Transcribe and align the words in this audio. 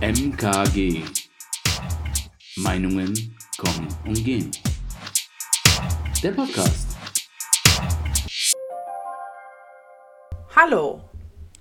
MKG. 0.00 1.02
Meinungen 2.56 3.14
kommen 3.56 3.88
und 4.04 4.24
gehen. 4.24 4.50
Der 6.22 6.32
Podcast. 6.32 6.96
Hallo. 10.54 11.00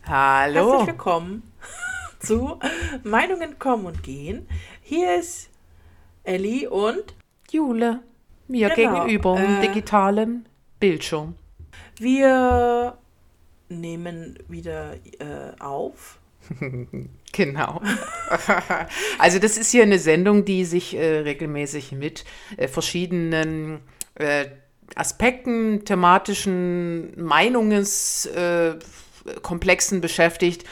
Hallo. 0.06 0.72
Herzlich 0.72 0.88
willkommen 0.88 1.44
zu 2.20 2.60
Meinungen 3.04 3.60
kommen 3.60 3.86
und 3.86 4.04
gehen. 4.04 4.48
Hier 4.82 5.16
ist 5.20 5.50
Ellie 6.24 6.70
und 6.70 7.14
Jule. 7.52 8.02
Mir 8.48 8.70
Genau, 8.72 9.04
gegenüber 9.06 9.40
im 9.40 9.58
äh, 9.58 9.68
digitalen 9.68 10.50
Bildschirm. 10.80 11.36
wir 12.00 12.98
nehmen 13.70 14.38
wieder 14.48 14.96
äh, 15.20 15.60
auf. 15.60 16.20
Genau. 17.34 17.82
also 19.18 19.40
das 19.40 19.58
ist 19.58 19.72
hier 19.72 19.84
eine 19.84 20.00
Sendung, 20.00 20.46
die 20.46 20.64
sich 20.66 20.96
äh, 20.96 21.20
regelmäßig 21.20 21.92
mit 21.92 22.24
äh, 22.58 22.68
verschiedenen 22.68 23.80
äh, 24.16 24.46
Aspekten, 24.96 25.84
thematischen 25.84 27.20
Meinungskomplexen 27.20 29.98
äh, 29.98 30.02
beschäftigt 30.02 30.66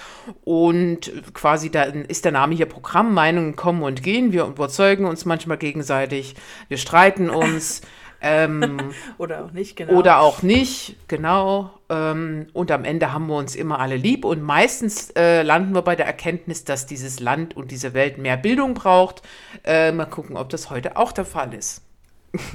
und 0.44 1.12
quasi 1.34 1.72
da 1.72 1.84
ist 1.84 2.26
der 2.26 2.32
Name 2.32 2.54
hier 2.54 2.68
Programm, 2.68 3.16
Meinungen 3.16 3.56
kommen 3.56 3.82
und 3.82 4.04
gehen, 4.04 4.32
wir 4.32 4.46
überzeugen 4.46 5.06
uns 5.06 5.26
manchmal 5.26 5.58
gegenseitig, 5.58 6.36
wir 6.68 6.78
streiten 6.78 7.32
uns. 7.32 7.82
ähm, 8.22 8.94
Oder 9.18 9.46
auch 9.46 9.52
nicht, 9.52 9.76
genau. 9.76 9.94
Oder 9.94 10.20
auch 10.20 10.44
nicht, 10.44 10.98
genau. 11.08 11.72
Ähm, 11.92 12.48
und 12.54 12.72
am 12.72 12.86
Ende 12.86 13.12
haben 13.12 13.28
wir 13.28 13.36
uns 13.36 13.54
immer 13.56 13.80
alle 13.80 13.98
lieb. 13.98 14.24
Und 14.24 14.42
meistens 14.42 15.10
äh, 15.12 15.44
landen 15.44 15.76
wir 15.76 15.82
bei 15.82 15.98
der 15.98 16.06
Erkenntnis, 16.06 16.64
dass 16.64 16.86
dieses 16.86 17.20
Land 17.20 17.56
und 17.58 17.70
diese 17.70 17.94
Welt 17.94 18.18
mehr 18.18 18.38
Bildung 18.38 18.74
braucht. 18.74 19.22
Äh, 19.66 19.92
mal 19.92 20.06
gucken, 20.06 20.38
ob 20.38 20.50
das 20.50 20.70
heute 20.70 20.96
auch 20.96 21.12
der 21.12 21.26
Fall 21.26 21.54
ist. 21.54 21.84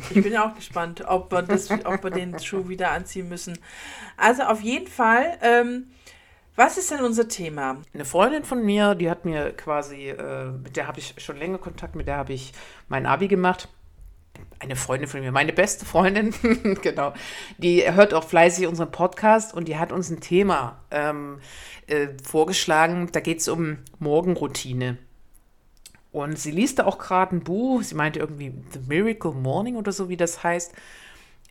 Ich 0.08 0.22
bin 0.22 0.34
auch 0.38 0.54
gespannt, 0.54 1.04
ob 1.06 1.30
wir, 1.30 1.42
das, 1.42 1.70
ob 1.70 2.02
wir 2.02 2.10
den 2.10 2.38
Schuh 2.38 2.68
wieder 2.68 2.92
anziehen 2.92 3.28
müssen. 3.28 3.58
Also 4.16 4.44
auf 4.44 4.62
jeden 4.62 4.86
Fall, 4.86 5.36
ähm, 5.42 5.88
was 6.54 6.78
ist 6.78 6.90
denn 6.90 7.04
unser 7.04 7.28
Thema? 7.28 7.82
Eine 7.92 8.06
Freundin 8.06 8.44
von 8.44 8.64
mir, 8.64 8.94
die 8.94 9.10
hat 9.10 9.26
mir 9.26 9.52
quasi, 9.52 10.08
äh, 10.08 10.46
mit 10.46 10.78
der 10.78 10.86
habe 10.86 10.98
ich 10.98 11.14
schon 11.18 11.36
länger 11.36 11.58
Kontakt, 11.58 11.94
mit 11.94 12.08
der 12.08 12.16
habe 12.16 12.32
ich 12.32 12.52
mein 12.88 13.04
Abi 13.04 13.28
gemacht. 13.28 13.68
Eine 14.58 14.76
Freundin 14.76 15.08
von 15.08 15.20
mir, 15.20 15.32
meine 15.32 15.52
beste 15.52 15.84
Freundin, 15.84 16.34
genau, 16.82 17.12
die 17.58 17.90
hört 17.92 18.14
auch 18.14 18.24
fleißig 18.24 18.66
unseren 18.66 18.90
Podcast 18.90 19.52
und 19.52 19.68
die 19.68 19.76
hat 19.76 19.92
uns 19.92 20.08
ein 20.10 20.20
Thema 20.20 20.80
ähm, 20.90 21.40
äh, 21.86 22.08
vorgeschlagen. 22.22 23.10
Da 23.12 23.20
geht 23.20 23.40
es 23.40 23.48
um 23.48 23.78
Morgenroutine. 23.98 24.96
Und 26.10 26.38
sie 26.38 26.50
liest 26.50 26.78
da 26.78 26.86
auch 26.86 26.96
gerade 26.96 27.36
ein 27.36 27.44
Buch, 27.44 27.82
sie 27.82 27.94
meinte 27.94 28.18
irgendwie 28.18 28.54
The 28.72 28.80
Miracle 28.86 29.32
Morning 29.32 29.76
oder 29.76 29.92
so, 29.92 30.08
wie 30.08 30.16
das 30.16 30.42
heißt. 30.42 30.72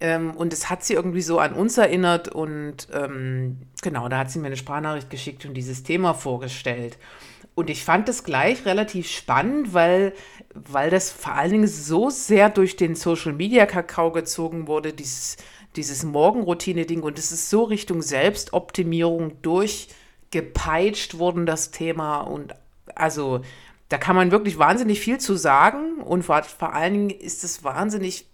Ähm, 0.02 0.32
und 0.32 0.52
es 0.52 0.70
hat 0.70 0.84
sie 0.84 0.94
irgendwie 0.94 1.22
so 1.22 1.40
an 1.40 1.54
uns 1.54 1.78
erinnert 1.78 2.28
und 2.28 2.88
ähm, 2.92 3.60
genau, 3.82 4.10
da 4.10 4.18
hat 4.18 4.32
sie 4.32 4.40
mir 4.40 4.48
eine 4.48 4.58
Sprachnachricht 4.58 5.10
geschickt 5.10 5.46
und 5.46 5.54
dieses 5.54 5.84
Thema 5.84 6.14
vorgestellt. 6.14 6.98
Und 7.56 7.70
ich 7.70 7.86
fand 7.86 8.10
es 8.10 8.26
gleich 8.26 8.66
relativ 8.66 9.10
spannend, 9.10 9.74
weil, 9.74 10.14
weil 10.54 10.90
das 10.90 11.10
vor 11.10 11.34
allen 11.34 11.52
Dingen 11.52 11.68
so 11.68 12.10
sehr 12.10 12.50
durch 12.50 12.76
den 12.76 12.96
Social 12.96 13.32
Media 13.32 13.66
Kakao 13.66 14.12
gezogen 14.12 14.68
wurde, 14.68 14.92
dieses, 14.92 15.38
dieses 15.78 16.04
Morgenroutine-Ding. 16.04 17.02
Und 17.02 17.18
es 17.18 17.32
ist 17.32 17.50
so 17.50 17.64
Richtung 17.64 18.02
Selbstoptimierung 18.02 19.42
durchgepeitscht 19.42 21.18
worden, 21.18 21.46
das 21.46 21.72
Thema. 21.72 22.20
Und 22.20 22.54
also 22.94 23.40
da 23.88 23.98
kann 23.98 24.18
man 24.18 24.32
wirklich 24.32 24.60
wahnsinnig 24.60 25.00
viel 25.00 25.20
zu 25.20 25.38
sagen. 25.38 26.02
Und 26.02 26.24
vor, 26.24 26.44
vor 26.44 26.74
allen 26.74 26.94
Dingen 26.94 27.10
ist 27.10 27.46
es 27.46 27.64
wahnsinnig 27.64 28.26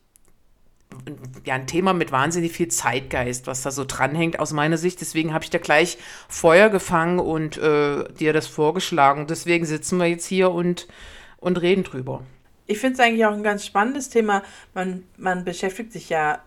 ja, 1.45 1.55
ein 1.55 1.67
Thema 1.67 1.93
mit 1.93 2.11
wahnsinnig 2.11 2.51
viel 2.51 2.67
Zeitgeist, 2.67 3.47
was 3.47 3.61
da 3.61 3.71
so 3.71 3.85
dranhängt 3.85 4.39
aus 4.39 4.53
meiner 4.53 4.77
Sicht. 4.77 5.01
Deswegen 5.01 5.33
habe 5.33 5.43
ich 5.43 5.49
da 5.49 5.57
gleich 5.57 5.97
Feuer 6.27 6.69
gefangen 6.69 7.19
und 7.19 7.57
äh, 7.57 8.11
dir 8.13 8.33
das 8.33 8.47
vorgeschlagen. 8.47 9.27
Deswegen 9.27 9.65
sitzen 9.65 9.97
wir 9.97 10.07
jetzt 10.07 10.25
hier 10.25 10.51
und, 10.51 10.87
und 11.37 11.61
reden 11.61 11.83
drüber. 11.83 12.23
Ich 12.67 12.79
finde 12.79 12.93
es 12.95 12.99
eigentlich 12.99 13.25
auch 13.25 13.33
ein 13.33 13.43
ganz 13.43 13.65
spannendes 13.65 14.09
Thema. 14.09 14.43
Man, 14.73 15.03
man 15.17 15.43
beschäftigt 15.43 15.91
sich 15.91 16.09
ja 16.09 16.41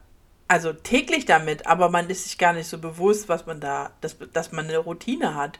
also 0.48 0.72
täglich 0.72 1.24
damit, 1.24 1.66
aber 1.66 1.88
man 1.90 2.08
ist 2.10 2.24
sich 2.24 2.38
gar 2.38 2.52
nicht 2.52 2.68
so 2.68 2.78
bewusst, 2.78 3.28
was 3.28 3.46
man 3.46 3.60
da, 3.60 3.90
dass, 4.00 4.16
dass 4.32 4.52
man 4.52 4.66
eine 4.66 4.78
Routine 4.78 5.34
hat. 5.34 5.58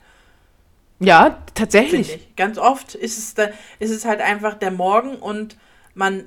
Ja, 1.01 1.43
tatsächlich. 1.55 2.15
ich. 2.15 2.37
Ganz 2.37 2.59
oft 2.59 2.95
ist 2.95 3.19
es, 3.19 3.35
da, 3.35 3.49
ist 3.79 3.91
es 3.91 4.05
halt 4.05 4.21
einfach 4.21 4.55
der 4.55 4.71
Morgen 4.71 5.17
und 5.17 5.57
man, 5.95 6.27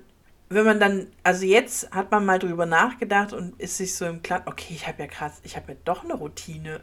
wenn 0.50 0.66
man 0.66 0.80
dann, 0.80 1.08
also 1.24 1.46
jetzt 1.46 1.92
hat 1.92 2.12
man 2.12 2.26
mal 2.26 2.40
drüber 2.40 2.66
nachgedacht 2.66 3.34
und 3.34 3.60
ist 3.60 3.78
sich 3.78 3.96
so 3.96 4.06
im 4.06 4.22
Klaren, 4.22 4.44
okay, 4.46 4.74
ich 4.74 4.88
habe 4.88 5.02
ja 5.02 5.08
krass, 5.08 5.42
ich 5.44 5.56
habe 5.56 5.74
ja 5.74 5.78
doch 5.84 6.04
eine 6.04 6.14
Routine. 6.14 6.80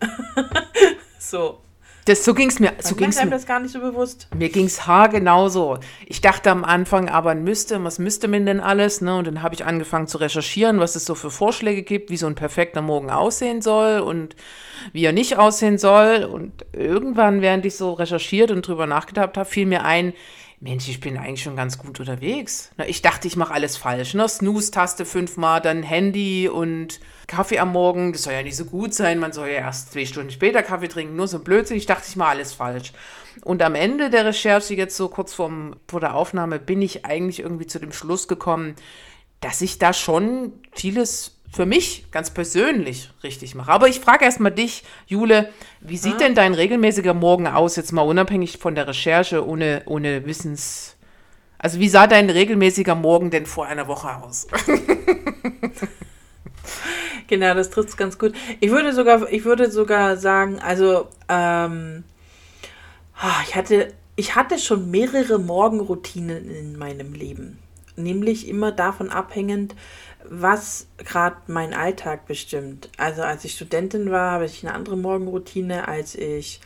so. 1.18 1.60
Das, 2.04 2.22
so 2.22 2.34
ging 2.34 2.50
es 2.50 2.60
mir. 2.60 2.72
So 2.80 2.94
ging's 2.94 3.16
mir. 3.16 3.30
das 3.30 3.46
gar 3.46 3.60
nicht 3.60 3.72
so 3.72 3.80
bewusst. 3.80 4.28
Mir 4.36 4.50
ging 4.50 4.66
es 4.66 4.86
haargenauso. 4.86 5.78
Ich 6.04 6.20
dachte 6.20 6.50
am 6.50 6.62
Anfang 6.62 7.08
aber, 7.08 7.34
müsste, 7.34 7.82
was 7.82 7.98
müsste 7.98 8.28
man 8.28 8.44
denn 8.44 8.60
alles? 8.60 9.00
Ne? 9.00 9.16
Und 9.16 9.26
dann 9.26 9.42
habe 9.42 9.54
ich 9.54 9.64
angefangen 9.64 10.06
zu 10.06 10.18
recherchieren, 10.18 10.80
was 10.80 10.96
es 10.96 11.06
so 11.06 11.14
für 11.14 11.30
Vorschläge 11.30 11.82
gibt, 11.82 12.10
wie 12.10 12.18
so 12.18 12.26
ein 12.26 12.34
perfekter 12.34 12.82
Morgen 12.82 13.08
aussehen 13.08 13.62
soll 13.62 14.00
und 14.00 14.36
wie 14.92 15.04
er 15.04 15.12
nicht 15.12 15.38
aussehen 15.38 15.78
soll. 15.78 16.24
Und 16.24 16.66
irgendwann, 16.74 17.40
während 17.40 17.64
ich 17.64 17.76
so 17.76 17.94
recherchiert 17.94 18.50
und 18.50 18.68
drüber 18.68 18.86
nachgedacht 18.86 19.38
habe, 19.38 19.48
fiel 19.48 19.64
mir 19.64 19.84
ein, 19.84 20.12
Mensch, 20.64 20.88
ich 20.88 20.98
bin 20.98 21.18
eigentlich 21.18 21.42
schon 21.42 21.56
ganz 21.56 21.76
gut 21.76 22.00
unterwegs. 22.00 22.70
Na, 22.78 22.88
ich 22.88 23.02
dachte, 23.02 23.28
ich 23.28 23.36
mache 23.36 23.52
alles 23.52 23.76
falsch. 23.76 24.14
Ne? 24.14 24.26
Snooze-Taste 24.26 25.04
fünfmal, 25.04 25.60
dann 25.60 25.82
Handy 25.82 26.48
und 26.48 27.00
Kaffee 27.26 27.58
am 27.58 27.72
Morgen. 27.72 28.14
Das 28.14 28.22
soll 28.22 28.32
ja 28.32 28.42
nicht 28.42 28.56
so 28.56 28.64
gut 28.64 28.94
sein. 28.94 29.18
Man 29.18 29.34
soll 29.34 29.48
ja 29.48 29.56
erst 29.56 29.92
zwei 29.92 30.06
Stunden 30.06 30.30
später 30.30 30.62
Kaffee 30.62 30.88
trinken. 30.88 31.16
Nur 31.16 31.28
so 31.28 31.40
Blödsinn. 31.40 31.76
Ich 31.76 31.84
dachte, 31.84 32.06
ich 32.08 32.16
mache 32.16 32.30
alles 32.30 32.54
falsch. 32.54 32.94
Und 33.42 33.60
am 33.60 33.74
Ende 33.74 34.08
der 34.08 34.24
Recherche, 34.24 34.72
jetzt 34.72 34.96
so 34.96 35.10
kurz 35.10 35.34
vorm, 35.34 35.76
vor 35.86 36.00
der 36.00 36.14
Aufnahme, 36.14 36.58
bin 36.58 36.80
ich 36.80 37.04
eigentlich 37.04 37.40
irgendwie 37.40 37.66
zu 37.66 37.78
dem 37.78 37.92
Schluss 37.92 38.26
gekommen, 38.26 38.74
dass 39.40 39.60
ich 39.60 39.76
da 39.76 39.92
schon 39.92 40.54
vieles 40.72 41.42
für 41.54 41.66
mich 41.66 42.06
ganz 42.10 42.30
persönlich 42.30 43.10
richtig 43.22 43.54
mache. 43.54 43.70
Aber 43.70 43.88
ich 43.88 44.00
frage 44.00 44.24
erstmal 44.24 44.52
dich, 44.52 44.82
Jule, 45.06 45.50
wie 45.80 45.96
sieht 45.96 46.20
denn 46.20 46.34
dein 46.34 46.54
regelmäßiger 46.54 47.14
Morgen 47.14 47.46
aus, 47.46 47.76
jetzt 47.76 47.92
mal 47.92 48.02
unabhängig 48.02 48.58
von 48.58 48.74
der 48.74 48.88
Recherche, 48.88 49.46
ohne, 49.46 49.82
ohne 49.86 50.26
Wissens... 50.26 50.96
Also 51.58 51.78
wie 51.78 51.88
sah 51.88 52.06
dein 52.06 52.28
regelmäßiger 52.28 52.94
Morgen 52.94 53.30
denn 53.30 53.46
vor 53.46 53.66
einer 53.66 53.88
Woche 53.88 54.14
aus? 54.22 54.46
Genau, 57.26 57.54
das 57.54 57.70
trifft 57.70 57.88
es 57.90 57.96
ganz 57.96 58.18
gut. 58.18 58.34
Ich 58.60 58.70
würde 58.70 58.92
sogar, 58.92 59.30
ich 59.32 59.44
würde 59.44 59.70
sogar 59.70 60.16
sagen, 60.16 60.58
also 60.60 61.08
ähm, 61.28 62.04
ah, 63.16 63.40
ich 63.46 63.56
hatte, 63.56 63.94
ich 64.16 64.34
hatte 64.34 64.58
schon 64.58 64.90
mehrere 64.90 65.38
Morgenroutinen 65.38 66.50
in 66.50 66.78
meinem 66.78 67.14
Leben. 67.14 67.58
Nämlich 67.96 68.48
immer 68.48 68.72
davon 68.72 69.10
abhängend, 69.10 69.74
was 70.28 70.86
gerade 70.98 71.36
mein 71.46 71.74
Alltag 71.74 72.26
bestimmt. 72.26 72.88
Also 72.96 73.22
als 73.22 73.44
ich 73.44 73.52
Studentin 73.52 74.10
war, 74.10 74.32
habe 74.32 74.46
ich 74.46 74.64
eine 74.64 74.74
andere 74.74 74.96
Morgenroutine, 74.96 75.88
als 75.88 76.14
ich 76.14 76.60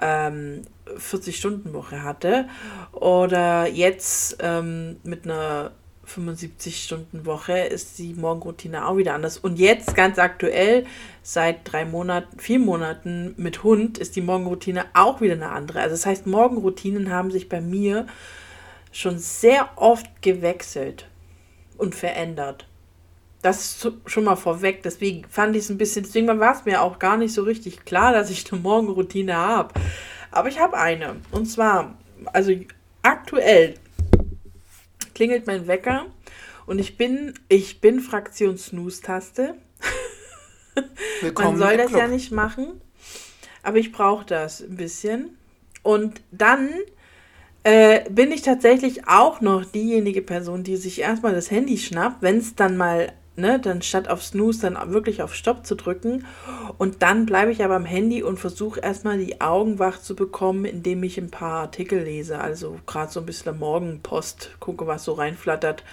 ähm, 0.00 0.62
40-Stunden-Woche 0.86 2.02
hatte. 2.02 2.48
Oder 2.92 3.66
jetzt 3.66 4.38
ähm, 4.40 4.96
mit 5.02 5.24
einer 5.24 5.72
75-Stunden-Woche 6.06 7.58
ist 7.58 7.98
die 7.98 8.14
Morgenroutine 8.14 8.86
auch 8.86 8.96
wieder 8.96 9.14
anders. 9.14 9.38
Und 9.38 9.58
jetzt 9.58 9.94
ganz 9.94 10.18
aktuell, 10.18 10.86
seit 11.22 11.70
drei 11.70 11.84
Monaten, 11.84 12.38
vier 12.38 12.58
Monaten 12.58 13.34
mit 13.36 13.62
Hund, 13.62 13.98
ist 13.98 14.16
die 14.16 14.22
Morgenroutine 14.22 14.86
auch 14.94 15.20
wieder 15.20 15.34
eine 15.34 15.50
andere. 15.50 15.80
Also 15.80 15.94
das 15.94 16.06
heißt, 16.06 16.26
Morgenroutinen 16.26 17.10
haben 17.10 17.30
sich 17.30 17.48
bei 17.48 17.60
mir 17.60 18.06
schon 18.90 19.18
sehr 19.18 19.68
oft 19.76 20.22
gewechselt 20.22 21.06
und 21.76 21.94
verändert. 21.94 22.67
Das 23.42 23.86
schon 24.06 24.24
mal 24.24 24.36
vorweg. 24.36 24.82
Deswegen 24.82 25.24
fand 25.28 25.54
ich 25.54 25.64
es 25.64 25.70
ein 25.70 25.78
bisschen, 25.78 26.04
deswegen 26.04 26.26
war 26.26 26.54
es 26.54 26.64
mir 26.64 26.82
auch 26.82 26.98
gar 26.98 27.16
nicht 27.16 27.32
so 27.32 27.42
richtig 27.42 27.84
klar, 27.84 28.12
dass 28.12 28.30
ich 28.30 28.50
eine 28.52 28.60
Morgenroutine 28.60 29.36
habe. 29.36 29.74
Aber 30.30 30.48
ich 30.48 30.58
habe 30.58 30.76
eine. 30.76 31.16
Und 31.30 31.46
zwar, 31.46 31.96
also 32.32 32.52
aktuell 33.02 33.74
klingelt 35.14 35.46
mein 35.46 35.66
Wecker 35.66 36.06
und 36.66 36.78
ich 36.78 36.96
bin, 36.96 37.34
ich 37.48 37.80
bin 37.80 38.00
Fraktion 38.00 38.58
Snooze-Taste. 38.58 39.54
Man 41.38 41.56
soll 41.56 41.76
das 41.76 41.88
Club. 41.88 42.00
ja 42.00 42.08
nicht 42.08 42.30
machen, 42.30 42.80
aber 43.62 43.78
ich 43.78 43.90
brauche 43.90 44.24
das 44.26 44.60
ein 44.60 44.76
bisschen. 44.76 45.36
Und 45.82 46.20
dann 46.30 46.68
äh, 47.64 48.08
bin 48.10 48.30
ich 48.32 48.42
tatsächlich 48.42 49.08
auch 49.08 49.40
noch 49.40 49.64
diejenige 49.64 50.22
Person, 50.22 50.62
die 50.62 50.76
sich 50.76 51.00
erstmal 51.00 51.34
das 51.34 51.50
Handy 51.50 51.78
schnappt, 51.78 52.22
wenn 52.22 52.38
es 52.38 52.54
dann 52.54 52.76
mal 52.76 53.12
ne, 53.38 53.58
dann 53.58 53.80
statt 53.82 54.08
auf 54.08 54.22
Snooze 54.22 54.70
dann 54.70 54.92
wirklich 54.92 55.22
auf 55.22 55.34
Stopp 55.34 55.64
zu 55.64 55.74
drücken. 55.74 56.26
Und 56.76 57.02
dann 57.02 57.24
bleibe 57.24 57.52
ich 57.52 57.64
aber 57.64 57.76
am 57.76 57.84
Handy 57.84 58.22
und 58.22 58.38
versuche 58.38 58.80
erstmal 58.80 59.18
die 59.18 59.40
Augen 59.40 59.78
wach 59.78 60.00
zu 60.00 60.14
bekommen, 60.14 60.64
indem 60.64 61.02
ich 61.02 61.18
ein 61.18 61.30
paar 61.30 61.60
Artikel 61.62 62.02
lese. 62.02 62.40
Also 62.40 62.78
gerade 62.86 63.12
so 63.12 63.20
ein 63.20 63.26
bisschen 63.26 63.58
Morgenpost, 63.58 64.56
gucke, 64.60 64.86
was 64.86 65.04
so 65.04 65.12
reinflattert 65.12 65.84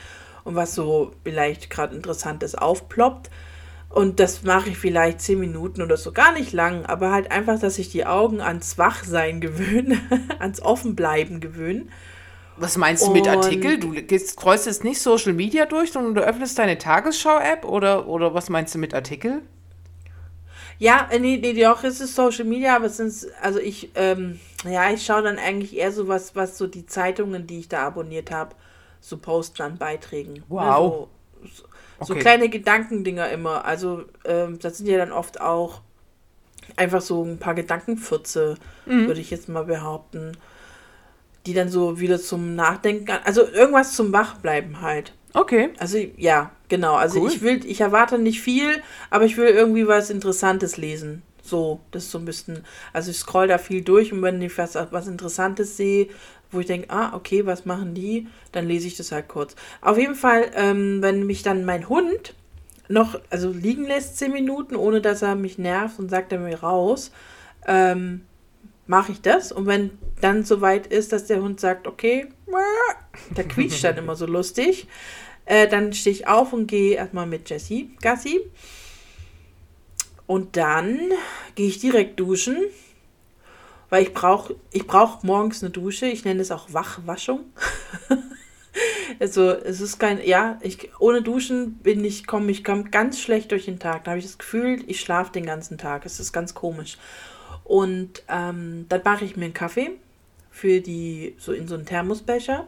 und 0.44 0.56
was 0.56 0.76
so 0.76 1.12
vielleicht 1.24 1.70
gerade 1.70 1.96
Interessantes 1.96 2.56
aufploppt. 2.56 3.30
Und 3.90 4.20
das 4.20 4.44
mache 4.44 4.72
ich 4.72 4.78
vielleicht 4.78 5.22
zehn 5.22 5.40
Minuten 5.40 5.82
oder 5.82 5.96
so, 5.96 6.12
gar 6.12 6.34
nicht 6.34 6.52
lang, 6.52 6.86
aber 6.86 7.12
halt 7.12 7.32
einfach, 7.32 7.60
dass 7.60 7.80
ich 7.80 7.90
die 7.90 8.06
Augen 8.06 8.42
ans 8.42 8.78
Wachsein 8.78 9.40
gewöhne, 9.40 10.00
ans 10.40 10.62
Offenbleiben 10.62 11.40
gewöhne. 11.40 11.86
Was 12.58 12.78
meinst 12.78 13.06
du 13.08 13.12
mit 13.12 13.28
Artikel? 13.28 13.78
Du 13.80 13.92
gehst, 13.92 14.30
scrollst 14.30 14.66
jetzt 14.66 14.84
nicht 14.84 15.02
Social 15.02 15.34
Media 15.34 15.66
durch, 15.66 15.92
sondern 15.92 16.16
du 16.16 16.22
öffnest 16.22 16.58
deine 16.58 16.78
Tagesschau-App 16.78 17.66
oder, 17.66 18.08
oder 18.08 18.34
was 18.34 18.50
meinst 18.50 18.74
du 18.76 18.80
mit 18.80 18.94
Artikel? 18.94 19.42
Ja, 20.78 21.08
äh, 21.12 21.20
nee, 21.20 21.38
nee, 21.38 21.54
doch, 21.54 21.84
es 21.84 22.02
ist 22.02 22.16
Social 22.16 22.46
Media, 22.46 22.76
aber 22.76 22.86
es 22.86 22.98
sind, 22.98 23.14
also 23.42 23.60
ich, 23.60 23.90
ähm, 23.96 24.40
ja, 24.70 24.92
ich 24.92 25.06
schaue 25.06 25.22
dann 25.24 25.38
eigentlich 25.40 25.76
eher 25.76 25.92
so 25.92 26.08
was, 26.08 26.36
was 26.36 26.58
so 26.58 26.68
die 26.68 26.86
Zeitungen, 26.86 27.48
die 27.48 27.60
ich 27.60 27.70
da 27.70 27.88
abonniert 27.88 28.32
habe, 28.32 28.56
so 29.00 29.18
posten 29.18 29.62
an 29.62 29.78
Beiträgen. 29.78 30.44
Wow. 30.50 31.08
Ne, 31.42 31.48
so, 31.50 31.64
so 32.02 32.14
Okay. 32.14 32.22
kleine 32.22 32.50
Gedankendinger 32.50 33.30
immer. 33.30 33.66
Also, 33.66 34.04
ähm, 34.26 34.60
das 34.60 34.78
sind 34.78 34.88
ja 34.88 34.98
dann 34.98 35.12
oft 35.12 35.40
auch 35.40 35.82
einfach 36.76 37.02
so 37.02 37.24
ein 37.24 37.38
paar 37.40 37.54
Gedankenfürze, 37.56 38.56
Mhm. 38.86 39.08
würde 39.08 39.22
ich 39.22 39.32
jetzt 39.32 39.50
mal 39.50 39.66
behaupten, 39.66 40.38
die 41.46 41.54
dann 41.54 41.70
so 41.70 42.00
wieder 42.00 42.20
zum 42.20 42.56
Nachdenken, 42.56 43.10
an- 43.12 43.20
also 43.24 43.48
irgendwas 43.48 43.94
zum 43.96 44.12
Wachbleiben 44.14 44.82
halt. 44.82 45.14
Okay. 45.34 45.70
Also 45.80 45.98
ja, 46.18 46.52
genau. 46.70 46.96
Also 46.96 47.22
Cool. 47.22 47.30
ich 47.32 47.42
will, 47.42 47.66
ich 47.66 47.82
erwarte 47.82 48.18
nicht 48.18 48.42
viel, 48.42 48.82
aber 49.10 49.26
ich 49.26 49.38
will 49.38 49.48
irgendwie 49.50 49.88
was 49.88 50.10
Interessantes 50.10 50.78
lesen. 50.78 51.22
So, 51.44 51.82
das 51.92 52.06
ist 52.06 52.12
so 52.12 52.18
ein 52.18 52.26
bisschen, 52.26 52.64
also 52.94 53.12
ich 53.12 53.18
scroll 53.18 53.48
da 53.48 53.58
viel 53.60 53.82
durch 53.84 54.12
und 54.12 54.22
wenn 54.24 54.42
ich 54.42 54.58
was, 54.58 54.76
was 54.92 55.08
Interessantes 55.08 55.78
sehe, 55.78 56.08
wo 56.52 56.60
ich 56.62 56.66
denke, 56.66 56.90
ah, 56.90 57.14
okay, 57.14 57.46
was 57.46 57.66
machen 57.66 57.94
die, 57.94 58.28
dann 58.52 58.68
lese 58.68 58.88
ich 58.88 58.98
das 58.98 59.12
halt 59.12 59.28
kurz. 59.28 59.56
Auf 59.82 59.98
jeden 59.98 60.16
Fall, 60.16 60.46
ähm, 60.56 61.02
wenn 61.02 61.26
mich 61.28 61.44
dann 61.44 61.66
mein 61.66 61.88
Hund 61.90 62.34
noch, 62.88 63.20
also 63.30 63.50
liegen 63.52 63.86
lässt 63.86 64.18
zehn 64.18 64.32
Minuten, 64.32 64.76
ohne 64.76 65.02
dass 65.02 65.22
er 65.22 65.36
mich 65.36 65.58
nervt 65.58 66.00
und 66.00 66.10
sagt 66.10 66.32
er 66.32 66.40
mir 66.40 66.62
raus, 66.62 67.12
ähm, 67.68 68.22
mache 68.88 69.12
ich 69.12 69.22
das. 69.22 69.52
Und 69.52 69.66
wenn 69.66 69.92
dann 70.22 70.44
soweit 70.44 70.88
ist, 70.88 71.12
dass 71.12 71.26
der 71.26 71.42
Hund 71.42 71.60
sagt, 71.60 71.88
okay, 71.88 72.28
der 73.36 73.48
quietscht 73.48 73.84
dann 73.84 73.98
immer 73.98 74.16
so 74.16 74.26
lustig, 74.26 74.88
äh, 75.46 75.68
dann 75.68 75.94
stehe 75.94 76.16
ich 76.16 76.28
auf 76.28 76.54
und 76.54 76.68
gehe 76.68 76.96
erstmal 76.96 77.28
mit 77.28 77.50
Jessie 77.50 77.92
Gassi. 78.02 78.42
Und 80.28 80.58
dann 80.58 81.12
gehe 81.54 81.68
ich 81.68 81.80
direkt 81.80 82.20
duschen, 82.20 82.58
weil 83.90 84.04
ich 84.04 84.14
brauche 84.14 84.56
ich 84.72 84.88
brauch 84.88 85.22
morgens 85.22 85.62
eine 85.62 85.70
Dusche. 85.70 86.08
Ich 86.08 86.26
nenne 86.26 86.42
es 86.42 86.52
auch 86.52 86.74
Wachwaschung. 86.74 87.42
also 89.20 89.52
es 89.52 89.82
ist 89.82 90.00
kein, 90.00 90.26
ja, 90.26 90.58
ich, 90.62 90.90
ohne 91.00 91.22
Duschen 91.22 91.76
bin 91.76 92.04
ich, 92.04 92.26
komme 92.26 92.52
ich 92.52 92.64
komm 92.64 92.90
ganz 92.90 93.20
schlecht 93.22 93.52
durch 93.52 93.66
den 93.66 93.78
Tag. 93.78 94.06
Da 94.06 94.12
habe 94.12 94.20
ich 94.20 94.26
das 94.26 94.40
Gefühl, 94.40 94.84
ich 94.88 95.00
schlafe 95.00 95.32
den 95.32 95.46
ganzen 95.46 95.78
Tag. 95.78 96.08
Es 96.08 96.20
ist 96.20 96.34
ganz 96.34 96.56
komisch. 96.56 96.98
Und 97.66 98.24
ähm, 98.30 98.86
dann 98.88 99.02
mache 99.04 99.26
ich 99.26 99.36
mir 99.36 99.46
einen 99.46 99.54
Kaffee 99.54 99.92
für 100.52 100.80
die, 100.80 101.36
so 101.38 101.52
in 101.52 101.68
so 101.68 101.76
einen 101.76 101.86
Thermosbecher. 101.86 102.68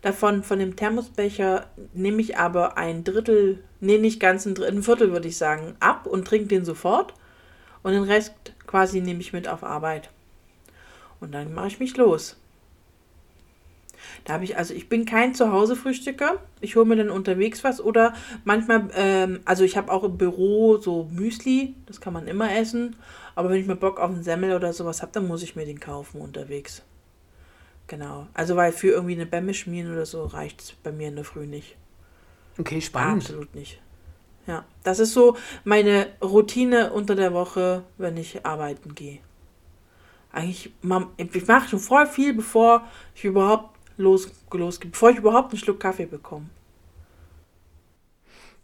Davon, 0.00 0.42
von 0.42 0.58
dem 0.58 0.76
Thermosbecher 0.76 1.66
nehme 1.92 2.22
ich 2.22 2.38
aber 2.38 2.78
ein 2.78 3.04
Drittel, 3.04 3.62
nee, 3.80 3.98
nicht 3.98 4.20
ganz 4.20 4.46
ein 4.46 4.54
Drittel, 4.54 4.78
ein 4.78 4.82
Viertel 4.82 5.12
würde 5.12 5.28
ich 5.28 5.36
sagen, 5.36 5.76
ab 5.80 6.06
und 6.06 6.26
trinke 6.26 6.48
den 6.48 6.64
sofort. 6.64 7.14
Und 7.82 7.92
den 7.92 8.04
Rest 8.04 8.32
quasi 8.66 9.00
nehme 9.00 9.20
ich 9.20 9.32
mit 9.32 9.48
auf 9.48 9.64
Arbeit. 9.64 10.10
Und 11.20 11.32
dann 11.32 11.52
mache 11.52 11.66
ich 11.66 11.80
mich 11.80 11.96
los. 11.96 12.36
Da 14.24 14.34
habe 14.34 14.44
ich, 14.44 14.56
also 14.56 14.72
ich 14.74 14.88
bin 14.88 15.04
kein 15.04 15.34
Zuhause-Frühstücker. 15.34 16.36
Ich 16.60 16.76
hole 16.76 16.86
mir 16.86 16.96
dann 16.96 17.10
unterwegs 17.10 17.64
was 17.64 17.80
oder 17.80 18.14
manchmal, 18.44 18.88
ähm, 18.94 19.40
also 19.44 19.64
ich 19.64 19.76
habe 19.76 19.92
auch 19.92 20.04
im 20.04 20.16
Büro 20.16 20.78
so 20.78 21.08
Müsli, 21.12 21.74
das 21.86 22.00
kann 22.00 22.12
man 22.12 22.28
immer 22.28 22.54
essen. 22.54 22.96
Aber 23.34 23.50
wenn 23.50 23.60
ich 23.60 23.66
mal 23.66 23.76
Bock 23.76 23.98
auf 23.98 24.10
einen 24.10 24.22
Semmel 24.22 24.54
oder 24.54 24.72
sowas 24.72 25.02
habe, 25.02 25.12
dann 25.12 25.26
muss 25.26 25.42
ich 25.42 25.56
mir 25.56 25.66
den 25.66 25.80
kaufen 25.80 26.20
unterwegs. 26.20 26.82
Genau. 27.86 28.26
Also 28.34 28.56
weil 28.56 28.72
für 28.72 28.88
irgendwie 28.88 29.14
eine 29.14 29.26
Bämme 29.26 29.54
schmieren 29.54 29.92
oder 29.92 30.06
so 30.06 30.24
reicht 30.24 30.60
es 30.60 30.72
bei 30.72 30.92
mir 30.92 31.08
in 31.08 31.16
der 31.16 31.24
Früh 31.24 31.46
nicht. 31.46 31.76
Okay, 32.58 32.80
spannend. 32.80 33.22
Absolut 33.22 33.54
nicht. 33.54 33.80
Ja, 34.46 34.64
das 34.82 34.98
ist 34.98 35.12
so 35.12 35.36
meine 35.64 36.08
Routine 36.20 36.92
unter 36.92 37.14
der 37.14 37.32
Woche, 37.32 37.84
wenn 37.98 38.16
ich 38.16 38.44
arbeiten 38.44 38.94
gehe. 38.94 39.20
Eigentlich, 40.32 40.72
ich 41.16 41.46
mache 41.46 41.68
schon 41.68 41.78
voll 41.78 42.06
viel, 42.06 42.34
bevor 42.34 42.88
ich 43.14 43.24
überhaupt 43.24 43.78
los, 43.98 44.30
losgehe, 44.50 44.90
bevor 44.90 45.10
ich 45.10 45.18
überhaupt 45.18 45.52
einen 45.52 45.60
Schluck 45.60 45.78
Kaffee 45.78 46.06
bekomme. 46.06 46.46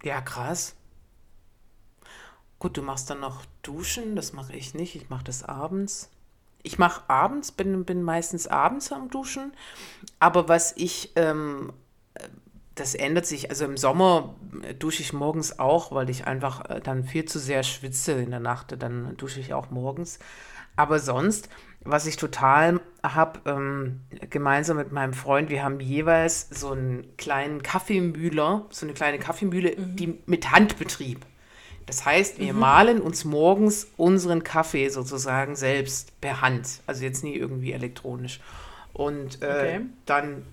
Ja, 0.03 0.21
krass. 0.21 0.75
Gut, 2.59 2.77
du 2.77 2.83
machst 2.83 3.09
dann 3.09 3.21
noch 3.21 3.45
Duschen, 3.63 4.17
das 4.17 4.33
mache 4.33 4.55
ich 4.55 4.75
nicht. 4.75 4.97
Ich 4.97 5.11
mache 5.11 5.25
das 5.25 5.45
abends. 5.45 6.11
Ich 6.63 6.79
mache 6.79 7.09
abends, 7.09 7.53
bin, 7.53 7.85
bin 7.85 8.03
meistens 8.03 8.49
abends 8.49 8.91
am 8.91 9.11
Duschen. 9.11 9.53
Aber 10.19 10.49
was 10.49 10.73
ich, 10.77 11.13
ähm, 11.15 11.73
äh, 12.15 12.29
das 12.75 12.95
ändert 12.95 13.27
sich. 13.27 13.51
Also 13.51 13.65
im 13.65 13.77
Sommer 13.77 14.35
äh, 14.63 14.75
dusche 14.75 15.03
ich 15.03 15.13
morgens 15.13 15.61
auch, 15.61 15.93
weil 15.93 16.11
ich 16.11 16.27
einfach 16.27 16.69
äh, 16.69 16.81
dann 16.81 17.05
viel 17.05 17.27
zu 17.27 17.39
sehr 17.39 17.63
schwitze 17.63 18.13
in 18.13 18.31
der 18.31 18.41
Nacht. 18.41 18.75
Dann 18.83 19.17
dusche 19.17 19.39
ich 19.39 19.55
auch 19.55 19.71
morgens. 19.71 20.19
Aber 20.75 20.99
sonst, 20.99 21.49
was 21.85 22.07
ich 22.07 22.17
total 22.17 22.81
habe, 23.05 23.41
ähm, 23.47 24.01
gemeinsam 24.31 24.77
mit 24.77 24.91
meinem 24.91 25.13
Freund, 25.13 25.49
wir 25.49 25.63
haben 25.63 25.81
jeweils 25.81 26.49
so 26.51 26.73
einen 26.73 27.17
kleinen 27.17 27.63
Kaffeemühler, 27.63 28.67
so 28.71 28.85
eine 28.85 28.95
kleine 28.95 29.19
Kaffeemühle, 29.19 29.77
die 29.77 30.19
mit 30.27 30.51
Handbetrieb. 30.51 31.25
Das 31.89 32.05
heißt, 32.05 32.39
wir 32.39 32.53
mahlen 32.53 33.01
uns 33.01 33.25
morgens 33.25 33.89
unseren 33.97 34.45
Kaffee 34.45 34.89
sozusagen 34.91 35.57
selbst 35.57 36.21
per 36.21 36.43
Hand. 36.43 36.83
Also 36.87 37.03
jetzt 37.05 37.25
nie 37.25 37.35
irgendwie 37.35 37.73
elektronisch. 37.73 38.41
Und 38.93 39.43
äh, 39.43 39.47
Okay. 39.47 39.81
dann 40.07 40.45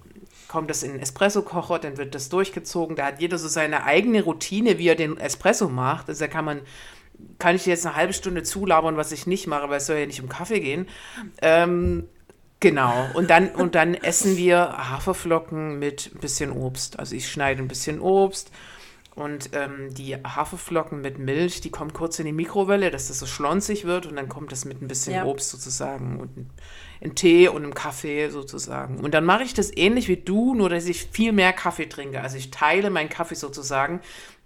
kommt 0.48 0.70
das 0.70 0.84
in 0.84 0.94
den 0.94 1.02
Espresso-Kocher, 1.02 1.80
dann 1.80 1.98
wird 1.98 2.16
das 2.16 2.30
durchgezogen. 2.30 2.96
Da 2.96 3.08
hat 3.08 3.20
jeder 3.22 3.38
so 3.38 3.48
seine 3.50 3.84
eigene 3.84 4.24
Routine, 4.24 4.78
wie 4.78 4.88
er 4.88 4.96
den 4.96 5.18
Espresso 5.18 5.68
macht. 5.70 6.08
Also 6.08 6.24
da 6.24 6.28
kann 6.30 6.46
man, 6.46 6.62
kann 7.40 7.56
ich 7.56 7.66
jetzt 7.66 7.86
eine 7.86 7.96
halbe 7.96 8.14
Stunde 8.14 8.44
zulabern, 8.44 8.98
was 8.98 9.12
ich 9.12 9.28
nicht 9.28 9.48
mache, 9.48 9.70
weil 9.70 9.78
es 9.78 9.88
soll 9.88 9.98
ja 9.98 10.06
nicht 10.06 10.22
um 10.22 10.30
Kaffee 10.30 10.60
gehen. 10.62 10.88
Ähm, 11.42 12.08
genau. 12.62 13.10
Und 13.14 13.30
dann, 13.30 13.50
und 13.50 13.76
dann 13.76 13.94
essen 13.96 14.38
wir 14.38 14.60
Haferflocken 14.92 15.80
mit 15.80 16.12
ein 16.16 16.20
bisschen 16.20 16.52
Obst. 16.52 17.00
Also 17.00 17.16
ich 17.16 17.30
schneide 17.30 17.62
ein 17.62 17.68
bisschen 17.68 18.00
Obst. 18.00 18.52
Und 19.16 19.52
ähm, 19.54 19.94
die 19.94 20.16
Haferflocken 20.16 21.00
mit 21.00 21.20
Milch, 21.20 21.62
die 21.62 21.70
kommen 21.70 21.94
kurz 21.94 22.20
in 22.20 22.26
die 22.26 22.34
Mikrowelle, 22.34 22.92
dass 22.92 23.08
das 23.08 23.20
so 23.20 23.26
schlonzig 23.26 23.86
wird 23.86 24.06
und 24.08 24.18
dann 24.18 24.28
kommt 24.28 24.52
das 24.52 24.66
mit 24.66 24.82
ein 24.82 24.90
bisschen 24.90 25.14
Ja. 25.14 25.24
Obst 25.24 25.52
sozusagen 25.52 26.20
und 26.20 26.50
in 27.00 27.16
Tee 27.16 27.48
und 27.48 27.64
im 27.64 27.74
Kaffee 27.74 28.30
sozusagen. 28.30 29.00
Und 29.00 29.14
dann 29.14 29.24
mache 29.24 29.44
ich 29.44 29.54
das 29.54 29.76
ähnlich 29.76 30.10
wie 30.10 30.18
du, 30.18 30.54
nur 30.54 30.70
dass 30.70 30.86
ich 30.86 31.06
viel 31.06 31.32
mehr 31.32 31.54
Kaffee 31.54 31.86
trinke. 31.86 32.20
Also 32.22 32.36
ich 32.36 32.52
teile 32.52 32.90
meinen 32.90 33.10
Kaffee 33.10 33.36
sozusagen. 33.36 34.02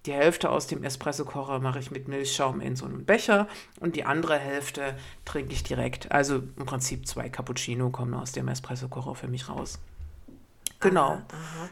Die 0.06 0.14
Hälfte 0.14 0.50
aus 0.50 0.68
dem 0.68 0.84
Espresso-Kocher 0.84 1.60
mache 1.60 1.80
ich 1.80 1.90
mit 1.92 2.08
Milchschaum 2.08 2.62
in 2.62 2.76
so 2.76 2.86
einem 2.86 3.06
Becher 3.06 3.48
und 3.80 3.96
die 3.96 4.06
andere 4.06 4.38
Hälfte 4.38 4.96
trinke 5.26 5.52
ich 5.52 5.64
direkt. 5.64 6.12
Also 6.12 6.44
im 6.58 6.66
Prinzip 6.66 7.08
zwei 7.08 7.28
Cappuccino 7.30 7.90
kommen 7.90 8.14
aus 8.14 8.32
dem 8.32 8.48
Espresso-Kocher 8.48 9.16
für 9.16 9.28
mich 9.28 9.50
raus. 9.50 9.80
Genau. 10.80 11.22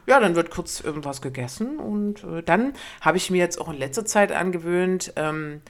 Ja, 0.05 0.19
dann 0.19 0.35
wird 0.35 0.51
kurz 0.51 0.81
irgendwas 0.81 1.21
gegessen 1.21 1.79
und 1.79 2.23
äh, 2.23 2.43
dann 2.43 2.73
habe 3.01 3.17
ich 3.17 3.29
mir 3.31 3.37
jetzt 3.37 3.59
auch 3.59 3.69
in 3.69 3.77
letzter 3.77 4.05
Zeit 4.05 4.31
angewöhnt, 4.31 5.13
ähm, 5.15 5.61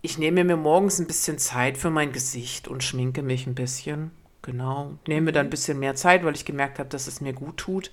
ich 0.00 0.16
nehme 0.16 0.44
mir 0.44 0.56
morgens 0.56 1.00
ein 1.00 1.08
bisschen 1.08 1.38
Zeit 1.38 1.76
für 1.76 1.90
mein 1.90 2.12
Gesicht 2.12 2.68
und 2.68 2.84
schminke 2.84 3.22
mich 3.22 3.46
ein 3.46 3.56
bisschen. 3.56 4.12
Genau. 4.42 4.94
Nehme 5.06 5.26
mir 5.26 5.32
dann 5.32 5.46
ein 5.46 5.50
bisschen 5.50 5.80
mehr 5.80 5.96
Zeit, 5.96 6.24
weil 6.24 6.34
ich 6.34 6.44
gemerkt 6.44 6.78
habe, 6.78 6.88
dass 6.88 7.08
es 7.08 7.20
mir 7.20 7.32
gut 7.32 7.56
tut. 7.56 7.90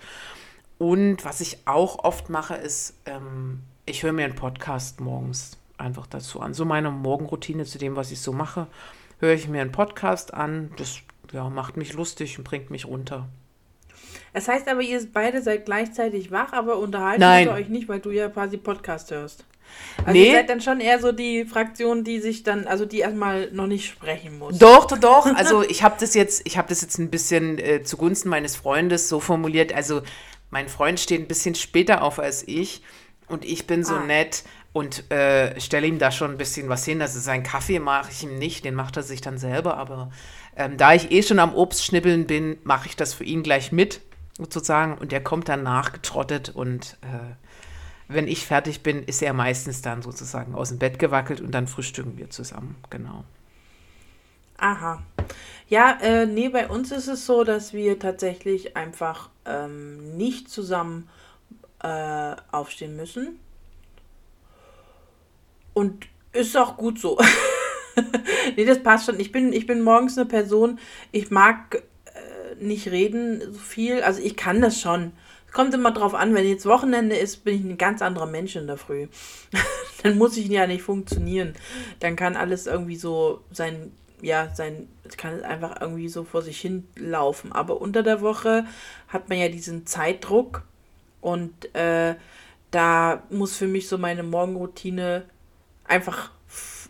Und 0.77 1.25
was 1.25 1.42
ich 1.42 1.60
auch 1.65 2.04
oft 2.04 2.30
mache, 2.30 2.56
ist, 2.56 2.94
ähm, 3.06 3.62
ich 3.86 4.04
höre 4.04 4.13
mir 4.13 4.25
einen 4.25 4.36
Podcast 4.36 5.00
morgens 5.01 5.58
einfach 5.77 6.06
dazu 6.06 6.42
an. 6.42 6.54
So 6.54 6.63
meine 6.63 6.92
Morgenroutine 6.92 7.65
zu 7.65 7.77
dem, 7.77 7.96
was 7.96 8.12
ich 8.12 8.22
so 8.22 8.34
mache, 8.34 8.68
höre 9.20 9.34
ich 9.34 9.48
mir 9.48 9.62
einen 9.62 9.72
Podcast 9.72 10.34
an. 10.34 10.72
Das 10.77 11.00
ja, 11.32 11.50
macht 11.50 11.75
mich 11.75 11.94
lustig 11.94 12.38
und 12.38 12.44
bringt 12.44 12.70
mich 12.70 12.86
runter. 12.86 13.27
Das 14.34 14.48
heißt 14.48 14.67
aber, 14.67 14.81
ihr 14.81 15.00
beide 15.13 15.41
seid 15.41 15.65
gleichzeitig 15.65 16.31
wach, 16.31 16.53
aber 16.53 16.77
unterhalten 16.77 17.22
Nein. 17.22 17.50
euch 17.50 17.69
nicht, 17.69 17.88
weil 17.88 18.00
du 18.00 18.12
ja 18.12 18.29
quasi 18.29 18.57
Podcast 18.57 19.12
hörst. 19.12 19.45
Also 20.00 20.12
Nee. 20.12 20.27
ihr 20.27 20.34
seid 20.34 20.50
dann 20.50 20.62
schon 20.62 20.79
eher 20.79 21.00
so 21.00 21.12
die 21.12 21.43
Fraktion, 21.45 22.03
die 22.03 22.19
sich 22.19 22.43
dann, 22.43 22.65
also 22.67 22.86
die 22.86 23.00
erstmal 23.00 23.51
noch 23.51 23.67
nicht 23.67 23.86
sprechen 23.89 24.38
muss. 24.39 24.57
Doch, 24.57 24.86
doch, 24.86 24.98
doch. 25.00 25.25
Also 25.36 25.63
ich 25.63 25.84
habe 25.84 25.95
das 26.00 26.13
jetzt, 26.13 26.41
ich 26.45 26.57
habe 26.57 26.69
das 26.69 26.81
jetzt 26.81 26.98
ein 27.00 27.10
bisschen 27.10 27.57
äh, 27.60 27.84
zugunsten 27.84 28.29
meines 28.29 28.55
Freundes 28.55 29.10
so 29.10 29.19
formuliert. 29.19 29.74
Also 29.74 30.01
mein 30.50 30.69
Freund 30.69 31.00
steht 31.00 31.19
ein 31.22 31.27
bisschen 31.27 31.55
später 31.55 32.03
auf 32.03 32.19
als 32.19 32.48
ich. 32.48 32.81
Und 33.27 33.43
ich 33.43 33.65
bin 33.65 33.84
so 33.84 33.95
Ah. 33.95 34.03
nett 34.05 34.43
und 34.72 35.12
äh, 35.12 35.60
stelle 35.60 35.88
ihm 35.88 35.98
da 35.98 36.12
schon 36.12 36.31
ein 36.31 36.38
bisschen 36.38 36.69
was 36.69 36.86
hin. 36.86 37.01
Also 37.01 37.19
seinen 37.19 37.41
Kaffee 37.43 37.79
mache 37.79 38.12
ich 38.12 38.22
ihm 38.24 38.38
nicht, 38.38 38.63
den 38.65 38.75
macht 38.75 38.95
er 38.98 39.03
sich 39.03 39.19
dann 39.19 39.39
selber. 39.39 39.77
Aber 39.77 40.12
ähm, 40.55 40.77
da 40.77 40.93
ich 40.93 41.12
eh 41.12 41.24
schon 41.24 41.39
am 41.39 41.55
Obstschnibbeln 41.55 42.27
bin, 42.27 42.57
mache 42.63 42.88
ich 42.88 42.95
das 42.95 43.15
für 43.15 43.24
ihn 43.24 43.41
gleich 43.41 43.72
mit, 43.72 44.00
sozusagen. 44.38 44.98
Und 44.98 45.13
er 45.13 45.24
kommt 45.24 45.50
dann 45.50 45.63
nachgetrottet 45.63 46.50
und 46.50 46.98
äh, 47.01 47.36
wenn 48.08 48.27
ich 48.27 48.46
fertig 48.46 48.84
bin, 48.84 49.04
ist 49.04 49.22
er 49.22 49.34
meistens 49.34 49.82
dann 49.82 50.01
sozusagen 50.01 50.54
aus 50.54 50.70
dem 50.70 50.77
Bett 50.77 51.00
gewackelt 51.00 51.42
und 51.42 51.51
dann 51.51 51.68
frühstücken 51.68 52.18
wir 52.18 52.30
zusammen. 52.30 52.75
Genau. 52.89 53.24
Aha. 54.58 55.01
Ja, 55.68 55.98
äh, 56.01 56.25
nee, 56.25 56.50
bei 56.50 56.68
uns 56.70 56.92
ist 56.92 57.08
es 57.08 57.25
so, 57.25 57.44
dass 57.44 57.74
wir 57.74 57.98
tatsächlich 57.98 58.77
einfach 58.77 59.30
ähm, 59.46 60.15
nicht 60.15 60.50
zusammen 60.50 61.10
äh, 61.82 62.36
aufstehen 62.51 62.96
müssen. 62.96 63.39
Und 65.74 66.06
ist 66.32 66.56
auch 66.56 66.77
gut 66.77 67.00
so. 67.00 67.20
nee, 68.56 68.65
das 68.65 68.82
passt 68.82 69.08
schon. 69.08 69.20
Ich 69.20 69.32
bin, 69.32 69.51
ich 69.51 69.65
bin 69.65 69.82
morgens 69.82 70.18
eine 70.18 70.27
Person, 70.27 70.80
ich 71.12 71.32
mag 71.32 71.84
nicht 72.59 72.88
reden 72.89 73.41
so 73.51 73.59
viel. 73.59 74.01
Also 74.01 74.21
ich 74.21 74.35
kann 74.35 74.62
das 74.62 74.79
schon. 74.79 75.12
Es 75.47 75.53
kommt 75.53 75.74
immer 75.74 75.91
drauf 75.91 76.13
an, 76.13 76.33
wenn 76.33 76.47
jetzt 76.47 76.65
Wochenende 76.65 77.15
ist, 77.15 77.43
bin 77.43 77.55
ich 77.55 77.63
ein 77.63 77.77
ganz 77.77 78.01
anderer 78.01 78.25
Mensch 78.25 78.55
in 78.55 78.67
der 78.67 78.77
Früh. 78.77 79.07
Dann 80.03 80.17
muss 80.17 80.38
ich 80.38 80.47
ja 80.47 80.67
nicht 80.67 80.83
funktionieren. 80.83 81.53
Dann 82.00 82.15
kann 82.15 82.35
alles 82.35 82.67
irgendwie 82.67 82.97
so 82.97 83.41
sein, 83.51 83.91
ja, 84.21 84.53
sein, 84.53 84.88
kann 85.17 85.33
es 85.33 85.43
einfach 85.43 85.79
irgendwie 85.81 86.09
so 86.09 86.24
vor 86.24 86.41
sich 86.41 86.59
hin 86.59 86.88
laufen. 86.95 87.51
Aber 87.51 87.81
unter 87.81 88.03
der 88.03 88.21
Woche 88.21 88.65
hat 89.07 89.29
man 89.29 89.38
ja 89.38 89.50
diesen 89.50 89.85
Zeitdruck 89.85 90.63
und 91.21 91.74
äh, 91.74 92.15
da 92.71 93.24
muss 93.29 93.57
für 93.57 93.67
mich 93.67 93.88
so 93.88 93.97
meine 93.97 94.24
Morgenroutine 94.24 95.25
einfach 95.85 96.31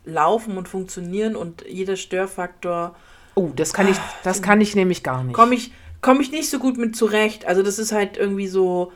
laufen 0.05 0.57
und 0.57 0.67
funktionieren 0.67 1.35
und 1.35 1.65
jeder 1.67 1.95
Störfaktor 1.95 2.95
Oh, 3.35 3.49
das 3.55 3.73
kann 3.73 3.87
ich, 3.89 3.97
das 4.23 4.41
kann 4.41 4.61
ich 4.61 4.75
nämlich 4.75 5.03
gar 5.03 5.23
nicht. 5.23 5.35
komme 5.35 5.55
ich, 5.55 5.71
komm 6.01 6.21
ich 6.21 6.31
nicht 6.31 6.49
so 6.49 6.57
gut 6.59 6.77
mit 6.77 6.95
zurecht. 6.95 7.45
Also 7.45 7.63
das 7.63 7.79
ist 7.79 7.91
halt 7.91 8.17
irgendwie 8.17 8.47
so, 8.47 8.91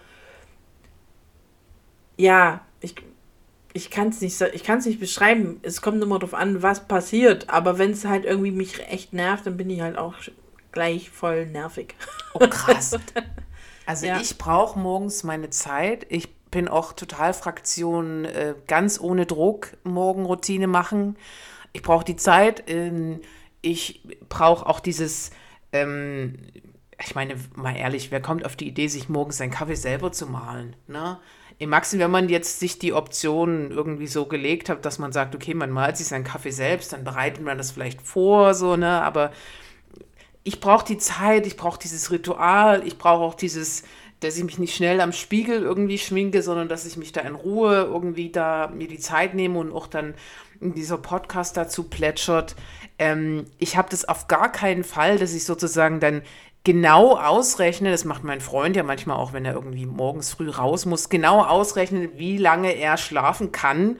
ja, 2.17 2.61
ich, 2.81 2.95
ich 3.73 3.89
kann 3.91 4.09
es 4.09 4.21
nicht, 4.21 4.35
sa- 4.37 4.47
ich 4.53 4.63
kann's 4.63 4.85
nicht 4.85 4.99
beschreiben. 4.99 5.59
Es 5.61 5.81
kommt 5.81 6.01
immer 6.03 6.19
darauf 6.19 6.33
an, 6.33 6.61
was 6.61 6.87
passiert. 6.87 7.49
Aber 7.49 7.77
wenn 7.77 7.91
es 7.91 8.05
halt 8.05 8.25
irgendwie 8.25 8.51
mich 8.51 8.79
echt 8.89 9.13
nervt, 9.13 9.45
dann 9.45 9.57
bin 9.57 9.69
ich 9.69 9.81
halt 9.81 9.97
auch 9.97 10.15
gleich 10.71 11.09
voll 11.09 11.45
nervig. 11.45 11.95
Oh, 12.33 12.39
krass. 12.39 12.97
Also 13.85 14.05
Ja. 14.05 14.19
ich 14.21 14.37
brauche 14.37 14.77
morgens 14.77 15.23
meine 15.23 15.49
Zeit. 15.49 16.05
Ich 16.09 16.31
bin 16.51 16.67
auch 16.67 16.93
total 16.93 17.33
Fraktion 17.33 18.23
äh, 18.25 18.53
ganz 18.67 18.99
ohne 18.99 19.25
Druck 19.25 19.77
Morgenroutine 19.83 20.67
machen. 20.67 21.15
Ich 21.73 21.81
brauche 21.81 22.05
die 22.05 22.15
Zeit. 22.15 22.65
Ähm, 22.67 23.19
ich 23.61 24.01
brauche 24.29 24.65
auch 24.65 24.79
dieses, 24.79 25.31
ähm, 25.71 26.35
ich 27.03 27.15
meine, 27.15 27.35
mal 27.55 27.75
ehrlich, 27.75 28.11
wer 28.11 28.21
kommt 28.21 28.45
auf 28.45 28.55
die 28.55 28.67
Idee, 28.67 28.87
sich 28.87 29.09
morgens 29.09 29.37
seinen 29.37 29.51
Kaffee 29.51 29.75
selber 29.75 30.11
zu 30.11 30.27
mahlen? 30.27 30.75
Ne? 30.87 31.19
Im 31.57 31.69
Maximum, 31.69 32.05
wenn 32.05 32.11
man 32.11 32.29
jetzt 32.29 32.59
sich 32.59 32.79
die 32.79 32.93
Option 32.93 33.71
irgendwie 33.71 34.07
so 34.07 34.25
gelegt 34.25 34.69
hat, 34.69 34.85
dass 34.85 34.99
man 34.99 35.11
sagt, 35.11 35.35
okay, 35.35 35.53
man 35.53 35.71
malt 35.71 35.97
sich 35.97 36.07
seinen 36.07 36.23
Kaffee 36.23 36.51
selbst, 36.51 36.93
dann 36.93 37.03
bereitet 37.03 37.43
man 37.43 37.57
das 37.57 37.71
vielleicht 37.71 38.01
vor, 38.01 38.53
so, 38.53 38.77
ne? 38.77 39.01
Aber 39.01 39.31
ich 40.43 40.61
brauche 40.61 40.85
die 40.85 40.97
Zeit, 40.97 41.45
ich 41.45 41.57
brauche 41.57 41.79
dieses 41.79 42.11
Ritual, 42.11 42.87
ich 42.87 42.97
brauche 42.97 43.23
auch 43.23 43.35
dieses, 43.35 43.83
dass 44.21 44.37
ich 44.37 44.43
mich 44.43 44.57
nicht 44.57 44.75
schnell 44.75 45.01
am 45.01 45.11
Spiegel 45.11 45.61
irgendwie 45.61 45.97
schminke, 45.97 46.41
sondern 46.41 46.69
dass 46.69 46.85
ich 46.85 46.95
mich 46.95 47.11
da 47.11 47.21
in 47.21 47.35
Ruhe 47.35 47.83
irgendwie 47.83 48.31
da 48.31 48.71
mir 48.73 48.87
die 48.87 48.99
Zeit 48.99 49.33
nehme 49.33 49.59
und 49.59 49.73
auch 49.73 49.87
dann 49.87 50.13
dieser 50.61 50.97
Podcast 50.97 51.57
dazu 51.57 51.83
plätschert. 51.83 52.55
Ähm, 52.99 53.45
ich 53.57 53.77
habe 53.77 53.89
das 53.89 54.07
auf 54.07 54.27
gar 54.27 54.51
keinen 54.51 54.83
Fall, 54.83 55.17
dass 55.17 55.33
ich 55.33 55.45
sozusagen 55.45 55.99
dann 55.99 56.21
genau 56.63 57.17
ausrechne, 57.17 57.91
das 57.91 58.05
macht 58.05 58.23
mein 58.23 58.41
Freund 58.41 58.75
ja 58.75 58.83
manchmal 58.83 59.17
auch, 59.17 59.33
wenn 59.33 59.45
er 59.45 59.53
irgendwie 59.53 59.85
morgens 59.85 60.33
früh 60.33 60.49
raus 60.49 60.85
muss, 60.85 61.09
genau 61.09 61.43
ausrechnen, 61.43 62.09
wie 62.15 62.37
lange 62.37 62.73
er 62.73 62.97
schlafen 62.97 63.51
kann 63.51 63.97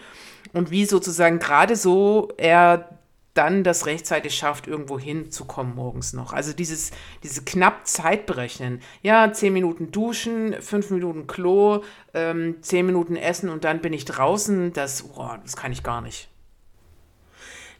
und 0.53 0.70
wie 0.70 0.86
sozusagen 0.86 1.39
gerade 1.39 1.75
so 1.75 2.29
er 2.38 3.00
dann 3.34 3.63
das 3.63 3.86
rechtzeitig 3.86 4.36
schafft, 4.36 4.68
irgendwo 4.68 5.00
hinzukommen 5.00 5.75
morgens 5.75 6.13
noch. 6.13 6.34
Also 6.34 6.51
dieses, 6.51 6.91
diese 7.24 7.44
knapp 7.44 7.88
Zeit 7.88 8.25
berechnen. 8.25 8.82
Ja, 9.01 9.32
zehn 9.32 9.53
Minuten 9.53 9.91
duschen, 9.91 10.56
fünf 10.62 10.89
Minuten 10.89 11.27
Klo, 11.27 11.84
ähm, 12.13 12.58
zehn 12.62 12.86
Minuten 12.86 13.15
essen 13.15 13.50
und 13.50 13.63
dann 13.63 13.82
bin 13.82 13.94
ich 13.94 14.03
draußen. 14.03 14.74
Das, 14.74 15.06
oh, 15.15 15.29
das 15.41 15.56
kann 15.56 15.72
ich 15.72 15.84
gar 15.84 16.01
nicht. 16.01 16.28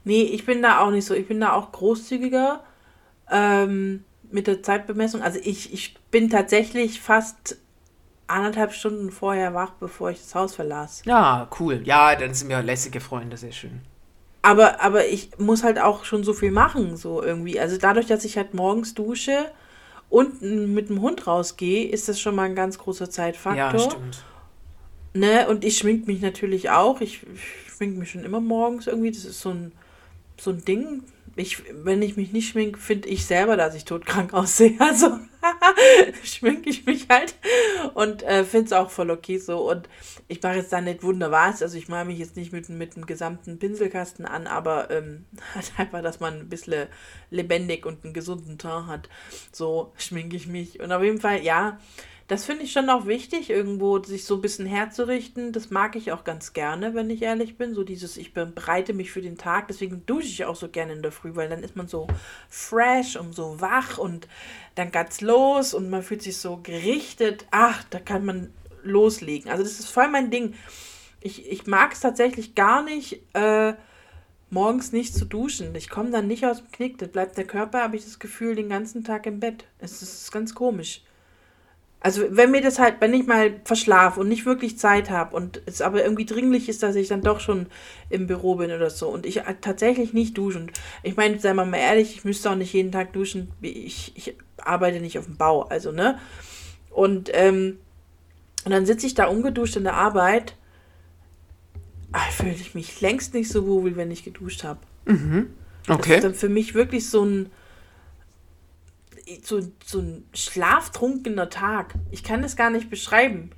Nee, 0.10 0.24
ich 0.24 0.44
bin 0.44 0.64
da 0.64 0.80
auch 0.80 0.90
nicht 0.90 1.06
so. 1.06 1.14
Ich 1.14 1.28
bin 1.28 1.40
da 1.40 1.54
auch 1.54 1.72
großzügiger 1.72 2.64
ähm, 3.30 4.04
mit 4.32 4.48
der 4.48 4.64
Zeitbemessung. 4.64 5.22
Also 5.22 5.38
ich, 5.44 5.72
ich 5.72 6.00
bin 6.10 6.32
tatsächlich 6.32 7.00
fast 7.00 7.58
anderthalb 8.26 8.74
Stunden 8.74 9.12
vorher 9.12 9.54
wach, 9.54 9.74
bevor 9.80 10.10
ich 10.10 10.18
das 10.18 10.34
Haus 10.34 10.56
verlas. 10.56 11.04
Ja, 11.06 11.48
cool. 11.60 11.82
Ja, 11.84 12.16
dann 12.16 12.34
sind 12.34 12.50
wir 12.50 12.64
lässige 12.64 13.02
Freunde, 13.02 13.38
sehr 13.38 13.52
schön. 13.52 13.82
Aber, 14.42 14.82
aber 14.82 15.06
ich 15.06 15.38
muss 15.38 15.64
halt 15.64 15.78
auch 15.78 16.06
schon 16.06 16.24
so 16.24 16.34
viel 16.34 16.50
machen, 16.50 16.98
so 16.98 17.22
irgendwie. 17.22 17.60
Also 17.60 17.78
dadurch, 17.78 18.08
dass 18.08 18.26
ich 18.26 18.36
halt 18.36 18.56
morgens 18.56 18.96
dusche 18.96 19.52
und 20.10 20.42
mit 20.42 20.90
dem 20.90 21.02
Hund 21.02 21.28
rausgehe, 21.28 21.88
ist 21.88 22.10
das 22.10 22.20
schon 22.20 22.34
mal 22.34 22.48
ein 22.48 22.56
ganz 22.56 22.80
großer 22.80 23.12
Zeitfaktor. 23.12 23.80
Ja, 23.80 23.80
stimmt. 23.80 24.24
Ne? 25.14 25.48
Und 25.48 25.64
ich 25.64 25.78
schmink 25.78 26.08
mich 26.08 26.20
natürlich 26.20 26.72
auch. 26.72 27.00
Ich, 27.00 27.28
ich 27.32 27.72
schmink 27.72 28.00
mich 28.00 28.10
schon 28.10 28.24
immer 28.24 28.42
morgens 28.42 28.88
irgendwie. 28.88 29.12
Das 29.12 29.24
ist 29.24 29.42
so 29.42 29.52
ein, 29.52 29.72
so 30.40 30.52
ein 30.52 30.64
Ding. 30.64 31.04
Ich, 31.36 31.64
wenn 31.72 32.02
ich 32.02 32.18
mich 32.18 32.34
nicht 32.34 32.50
schmink, 32.50 32.78
finde 32.78 33.08
ich 33.08 33.26
selber, 33.26 33.56
dass 33.56 33.76
ich 33.76 33.86
todkrank 33.86 34.34
aussehe. 34.34 34.76
Also 34.80 35.20
schminke 36.24 36.70
ich 36.70 36.86
mich 36.86 37.08
halt 37.10 37.34
und 37.94 38.24
äh, 38.24 38.44
finde 38.44 38.66
es 38.68 38.74
auch 38.74 38.90
voll 38.90 39.10
okay 39.10 39.38
so. 39.38 39.70
Und 39.70 39.88
ich 40.28 40.42
mache 40.42 40.56
jetzt 40.56 40.74
da 40.74 40.82
nicht 40.82 41.04
wunderwas. 41.04 41.62
Also 41.62 41.78
ich 41.78 41.88
mache 41.88 42.06
mich 42.06 42.20
jetzt 42.20 42.36
nicht 42.36 42.52
mit, 42.52 42.68
mit 42.70 42.96
dem 42.96 43.06
gesamten 43.06 43.58
Pinselkasten 43.58 44.26
an, 44.26 44.48
aber 44.48 44.92
ähm, 44.92 45.26
halt 45.56 45.72
einfach, 45.78 46.02
dass 46.02 46.20
man 46.20 46.40
ein 46.40 46.50
bisschen 46.50 46.88
lebendig 47.30 47.86
und 47.86 48.04
einen 48.04 48.14
gesunden 48.14 48.58
Teint 48.58 48.88
hat. 48.88 49.10
So 49.52 49.94
schminke 49.98 50.36
ich 50.36 50.48
mich. 50.48 50.80
Und 50.82 50.92
auf 50.92 51.04
jeden 51.04 51.22
Fall, 51.22 51.42
ja, 51.44 51.80
das 52.30 52.46
finde 52.46 52.64
ich 52.64 52.72
schon 52.72 52.92
auch 52.92 53.08
wichtig, 53.08 53.50
irgendwo 53.50 53.98
sich 54.04 54.24
so 54.24 54.36
ein 54.36 54.42
bisschen 54.42 54.68
herzurichten. 54.68 55.52
Das 55.52 55.72
mag 55.72 55.96
ich 55.96 56.12
auch 56.12 56.24
ganz 56.24 56.54
gerne, 56.54 56.94
wenn 56.94 57.10
ich 57.10 57.24
ehrlich 57.24 57.58
bin. 57.58 57.74
So 57.74 57.84
dieses, 57.84 58.18
ich 58.18 58.36
bereite 58.36 58.94
mich 58.94 59.12
für 59.12 59.24
den 59.24 59.36
Tag. 59.36 59.68
Deswegen 59.68 60.06
dusche 60.06 60.28
ich 60.28 60.46
auch 60.46 60.56
so 60.56 60.70
gerne 60.70 60.94
in 60.94 61.02
der 61.02 61.12
Früh, 61.12 61.32
weil 61.34 61.50
dann 61.50 61.64
ist 61.64 61.76
man 61.76 61.88
so 61.88 62.06
fresh 62.48 63.16
und 63.16 63.34
so 63.34 63.60
wach 63.62 63.98
und 63.98 64.28
dann 64.76 64.92
geht's 64.92 65.22
los 65.22 65.74
und 65.74 65.90
man 65.90 66.04
fühlt 66.04 66.22
sich 66.22 66.38
so 66.38 66.58
gerichtet. 66.58 67.48
Ach, 67.50 67.84
da 67.90 68.00
kann 68.00 68.26
man 68.26 68.54
loslegen. 68.84 69.50
Also 69.50 69.64
das 69.64 69.80
ist 69.80 69.90
voll 69.90 70.10
mein 70.10 70.30
Ding. 70.30 70.54
Ich, 71.22 71.52
ich 71.52 71.66
mag 71.66 71.94
es 71.94 72.00
tatsächlich 72.00 72.54
gar 72.54 72.84
nicht, 72.84 73.24
äh, 73.34 73.74
morgens 74.52 74.92
nicht 74.92 75.16
zu 75.16 75.26
duschen. 75.26 75.74
Ich 75.74 75.90
komme 75.90 76.12
dann 76.12 76.28
nicht 76.28 76.46
aus 76.46 76.60
dem 76.60 76.72
Knick. 76.72 77.00
Da 77.00 77.08
bleibt 77.08 77.38
der 77.38 77.48
Körper, 77.48 77.82
habe 77.82 77.96
ich 77.96 78.04
das 78.04 78.20
Gefühl, 78.20 78.54
den 78.54 78.70
ganzen 78.70 79.04
Tag 79.04 79.26
im 79.26 79.40
Bett. 79.40 79.66
Es 79.80 80.04
ist 80.04 80.32
ganz 80.32 80.54
komisch. 80.54 81.02
Also 82.02 82.24
wenn 82.30 82.52
mir 82.52 82.62
das 82.62 82.80
halt, 82.80 82.96
wenn 83.02 83.14
ich 83.14 83.28
mal 83.28 83.60
verschlafe 83.66 84.22
und 84.22 84.30
nicht 84.30 84.46
wirklich 84.46 84.78
Zeit 84.78 85.10
habe 85.10 85.36
und 85.36 85.62
es 85.66 85.82
aber 85.82 86.02
irgendwie 86.02 86.26
dringlich 86.26 86.70
ist, 86.70 86.82
dass 86.82 86.96
ich 86.96 87.10
dann 87.10 87.22
doch 87.22 87.42
schon 87.42 87.68
im 88.10 88.26
Büro 88.26 88.56
bin 88.56 88.72
oder 88.72 88.90
so 88.90 89.10
und 89.10 89.26
ich 89.26 89.42
tatsächlich 89.60 90.14
nicht 90.14 90.38
duschen. 90.38 90.72
Ich 91.04 91.18
meine, 91.18 91.40
sei 91.40 91.54
mal 91.54 91.66
mal 91.66 91.78
ehrlich, 91.78 92.16
ich 92.16 92.24
müsste 92.24 92.52
auch 92.52 92.56
nicht 92.56 92.72
jeden 92.72 92.94
Tag 92.94 93.12
duschen. 93.12 93.52
Ich, 93.62 94.14
ich 94.16 94.36
arbeite 94.58 95.02
nicht 95.02 95.20
auf 95.20 95.26
dem 95.26 95.36
Bau, 95.36 95.64
also 95.64 95.92
ne. 95.92 96.18
Und, 96.90 97.32
ähm, 97.34 97.80
und 98.64 98.72
dann 98.72 98.86
sitze 98.86 99.06
ich 99.06 99.14
da 99.14 99.26
ungeduscht 99.28 99.76
in 99.76 99.84
der 99.84 99.96
Arbeit. 99.96 100.56
Ah, 102.14 102.32
fühle 102.32 102.52
ich 102.54 102.76
mich 102.76 103.02
längst 103.02 103.34
nicht 103.34 103.52
so 103.52 103.68
wohl, 103.68 103.86
wie 103.86 103.96
wenn 103.98 104.10
ich 104.10 104.24
geduscht 104.24 104.64
habe. 104.64 104.80
Das 105.86 105.98
ist 105.98 106.00
Okay. 106.00 106.20
dann 106.22 106.34
für 106.34 106.50
mich 106.50 106.76
wirklich 106.76 107.10
so 107.10 107.26
ein, 107.26 107.50
so, 109.44 109.62
so 109.86 110.00
ein 110.00 110.26
schlaftrunkener 110.34 111.50
Tag. 111.50 111.96
Ich 112.12 112.24
kann 112.24 112.42
das 112.42 112.56
gar 112.56 112.70
nicht 112.70 112.90
beschreiben. 112.90 113.52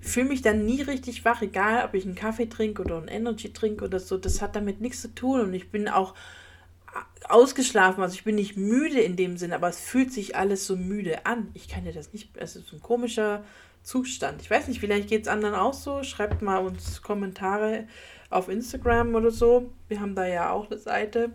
Ich 0.00 0.08
fühle 0.08 0.28
mich 0.28 0.42
dann 0.42 0.64
nie 0.64 0.82
richtig 0.82 1.24
wach, 1.24 1.42
egal 1.42 1.84
ob 1.84 1.94
ich 1.94 2.04
einen 2.04 2.16
Kaffee 2.16 2.46
trinke 2.46 2.82
oder 2.82 2.98
einen 2.98 3.08
Energy 3.08 3.52
trinke 3.52 3.84
oder 3.84 4.00
so. 4.00 4.18
Das 4.18 4.42
hat 4.42 4.56
damit 4.56 4.80
nichts 4.80 5.00
zu 5.00 5.14
tun 5.14 5.40
und 5.40 5.54
ich 5.54 5.70
bin 5.70 5.88
auch 5.88 6.14
ausgeschlafen. 7.28 8.02
Also 8.02 8.14
ich 8.14 8.24
bin 8.24 8.34
nicht 8.34 8.56
müde 8.56 9.00
in 9.00 9.16
dem 9.16 9.36
Sinn, 9.36 9.52
aber 9.52 9.68
es 9.68 9.80
fühlt 9.80 10.12
sich 10.12 10.36
alles 10.36 10.66
so 10.66 10.76
müde 10.76 11.26
an. 11.26 11.48
Ich 11.54 11.68
kann 11.68 11.84
dir 11.84 11.92
das 11.92 12.12
nicht, 12.12 12.36
es 12.36 12.56
ist 12.56 12.72
ein 12.72 12.80
komischer 12.80 13.44
Zustand. 13.82 14.42
Ich 14.42 14.50
weiß 14.50 14.68
nicht, 14.68 14.80
vielleicht 14.80 15.08
geht 15.08 15.22
es 15.22 15.28
anderen 15.28 15.54
auch 15.54 15.74
so. 15.74 16.02
Schreibt 16.02 16.42
mal 16.42 16.58
uns 16.58 17.02
Kommentare 17.02 17.86
auf 18.30 18.48
Instagram 18.48 19.14
oder 19.14 19.30
so. 19.30 19.72
Wir 19.88 20.00
haben 20.00 20.14
da 20.14 20.26
ja 20.26 20.50
auch 20.50 20.70
eine 20.70 20.78
Seite. 20.78 21.30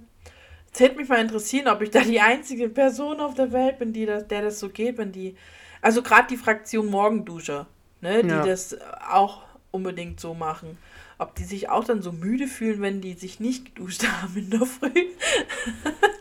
Es 0.77 0.81
hätte 0.81 0.98
mich 0.98 1.10
mal 1.10 1.19
interessieren, 1.19 1.67
ob 1.69 1.81
ich 1.81 1.89
da 1.89 2.01
die 2.01 2.19
einzige 2.19 2.69
Person 2.69 3.19
auf 3.19 3.34
der 3.34 3.51
Welt 3.51 3.79
bin, 3.79 3.93
die 3.93 4.05
das, 4.05 4.27
der 4.27 4.43
das 4.43 4.60
so 4.60 4.69
geht, 4.69 5.00
wenn 5.00 5.12
die. 5.12 5.36
Also 5.81 6.03
gerade 6.03 6.27
die 6.27 6.38
Fraktion 6.38 6.86
Morgenduscher. 6.86 7.65
ne, 8.01 8.22
die 8.22 8.29
Ja. 8.29 8.46
das 8.46 8.77
auch 9.10 9.41
unbedingt 9.72 10.19
so 10.19 10.36
machen. 10.36 10.77
Ob 11.17 11.34
die 11.34 11.46
sich 11.46 11.69
auch 11.69 11.84
dann 11.84 12.03
so 12.03 12.12
müde 12.12 12.46
fühlen, 12.46 12.79
wenn 12.79 13.01
die 13.01 13.13
sich 13.13 13.39
nicht 13.39 13.74
geduscht 13.74 14.05
haben 14.22 14.38
in 14.38 14.51
der 14.51 14.67
Früh. 14.67 14.91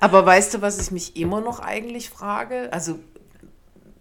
Aber 0.00 0.24
weißt 0.24 0.54
du, 0.54 0.62
was 0.62 0.80
ich 0.80 0.90
mich 0.90 1.16
immer 1.16 1.42
noch 1.42 1.60
eigentlich 1.60 2.08
frage? 2.08 2.72
Also, 2.72 2.98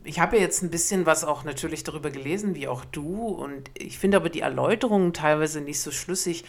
ich 0.05 0.21
habe 0.21 0.37
ja 0.37 0.41
jetzt 0.43 0.63
ein 0.63 0.69
bisschen 0.69 1.05
was 1.05 1.25
auch 1.25 1.43
natürlich 1.43 1.83
darüber 1.83 2.11
gelesen, 2.11 2.55
wie 2.55 2.69
auch 2.69 2.85
du. 2.85 3.27
Und 3.27 3.71
ich 3.77 3.99
finde 3.99 4.15
aber 4.15 4.29
die 4.29 4.39
Erläuterungen 4.39 5.11
teilweise 5.11 5.59
nicht 5.59 5.81
so 5.81 5.91
schlüssig. 5.91 6.45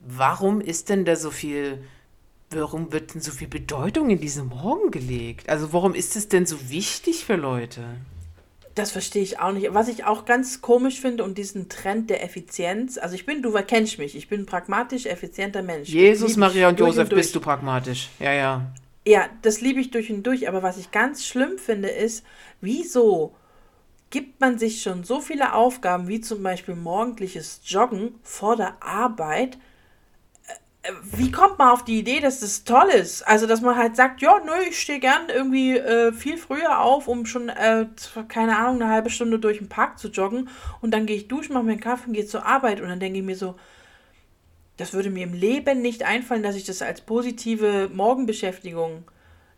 Warum 0.00 0.62
ist 0.62 0.88
denn 0.88 1.04
da 1.04 1.14
so 1.14 1.30
viel, 1.30 1.84
warum 2.50 2.92
wird 2.92 3.14
denn 3.14 3.20
so 3.20 3.30
viel 3.30 3.48
Bedeutung 3.48 4.10
in 4.10 4.20
diese 4.20 4.42
Morgen 4.42 4.90
gelegt? 4.90 5.48
Also, 5.48 5.72
warum 5.72 5.94
ist 5.94 6.16
es 6.16 6.28
denn 6.28 6.46
so 6.46 6.68
wichtig 6.68 7.24
für 7.24 7.36
Leute? 7.36 7.82
Das 8.74 8.92
verstehe 8.92 9.22
ich 9.22 9.40
auch 9.40 9.52
nicht. 9.52 9.72
Was 9.74 9.88
ich 9.88 10.04
auch 10.04 10.24
ganz 10.24 10.62
komisch 10.62 11.00
finde 11.00 11.24
und 11.24 11.38
diesen 11.38 11.68
Trend 11.68 12.08
der 12.08 12.22
Effizienz, 12.22 12.98
also 12.98 13.14
ich 13.14 13.26
bin, 13.26 13.42
du 13.42 13.52
kennst 13.66 13.98
mich, 13.98 14.16
ich 14.16 14.28
bin 14.28 14.42
ein 14.42 14.46
pragmatisch 14.46 15.06
effizienter 15.06 15.62
Mensch. 15.62 15.88
Jesus, 15.88 16.36
Maria 16.36 16.68
und 16.68 16.78
Josef, 16.78 17.08
durch. 17.08 17.20
bist 17.20 17.34
du 17.34 17.40
pragmatisch. 17.40 18.08
Ja, 18.18 18.32
ja. 18.32 18.72
Ja, 19.06 19.28
das 19.42 19.60
liebe 19.60 19.80
ich 19.80 19.90
durch 19.90 20.10
und 20.10 20.22
durch. 20.22 20.48
Aber 20.48 20.62
was 20.62 20.76
ich 20.76 20.90
ganz 20.90 21.26
schlimm 21.26 21.58
finde, 21.58 21.88
ist, 21.88 22.24
wieso 22.60 23.34
gibt 24.10 24.40
man 24.40 24.58
sich 24.58 24.82
schon 24.82 25.04
so 25.04 25.20
viele 25.20 25.54
Aufgaben, 25.54 26.08
wie 26.08 26.20
zum 26.20 26.42
Beispiel 26.42 26.74
morgendliches 26.74 27.60
Joggen 27.64 28.14
vor 28.22 28.56
der 28.56 28.82
Arbeit? 28.82 29.58
Wie 31.02 31.30
kommt 31.30 31.58
man 31.58 31.68
auf 31.68 31.84
die 31.84 31.98
Idee, 31.98 32.20
dass 32.20 32.40
das 32.40 32.64
toll 32.64 32.88
ist? 32.88 33.22
Also, 33.28 33.46
dass 33.46 33.60
man 33.60 33.76
halt 33.76 33.96
sagt, 33.96 34.22
ja, 34.22 34.40
nö, 34.44 34.52
ich 34.68 34.80
stehe 34.80 34.98
gern 34.98 35.28
irgendwie 35.28 35.76
äh, 35.76 36.10
viel 36.12 36.38
früher 36.38 36.80
auf, 36.80 37.06
um 37.06 37.26
schon, 37.26 37.50
äh, 37.50 37.86
keine 38.28 38.56
Ahnung, 38.56 38.80
eine 38.80 38.90
halbe 38.90 39.10
Stunde 39.10 39.38
durch 39.38 39.58
den 39.58 39.68
Park 39.68 39.98
zu 39.98 40.08
joggen. 40.08 40.48
Und 40.80 40.92
dann 40.92 41.04
gehe 41.04 41.16
ich 41.16 41.28
duschen, 41.28 41.52
mache 41.52 41.64
mir 41.64 41.72
einen 41.72 41.80
Kaffee 41.80 42.06
und 42.06 42.14
gehe 42.14 42.24
zur 42.24 42.46
Arbeit. 42.46 42.80
Und 42.80 42.88
dann 42.88 42.98
denke 42.98 43.18
ich 43.18 43.24
mir 43.24 43.36
so, 43.36 43.56
das 44.78 44.94
würde 44.94 45.10
mir 45.10 45.24
im 45.24 45.34
Leben 45.34 45.82
nicht 45.82 46.04
einfallen, 46.04 46.42
dass 46.42 46.56
ich 46.56 46.64
das 46.64 46.80
als 46.80 47.02
positive 47.02 47.90
Morgenbeschäftigung 47.92 49.04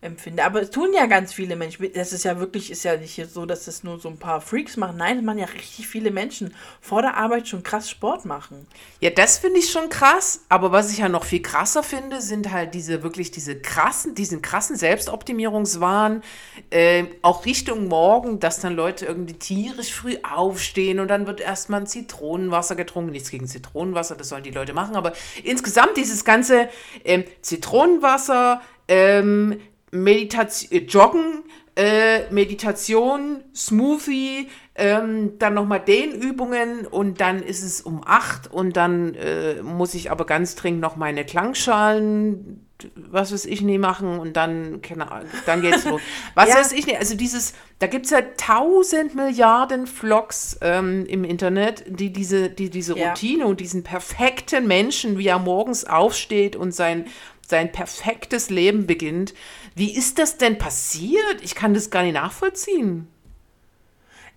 empfinde. 0.03 0.45
Aber 0.45 0.61
es 0.61 0.71
tun 0.71 0.93
ja 0.93 1.07
ganz 1.07 1.33
viele 1.33 1.55
Menschen. 1.55 1.89
Das 1.95 2.13
ist 2.13 2.25
ja 2.25 2.39
wirklich, 2.39 2.71
ist 2.71 2.83
ja 2.83 2.97
nicht 2.97 3.25
so, 3.33 3.47
dass 3.47 3.65
das 3.67 3.85
nur 3.85 4.01
so 4.01 4.09
ein 4.09 4.19
paar 4.19 4.41
Freaks 4.41 4.77
machen. 4.77 4.97
Nein, 4.97 5.19
es 5.19 5.25
machen 5.25 5.39
ja 5.39 5.47
richtig 5.47 5.87
viele 5.87 6.11
Menschen 6.11 6.55
vor 6.81 7.03
der 7.03 7.17
Arbeit 7.17 7.47
schon 7.47 7.63
krass 7.63 7.89
Sport 7.89 8.25
machen. 8.25 8.67
Ja, 9.01 9.11
das 9.11 9.39
finde 9.39 9.61
ich 9.61 9.71
schon 9.71 9.89
krass. 9.89 10.45
Aber 10.49 10.73
was 10.73 10.91
ich 10.91 10.99
ja 10.99 11.09
noch 11.09 11.25
viel 11.25 11.41
krasser 11.41 11.85
finde, 11.85 12.21
sind 12.21 12.53
halt 12.53 12.75
diese 12.75 13.03
wirklich 13.05 13.31
diese 13.31 13.61
krassen, 13.61 14.15
diesen 14.17 14.43
krassen 14.43 14.77
Selbstoptimierungswahn, 14.77 16.23
äh, 16.71 17.05
auch 17.23 17.47
Richtung 17.47 17.87
morgen, 17.87 18.41
dass 18.41 18.61
dann 18.61 18.75
Leute 18.75 19.07
irgendwie 19.07 19.35
tierisch 19.35 19.95
früh 19.95 20.17
aufstehen 20.23 20.99
und 20.99 21.09
dann 21.09 21.29
wird 21.29 21.41
erstmal 21.41 21.81
ein 21.81 21.87
Zitronenwasser 21.87 22.75
getrunken. 22.75 23.13
Nichts 23.13 23.31
gegen 23.31 23.47
Zitronenwasser, 23.47 24.17
das 24.17 24.29
sollen 24.29 24.43
die 24.43 24.51
Leute 24.51 24.75
machen. 24.75 24.97
Aber 24.97 25.13
insgesamt 25.45 25.97
dieses 25.97 26.25
ganze 26.25 26.69
ähm, 27.05 27.23
Zitronenwasser, 27.41 28.61
ähm, 28.89 29.61
Meditation, 29.93 30.73
äh, 30.73 30.85
Joggen, 30.87 31.43
äh, 31.77 32.31
Meditation, 32.31 33.45
Smoothie, 33.55 34.49
ähm, 34.75 35.39
dann 35.39 35.55
nochmal 35.55 35.81
Dehnübungen 35.81 36.87
und 36.87 37.21
dann 37.21 37.43
ist 37.43 37.63
es 37.63 37.81
um 37.83 38.03
acht 38.05 38.51
und 38.53 38.77
dann 38.77 39.15
äh, 39.15 39.63
muss 39.63 39.95
ich 39.95 40.11
aber 40.11 40.25
ganz 40.27 40.55
dringend 40.55 40.81
noch 40.81 40.97
meine 40.97 41.25
Klangschalen, 41.27 42.67
was 42.97 43.33
weiß 43.33 43.45
ich, 43.45 43.61
nie 43.63 43.79
machen 43.79 44.19
und 44.19 44.37
dann, 44.37 44.83
keine 44.83 45.13
Ahnung, 45.13 45.29
dann 45.47 45.61
geht's 45.63 45.85
los. 45.85 46.01
Was 46.35 46.49
Ja. 46.49 46.57
weiß 46.57 46.73
ich 46.73 46.85
nicht, 46.87 46.99
also 46.99 47.15
dieses, 47.17 47.55
da 47.79 47.87
gibt 47.87 48.07
es 48.07 48.11
ja 48.11 48.23
tausend 48.37 49.15
Milliarden 49.15 49.87
Vlogs 49.87 50.59
ähm, 50.63 51.07
im 51.07 51.23
Internet, 51.23 51.85
die 51.87 52.13
diese, 52.13 52.51
die 52.51 52.71
diese 52.71 52.99
Ja. 52.99 53.11
Routine 53.11 53.47
und 53.47 53.61
diesen 53.61 53.85
perfekten 53.85 54.67
Menschen, 54.67 55.17
wie 55.17 55.29
er 55.29 55.39
morgens 55.39 55.85
aufsteht 55.85 56.57
und 56.57 56.73
sein, 56.75 57.05
sein 57.53 57.71
perfektes 57.71 58.49
Leben 58.49 58.87
beginnt. 58.87 59.35
Wie 59.75 59.95
ist 59.95 60.19
das 60.19 60.39
denn 60.39 60.57
passiert? 60.57 61.43
Ich 61.43 61.55
kann 61.55 61.75
das 61.75 61.91
gar 61.91 62.03
nicht 62.03 62.15
nachvollziehen. 62.15 63.09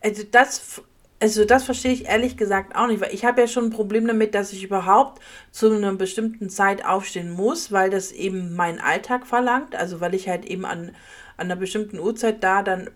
Also 0.01 0.24
das, 0.29 0.81
also 1.22 1.45
das 1.45 1.63
verstehe 1.63 1.94
ich 1.94 2.07
ehrlich 2.07 2.35
gesagt 2.35 2.75
auch 2.75 2.87
nicht, 2.87 3.00
weil 3.00 3.13
ich 3.13 3.24
habe 3.24 3.40
ja 3.40 3.48
schon 3.48 3.68
ein 3.68 3.70
Problem 3.70 4.05
damit, 4.05 4.35
dass 4.35 4.51
ich 4.51 4.66
überhaupt 4.66 5.22
zu 5.51 5.72
einer 5.72 5.94
bestimmten 5.94 6.50
Zeit 6.50 6.83
aufstehen 6.83 7.31
muss, 7.31 7.72
weil 7.72 7.90
das 7.90 8.11
eben 8.11 8.53
mein 8.53 8.81
Alltag 8.81 9.25
verlangt, 9.25 9.75
also 9.75 10.01
weil 10.01 10.13
ich 10.13 10.27
halt 10.27 10.44
eben 10.44 10.66
an, 10.66 10.90
an 11.37 11.48
einer 11.48 11.55
bestimmten 11.55 12.00
Uhrzeit 12.00 12.44
da 12.44 12.63
dann 12.63 12.90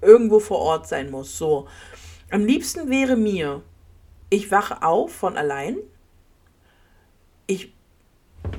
irgendwo 0.00 0.40
vor 0.40 0.60
Ort 0.60 0.88
sein 0.88 1.10
muss. 1.10 1.36
So. 1.36 1.68
Am 2.30 2.46
liebsten 2.46 2.88
wäre 2.88 3.16
mir, 3.16 3.60
ich 4.30 4.50
wache 4.50 4.82
auf 4.82 5.14
von 5.14 5.36
allein, 5.36 5.76
ich 7.46 7.74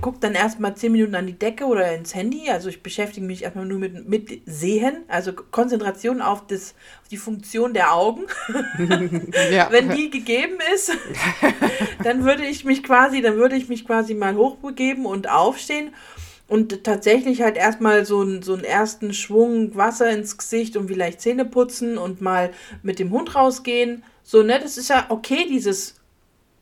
gucke 0.01 0.19
dann 0.19 0.33
erstmal 0.33 0.75
10 0.75 0.91
Minuten 0.91 1.15
an 1.15 1.27
die 1.27 1.37
Decke 1.37 1.65
oder 1.65 1.93
ins 1.95 2.13
Handy. 2.13 2.49
Also 2.49 2.69
ich 2.69 2.83
beschäftige 2.83 3.25
mich 3.25 3.43
erstmal 3.43 3.65
nur 3.65 3.79
mit, 3.79 4.07
mit 4.07 4.41
Sehen, 4.45 5.03
also 5.07 5.31
Konzentration 5.33 6.21
auf, 6.21 6.45
das, 6.47 6.75
auf 7.01 7.07
die 7.09 7.17
Funktion 7.17 7.73
der 7.73 7.93
Augen. 7.93 8.23
Ja. 9.51 9.67
Wenn 9.71 9.89
die 9.91 10.09
gegeben 10.09 10.57
ist, 10.73 10.91
dann 12.03 12.23
würde 12.25 12.45
ich 12.45 12.65
mich 12.65 12.83
quasi, 12.83 13.21
dann 13.21 13.37
würde 13.37 13.55
ich 13.55 13.69
mich 13.69 13.85
quasi 13.85 14.13
mal 14.13 14.35
hochbegeben 14.35 15.05
und 15.05 15.29
aufstehen 15.29 15.93
und 16.47 16.83
tatsächlich 16.83 17.41
halt 17.41 17.55
erstmal 17.57 18.05
so, 18.05 18.21
einen- 18.21 18.41
so 18.41 18.53
einen 18.53 18.63
ersten 18.63 19.13
Schwung 19.13 19.75
Wasser 19.75 20.09
ins 20.09 20.37
Gesicht 20.37 20.75
und 20.77 20.87
vielleicht 20.87 21.21
Zähne 21.21 21.45
putzen 21.45 21.97
und 21.97 22.21
mal 22.21 22.51
mit 22.83 22.99
dem 22.99 23.11
Hund 23.11 23.35
rausgehen. 23.35 24.03
So, 24.23 24.43
ne, 24.43 24.59
das 24.61 24.77
ist 24.77 24.89
ja 24.89 25.05
okay, 25.09 25.45
dieses 25.49 25.95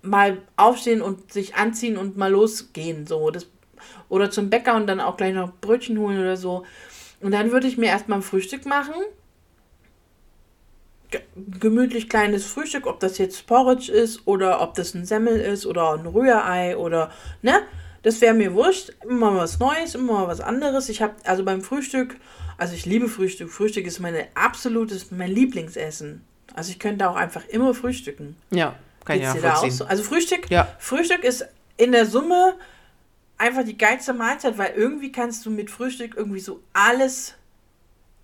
mal 0.02 0.38
aufstehen 0.56 1.02
und 1.02 1.32
sich 1.32 1.56
anziehen 1.56 1.98
und 1.98 2.18
mal 2.18 2.32
losgehen. 2.32 3.08
So, 3.08 3.30
das, 3.32 3.48
oder 4.10 4.32
zum 4.32 4.50
Bäcker 4.50 4.76
und 4.76 4.88
dann 4.88 5.00
auch 5.00 5.18
gleich 5.18 5.34
noch 5.34 5.52
Brötchen 5.62 5.98
holen 6.00 6.20
oder 6.20 6.38
so. 6.38 6.66
Und 7.20 7.32
dann 7.32 7.52
würde 7.52 7.68
ich 7.68 7.78
mir 7.78 7.88
erstmal 7.88 8.20
ein 8.20 8.24
Frühstück 8.24 8.66
machen. 8.66 8.96
Ge- 11.12 11.22
Gemütlich 11.60 12.10
kleines 12.10 12.46
Frühstück, 12.46 12.88
ob 12.88 13.00
das 13.00 13.18
jetzt 13.18 13.46
Porridge 13.46 13.92
ist 13.92 14.26
oder 14.28 14.62
ob 14.62 14.74
das 14.76 14.94
ein 14.94 15.06
Semmel 15.06 15.40
ist 15.40 15.66
oder 15.66 15.94
ein 15.94 16.06
Rührei 16.06 16.78
oder, 16.78 17.12
ne? 17.42 17.62
Das 18.04 18.20
wäre 18.20 18.34
mir 18.34 18.56
wurscht. 18.56 18.94
Immer 19.08 19.36
was 19.36 19.60
Neues, 19.60 19.94
immer 19.94 20.28
was 20.28 20.42
anderes. 20.42 20.90
Ich 20.90 21.04
habe, 21.04 21.14
also 21.24 21.44
beim 21.46 21.62
Frühstück, 21.62 22.18
also 22.58 22.74
ich 22.74 22.88
liebe 22.88 23.08
Frühstück. 23.08 23.52
Frühstück 23.52 23.86
ist 23.86 24.00
meine 24.00 24.26
absolutes, 24.34 25.12
mein 25.12 25.30
Lieblingsessen. 25.30 26.26
Also 26.56 26.72
ich 26.72 26.80
könnte 26.80 27.08
auch 27.08 27.16
einfach 27.16 27.46
immer 27.48 27.76
frühstücken. 27.76 28.36
Ja, 28.50 28.74
kann 29.06 29.20
ich 29.20 29.32
dir 29.32 29.42
da 29.42 29.56
auch 29.56 29.70
so? 29.70 29.86
Also 29.86 30.04
Frühstück, 30.04 30.50
Ja. 30.50 30.68
Frühstück 30.80 31.24
ist 31.24 31.46
in 31.78 31.92
der 31.92 32.06
Summe 32.06 32.56
einfach 33.38 33.64
die 33.64 33.78
geilste 33.78 34.14
Mahlzeit, 34.14 34.58
weil 34.58 34.74
irgendwie 34.76 35.12
kannst 35.12 35.46
du 35.46 35.50
mit 35.50 35.72
Frühstück 35.72 36.16
irgendwie 36.16 36.40
so 36.40 36.62
alles, 36.74 37.34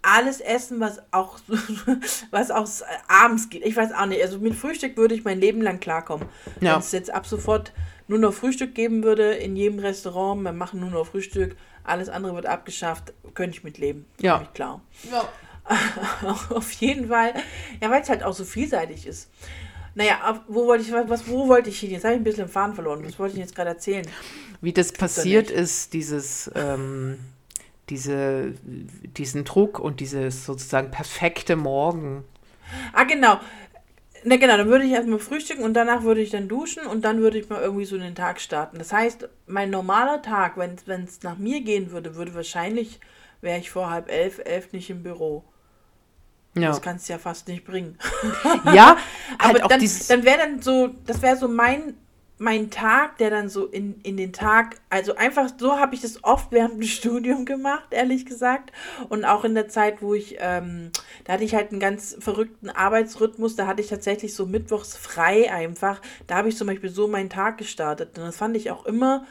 alles 0.04 0.40
essen, 0.42 0.80
was 0.80 1.02
auch, 1.12 1.40
was 2.32 2.52
auch 2.52 2.68
abends 3.08 3.50
geht. 3.50 3.66
Ich 3.66 3.76
weiß 3.76 3.94
auch 3.94 4.06
nicht. 4.06 4.22
Also 4.22 4.38
mit 4.38 4.56
Frühstück 4.56 4.96
würde 4.96 5.16
ich 5.16 5.24
mein 5.24 5.40
Leben 5.40 5.62
lang 5.62 5.80
klarkommen. 5.80 6.28
Ja. 6.62 6.74
Wenn 6.74 6.80
es 6.80 6.92
jetzt 6.92 7.12
ab 7.12 7.26
sofort 7.26 7.74
nur 8.08 8.20
noch 8.20 8.34
Frühstück 8.34 8.76
geben 8.76 9.04
würde 9.04 9.34
in 9.34 9.56
jedem 9.56 9.80
Restaurant, 9.80 10.42
wir 10.44 10.54
machen 10.54 10.80
nur 10.80 10.92
noch 10.92 11.08
Frühstück, 11.08 11.58
alles 11.84 12.10
andere 12.10 12.36
wird 12.36 12.46
abgeschafft, 12.46 13.14
könnte 13.34 13.58
ich 13.58 13.64
mitleben. 13.64 14.06
Ja. 14.22 14.42
Ich 14.44 14.54
klar. 14.54 14.82
Ja. 15.12 15.28
Auf 16.50 16.72
jeden 16.74 17.10
Fall. 17.10 17.34
Ja, 17.82 17.90
weil 17.90 18.02
es 18.02 18.10
halt 18.10 18.24
auch 18.24 18.34
so 18.34 18.46
vielseitig 18.46 19.06
ist. 19.06 19.30
Naja, 19.98 20.44
wo 20.48 20.68
wollte 20.68 20.84
ich, 20.84 20.92
was, 20.92 21.28
wo 21.28 21.48
wollte 21.48 21.72
ich 21.72 21.80
hin? 21.80 21.90
Jetzt 21.90 22.04
habe 22.04 22.14
ich 22.14 22.20
ein 22.20 22.24
bisschen 22.24 22.46
den 22.46 22.52
Faden 22.52 22.76
verloren. 22.76 23.04
Was 23.04 23.18
wollte 23.18 23.34
ich 23.34 23.40
jetzt 23.40 23.56
gerade 23.56 23.72
erzählen? 23.72 24.06
Wie 24.62 24.72
das 24.72 24.92
passiert 24.92 25.50
ist, 25.50 25.92
dieses, 25.94 26.52
ähm, 26.54 27.18
diese, 27.90 28.54
diesen 28.62 29.44
Druck 29.44 29.80
und 29.80 30.00
dieses 30.00 30.46
sozusagen 30.46 30.92
perfekte 30.92 31.56
Morgen. 31.56 32.24
Ah, 32.94 33.06
genau. 33.06 33.40
Na 34.24 34.36
genau, 34.36 34.58
dann 34.58 34.68
würde 34.68 34.86
ich 34.86 34.92
erstmal 34.92 35.18
frühstücken 35.18 35.64
und 35.64 35.74
danach 35.74 36.04
würde 36.04 36.22
ich 36.22 36.30
dann 36.30 36.48
duschen 36.48 36.86
und 36.86 37.04
dann 37.04 37.22
würde 37.22 37.40
ich 37.40 37.50
mal 37.50 37.64
irgendwie 37.64 37.86
so 37.86 37.96
in 37.96 38.04
den 38.04 38.14
Tag 38.14 38.40
starten. 38.40 38.78
Das 38.78 38.94
heißt, 38.94 39.28
mein 39.48 39.72
normaler 39.72 40.22
Tag, 40.22 40.58
wenn 40.58 40.76
es 41.06 41.24
nach 41.24 41.40
mir 41.40 41.62
gehen 41.62 41.90
würde, 41.90 42.14
würde 42.14 42.36
wahrscheinlich, 42.36 43.00
wäre 43.42 43.58
ich 43.58 43.72
vor 43.72 43.90
halb 43.90 44.12
elf, 44.12 44.42
elf 44.46 44.74
nicht 44.74 44.92
im 44.92 45.02
Büro. 45.02 45.44
Ja, 46.62 46.70
Das 46.70 46.82
kannst 46.82 47.08
du 47.08 47.14
ja 47.14 47.20
fast 47.20 47.48
nicht 47.48 47.66
bringen. 47.66 47.98
ja 48.74 48.98
halt 49.40 49.56
Aber 49.56 49.66
auch 49.66 49.70
dann, 49.70 49.80
dieses. 49.80 50.08
dann 50.08 50.24
wäre 50.24 50.38
dann 50.38 50.62
so, 50.62 50.90
das 51.06 51.22
wäre 51.22 51.38
so 51.38 51.48
mein, 51.48 51.96
mein 52.40 52.70
Tag, 52.70 53.18
der 53.18 53.30
dann 53.30 53.50
so 53.50 53.66
in, 53.66 54.00
in 54.02 54.16
den 54.16 54.32
Tag, 54.32 54.78
also 54.90 55.16
einfach 55.16 55.50
so 55.58 55.80
habe 55.80 55.96
ich 55.96 56.02
das 56.02 56.24
oft 56.24 56.52
während 56.52 56.76
dem 56.76 56.84
Studium 56.88 57.46
gemacht, 57.46 57.88
ehrlich 57.92 58.26
gesagt. 58.26 58.72
Und 59.10 59.26
auch 59.26 59.44
in 59.44 59.56
der 59.56 59.70
Zeit, 59.70 60.02
wo 60.02 60.14
ich, 60.14 60.38
ähm, 60.40 60.92
da 61.24 61.34
hatte 61.34 61.44
ich 61.44 61.56
halt 61.56 61.72
einen 61.72 61.80
ganz 61.80 62.16
verrückten 62.20 62.70
Arbeitsrhythmus, 62.70 63.56
da 63.56 63.66
hatte 63.68 63.82
ich 63.82 63.88
tatsächlich 63.88 64.36
so 64.36 64.46
mittwochs 64.46 64.96
frei 64.96 65.52
einfach. 65.52 66.02
Da 66.28 66.36
habe 66.36 66.50
ich 66.50 66.58
zum 66.58 66.68
Beispiel 66.68 66.90
so 66.90 67.08
meinen 67.08 67.30
Tag 67.30 67.58
gestartet. 67.58 68.18
Und 68.18 68.26
das 68.26 68.38
fand 68.38 68.56
ich 68.56 68.70
auch 68.70 68.86
immer 68.86 69.26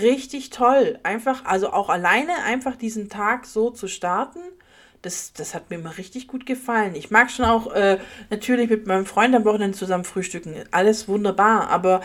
richtig 0.00 0.50
toll. 0.50 0.98
Einfach, 1.02 1.44
also 1.44 1.72
auch 1.72 1.90
alleine 1.90 2.44
einfach 2.44 2.76
diesen 2.76 3.10
Tag 3.10 3.44
so 3.46 3.70
zu 3.70 3.88
starten. 3.88 4.40
Das, 5.02 5.32
das 5.32 5.54
hat 5.54 5.68
mir 5.70 5.76
immer 5.76 5.98
richtig 5.98 6.28
gut 6.28 6.46
gefallen. 6.46 6.94
Ich 6.94 7.10
mag 7.10 7.30
schon 7.30 7.44
auch 7.44 7.72
äh, 7.72 7.98
natürlich 8.30 8.70
mit 8.70 8.86
meinem 8.86 9.04
Freund 9.04 9.34
am 9.34 9.44
Wochenende 9.44 9.76
zusammen 9.76 10.04
frühstücken. 10.04 10.54
Alles 10.70 11.08
wunderbar, 11.08 11.68
aber 11.70 12.02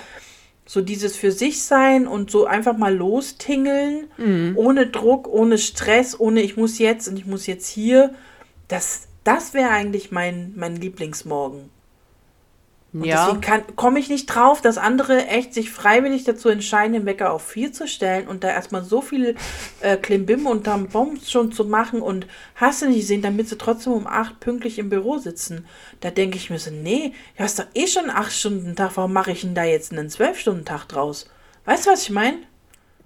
so 0.66 0.82
dieses 0.82 1.16
für 1.16 1.32
sich 1.32 1.64
sein 1.64 2.08
und 2.08 2.30
so 2.30 2.46
einfach 2.46 2.78
mal 2.78 2.94
lostingeln, 2.94 4.08
ohne 4.56 4.88
Druck, 4.88 5.28
ohne 5.28 5.58
Stress, 5.58 6.20
ohne 6.20 6.42
ich 6.42 6.58
muss 6.58 6.78
jetzt 6.78 7.08
und 7.08 7.18
ich 7.18 7.26
muss 7.26 7.48
jetzt 7.48 7.68
hier, 7.68 8.14
das, 8.68 9.08
das 9.24 9.54
wäre 9.54 9.70
eigentlich 9.70 10.12
mein, 10.12 10.52
mein 10.58 10.76
Lieblingsmorgen. 10.76 11.70
Und 13.02 13.06
Ja. 13.06 13.32
deswegen 13.34 13.76
komme 13.76 14.00
ich 14.00 14.10
nicht 14.10 14.26
drauf, 14.28 14.62
dass 14.62 14.78
andere 14.78 15.28
echt 15.28 15.54
sich 15.54 15.70
freiwillig 15.72 16.24
dazu 16.24 16.50
entscheiden, 16.50 16.94
den 16.94 17.06
Wecker 17.06 17.32
auf 17.32 17.46
4 17.46 17.74
zu 17.74 17.88
stellen 17.88 18.28
und 18.28 18.44
da 18.44 18.50
erstmal 18.50 18.84
so 18.84 19.02
viel 19.02 19.36
äh, 19.82 19.98
Klimbim 19.98 20.48
und 20.48 20.64
Tamboms 20.64 21.32
schon 21.32 21.52
zu 21.52 21.66
machen 21.66 22.02
und 22.02 22.28
hast 22.56 22.82
du 22.82 22.88
nicht 22.88 23.02
gesehen, 23.02 23.22
damit 23.22 23.50
sie 23.50 23.58
trotzdem 23.58 23.94
um 23.94 24.08
8 24.08 24.40
pünktlich 24.40 24.80
im 24.80 24.90
Büro 24.90 25.18
sitzen. 25.18 25.66
Da 26.00 26.10
denke 26.12 26.38
ich 26.38 26.50
mir 26.50 26.60
so, 26.60 26.72
nee, 26.72 27.14
du 27.38 27.44
hast 27.44 27.60
doch 27.60 27.66
eh 27.74 27.88
schon 27.88 28.10
einen 28.10 28.18
8-Stunden-Tag, 28.26 28.92
warum 28.96 29.14
mache 29.14 29.32
ich 29.32 29.42
denn 29.42 29.56
da 29.56 29.64
jetzt 29.64 29.92
einen 29.92 30.10
12-Stunden-Tag 30.10 30.86
draus? 30.88 31.30
Weißt 31.66 31.86
du, 31.86 31.92
was 31.92 32.04
ich 32.04 32.10
meine? 32.12 32.38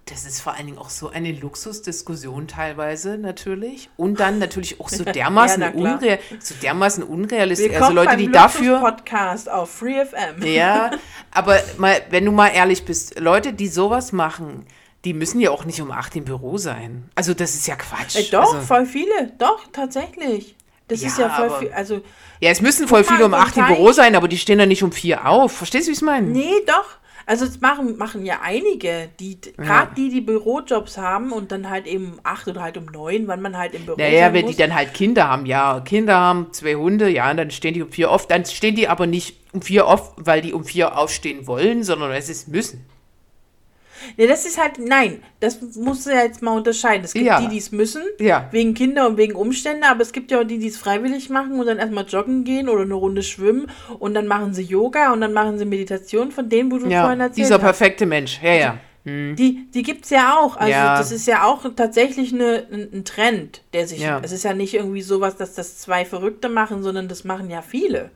Das 0.05 0.25
ist 0.25 0.41
vor 0.41 0.53
allen 0.55 0.65
Dingen 0.65 0.77
auch 0.77 0.89
so 0.89 1.09
eine 1.09 1.31
Luxusdiskussion 1.31 2.47
teilweise 2.47 3.17
natürlich. 3.17 3.89
Und 3.97 4.19
dann 4.19 4.39
natürlich 4.39 4.79
auch 4.81 4.89
so 4.89 5.03
dermaßen, 5.05 5.61
Ja, 5.61 5.69
unreal, 5.71 6.19
so 6.39 6.55
dermaßen 6.61 7.03
unrealistisch. 7.03 7.71
Willkommen 7.71 7.97
Also 7.97 8.09
Leute, 8.09 8.17
die 8.17 8.31
dafür. 8.31 8.79
Podcast 8.79 9.49
auf 9.49 9.69
Free 9.71 10.03
FM. 10.03 10.43
Ja, 10.45 10.91
aber 11.31 11.59
mal, 11.77 12.01
wenn 12.09 12.25
du 12.25 12.31
mal 12.31 12.49
ehrlich 12.49 12.83
bist, 12.83 13.19
Leute, 13.19 13.53
die 13.53 13.67
sowas 13.67 14.11
machen, 14.11 14.65
die 15.05 15.13
müssen 15.13 15.39
ja 15.39 15.51
auch 15.51 15.65
nicht 15.65 15.81
um 15.81 15.91
8 15.91 16.15
im 16.17 16.25
Büro 16.25 16.57
sein. 16.57 17.09
Also 17.15 17.33
das 17.33 17.53
ist 17.53 17.67
ja 17.67 17.75
Quatsch. 17.75 18.15
Äh, 18.17 18.23
doch, 18.31 18.53
also, 18.53 18.65
voll 18.65 18.85
viele. 18.85 19.31
Doch, 19.37 19.65
tatsächlich. 19.71 20.55
Das 20.89 21.01
ist 21.03 21.17
Ja, 21.19 21.27
ja 21.27 21.33
voll 21.35 21.45
aber- 21.47 21.59
viel. 21.59 21.71
Also, 21.73 22.01
ja, 22.41 22.49
es 22.49 22.59
müssen 22.59 22.87
voll 22.87 23.03
viele 23.05 23.23
um 23.25 23.31
so 23.31 23.37
8 23.37 23.57
im 23.57 23.67
Büro 23.67 23.91
sein, 23.93 24.15
aber 24.15 24.27
die 24.27 24.37
stehen 24.37 24.57
dann 24.57 24.67
nicht 24.67 24.83
um 24.83 24.91
4 24.91 25.25
auf. 25.27 25.53
Verstehst 25.53 25.85
du, 25.85 25.89
wie 25.89 25.93
ich 25.93 25.99
es 25.99 26.03
meine? 26.03 26.27
Nee, 26.27 26.51
doch. 26.67 26.97
Also 27.25 27.45
das 27.45 27.61
machen, 27.61 27.97
machen 27.97 28.25
ja 28.25 28.39
einige, 28.43 29.09
die 29.19 29.39
gerade 29.57 29.95
die, 29.95 30.09
die 30.09 30.21
Bürojobs 30.21 30.97
haben 30.97 31.31
und 31.31 31.51
dann 31.51 31.69
halt 31.69 31.87
eben 31.87 32.13
um 32.13 32.19
acht 32.23 32.47
oder 32.47 32.61
halt 32.61 32.77
um 32.77 32.85
neun, 32.85 33.27
wann 33.27 33.41
man 33.41 33.57
halt 33.57 33.73
im 33.73 33.85
Büro 33.85 33.97
Naja, 33.97 34.25
sein 34.25 34.33
wenn 34.33 34.45
muss. 34.45 34.55
die 34.55 34.61
dann 34.61 34.75
halt 34.75 34.93
Kinder 34.93 35.27
haben, 35.29 35.45
ja, 35.45 35.79
Kinder 35.81 36.15
haben, 36.15 36.47
zwei 36.51 36.75
Hunde, 36.75 37.09
ja, 37.09 37.29
und 37.31 37.37
dann 37.37 37.51
stehen 37.51 37.73
die 37.73 37.81
um 37.81 37.91
vier 37.91 38.11
auf. 38.11 38.27
Dann 38.27 38.45
stehen 38.45 38.75
die 38.75 38.87
aber 38.87 39.07
nicht 39.07 39.37
um 39.53 39.61
vier 39.61 39.87
auf, 39.87 40.13
weil 40.17 40.41
die 40.41 40.53
um 40.53 40.63
vier 40.63 40.97
aufstehen 40.97 41.47
wollen, 41.47 41.83
sondern 41.83 42.11
es 42.11 42.47
müssen. 42.47 42.85
Nee, 44.17 44.27
das 44.27 44.45
ist 44.45 44.57
halt, 44.61 44.79
nein, 44.79 45.21
das 45.39 45.59
muss 45.75 46.05
ja 46.05 46.23
jetzt 46.23 46.41
mal 46.41 46.55
unterscheiden. 46.57 47.03
Es 47.05 47.13
gibt 47.13 47.25
Ja. 47.25 47.39
die, 47.41 47.47
die 47.47 47.57
es 47.57 47.71
müssen, 47.71 48.03
Ja. 48.19 48.47
wegen 48.51 48.73
Kinder 48.73 49.07
und 49.07 49.17
wegen 49.17 49.33
Umstände, 49.35 49.87
aber 49.87 50.01
es 50.01 50.11
gibt 50.11 50.31
ja 50.31 50.39
auch 50.41 50.43
die, 50.43 50.57
die 50.59 50.67
es 50.67 50.77
freiwillig 50.77 51.29
machen 51.29 51.59
und 51.59 51.65
dann 51.65 51.77
erstmal 51.79 52.05
joggen 52.05 52.43
gehen 52.43 52.69
oder 52.69 52.81
eine 52.83 52.93
Runde 52.93 53.23
schwimmen 53.23 53.67
und 53.99 54.13
dann 54.13 54.27
machen 54.27 54.53
sie 54.53 54.63
Yoga 54.63 55.13
und 55.13 55.21
dann 55.21 55.33
machen 55.33 55.57
sie 55.57 55.65
Meditation 55.65 56.31
von 56.31 56.49
dem, 56.49 56.71
wo 56.71 56.77
du 56.77 56.87
Ja, 56.87 57.01
vorhin 57.01 57.19
erzählt 57.19 57.37
dieser 57.45 57.55
hast. 57.55 57.61
perfekte 57.61 58.05
Mensch. 58.05 58.39
Ja, 58.43 58.53
ja. 58.53 58.77
Die, 59.03 59.65
die 59.73 59.81
gibt 59.81 60.03
es 60.05 60.11
ja 60.11 60.37
auch. 60.37 60.57
Also 60.57 60.71
Ja. 60.71 60.95
das 60.97 61.11
ist 61.11 61.25
ja 61.25 61.43
auch 61.45 61.63
tatsächlich 61.75 62.31
eine, 62.33 62.67
ein, 62.71 62.87
ein 62.93 63.03
Trend, 63.03 63.61
der 63.73 63.87
sich. 63.87 63.99
Ja. 64.01 64.19
Es 64.21 64.31
ist 64.31 64.43
ja 64.43 64.53
nicht 64.53 64.75
irgendwie 64.75 65.01
sowas, 65.01 65.35
dass 65.37 65.55
das 65.55 65.79
zwei 65.79 66.05
Verrückte 66.05 66.49
machen, 66.49 66.83
sondern 66.83 67.07
das 67.07 67.23
machen 67.23 67.49
ja 67.49 67.63
viele. 67.63 68.11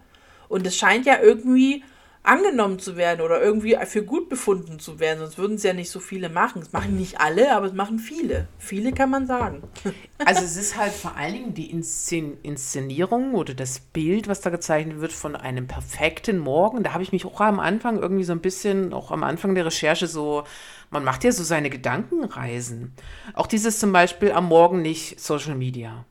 Und 0.47 0.67
es 0.67 0.77
scheint 0.77 1.07
ja 1.07 1.15
irgendwie 1.19 1.83
angenommen 2.27 2.79
zu 2.79 2.97
werden 2.97 3.21
oder 3.21 3.41
irgendwie 3.41 3.77
für 3.85 4.03
gut 4.03 4.29
befunden 4.29 4.79
zu 4.79 4.99
werden, 4.99 5.19
sonst 5.19 5.37
würden 5.37 5.55
es 5.55 5.63
ja 5.63 5.73
nicht 5.73 5.89
so 5.89 5.99
viele 5.99 6.29
machen. 6.29 6.61
Es 6.61 6.73
machen 6.73 6.97
nicht 6.97 7.19
alle, 7.19 7.55
aber 7.55 7.67
es 7.67 7.73
machen 7.73 7.99
viele. 7.99 8.47
Viele 8.57 8.91
kann 8.91 9.09
man 9.09 9.27
sagen. 9.27 9.63
Also 10.23 10.45
es 10.45 10.55
ist 10.55 10.77
halt 10.77 10.93
vor 10.93 11.17
allen 11.17 11.33
Dingen 11.33 11.53
die 11.53 11.69
Inszen 11.69 12.37
Inszenierung 12.41 13.33
oder 13.33 13.53
das 13.53 13.81
Bild, 13.81 14.29
was 14.29 14.39
da 14.39 14.49
gezeichnet 14.49 15.01
wird 15.01 15.11
von 15.11 15.35
einem 15.35 15.67
perfekten 15.67 16.39
Morgen. 16.39 16.83
Da 16.83 16.93
habe 16.93 17.03
ich 17.03 17.11
mich 17.11 17.25
auch 17.25 17.41
am 17.41 17.59
Anfang 17.59 17.99
irgendwie 17.99 18.23
so 18.23 18.31
ein 18.31 18.39
bisschen, 18.39 18.93
auch 18.93 19.11
am 19.11 19.23
Anfang 19.23 19.55
der 19.55 19.65
Recherche 19.65 20.07
so, 20.07 20.45
man 20.89 21.03
macht 21.03 21.25
ja 21.25 21.33
so 21.33 21.43
seine 21.43 21.69
Gedankenreisen. 21.69 22.93
Auch 23.33 23.47
dieses 23.47 23.77
zum 23.77 23.91
Beispiel 23.91 24.31
am 24.31 24.47
Morgen 24.47 24.81
nicht 24.81 25.19
Social 25.19 25.55
Media. 25.55 26.05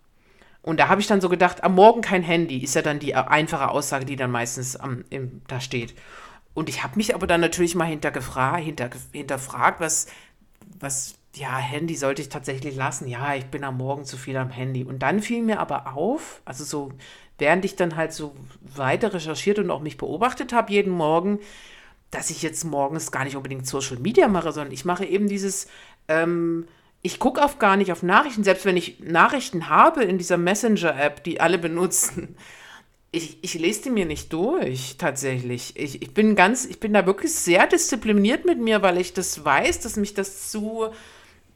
Und 0.64 0.80
da 0.80 0.88
habe 0.88 1.02
ich 1.02 1.06
dann 1.06 1.20
so 1.20 1.28
gedacht, 1.28 1.62
am 1.62 1.74
Morgen 1.74 2.00
kein 2.00 2.22
Handy, 2.22 2.56
ist 2.56 2.74
ja 2.74 2.80
dann 2.80 2.98
die 2.98 3.14
einfache 3.14 3.68
Aussage, 3.68 4.06
die 4.06 4.16
dann 4.16 4.30
meistens 4.30 4.76
am, 4.76 5.04
im, 5.10 5.42
da 5.46 5.60
steht. 5.60 5.94
Und 6.54 6.70
ich 6.70 6.82
habe 6.82 6.96
mich 6.96 7.14
aber 7.14 7.26
dann 7.26 7.42
natürlich 7.42 7.74
mal 7.74 7.84
hintergefra 7.84 8.56
hinter, 8.56 8.88
hinterfragt, 9.12 9.80
was, 9.80 10.06
was, 10.80 11.16
ja, 11.36 11.58
Handy 11.58 11.96
sollte 11.96 12.22
ich 12.22 12.30
tatsächlich 12.30 12.76
lassen. 12.76 13.06
Ja, 13.08 13.34
ich 13.34 13.44
bin 13.46 13.62
am 13.62 13.76
Morgen 13.76 14.06
zu 14.06 14.16
viel 14.16 14.38
am 14.38 14.48
Handy. 14.48 14.84
Und 14.84 15.00
dann 15.00 15.20
fiel 15.20 15.42
mir 15.42 15.60
aber 15.60 15.94
auf, 15.94 16.40
also 16.46 16.64
so, 16.64 16.92
während 17.36 17.66
ich 17.66 17.76
dann 17.76 17.96
halt 17.96 18.14
so 18.14 18.34
weiter 18.62 19.12
recherchiert 19.12 19.58
und 19.58 19.70
auch 19.70 19.82
mich 19.82 19.98
beobachtet 19.98 20.54
habe 20.54 20.72
jeden 20.72 20.92
Morgen, 20.92 21.40
dass 22.10 22.30
ich 22.30 22.40
jetzt 22.40 22.64
morgens 22.64 23.12
gar 23.12 23.24
nicht 23.24 23.36
unbedingt 23.36 23.66
Social 23.66 23.98
Media 23.98 24.28
mache, 24.28 24.50
sondern 24.52 24.72
ich 24.72 24.86
mache 24.86 25.04
eben 25.04 25.28
dieses, 25.28 25.66
ähm, 26.08 26.66
ich 27.04 27.18
gucke 27.18 27.44
auf 27.44 27.58
gar 27.58 27.76
nicht 27.76 27.92
auf 27.92 28.02
Nachrichten, 28.02 28.44
selbst 28.44 28.64
wenn 28.64 28.78
ich 28.78 28.98
Nachrichten 28.98 29.68
habe 29.68 30.02
in 30.02 30.16
dieser 30.16 30.38
Messenger-App, 30.38 31.22
die 31.22 31.38
alle 31.38 31.58
benutzen. 31.58 32.34
Ich, 33.12 33.38
ich 33.42 33.54
lese 33.54 33.82
die 33.82 33.90
mir 33.90 34.06
nicht 34.06 34.32
durch, 34.32 34.96
tatsächlich. 34.96 35.76
Ich, 35.76 36.00
ich 36.00 36.14
bin 36.14 36.34
ganz, 36.34 36.64
ich 36.64 36.80
bin 36.80 36.94
da 36.94 37.04
wirklich 37.04 37.34
sehr 37.34 37.66
diszipliniert 37.66 38.46
mit 38.46 38.58
mir, 38.58 38.80
weil 38.80 38.98
ich 38.98 39.12
das 39.12 39.44
weiß, 39.44 39.80
dass 39.80 39.96
mich 39.96 40.14
das 40.14 40.50
zu 40.50 40.88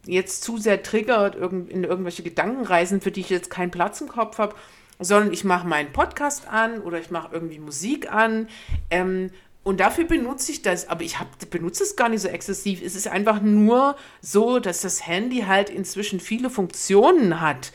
jetzt 0.07 0.45
zu 0.45 0.59
sehr 0.59 0.83
triggert 0.83 1.35
in 1.35 1.83
irgendwelche 1.83 2.23
Gedankenreisen, 2.23 3.01
für 3.01 3.11
die 3.11 3.21
ich 3.21 3.31
jetzt 3.31 3.51
keinen 3.51 3.71
Platz 3.71 4.01
im 4.03 4.09
Kopf 4.09 4.39
habe, 4.39 4.55
sondern 5.01 5.33
ich 5.33 5.45
mache 5.45 5.67
meinen 5.67 5.93
Podcast 5.93 6.47
an 6.47 6.81
oder 6.83 7.01
ich 7.01 7.11
mache 7.11 7.31
irgendwie 7.33 7.59
Musik 7.59 8.13
an. 8.13 8.49
Ähm, 8.91 9.31
und 9.69 9.81
dafür 9.81 10.05
benutze 10.05 10.51
ich 10.51 10.63
das, 10.63 10.89
aber 10.89 11.03
ich 11.03 11.19
hab, 11.21 11.29
benutze 11.51 11.83
es 11.83 11.95
gar 11.95 12.09
nicht 12.09 12.23
so 12.23 12.29
exzessiv. 12.29 12.81
Es 12.83 12.97
ist 12.97 13.07
einfach 13.07 13.43
nur 13.43 13.97
so, 14.23 14.61
dass 14.61 14.81
das 14.81 15.07
Handy 15.07 15.41
halt 15.47 15.69
inzwischen 15.69 16.21
viele 16.21 16.49
Funktionen 16.49 17.43
hat. 17.43 17.73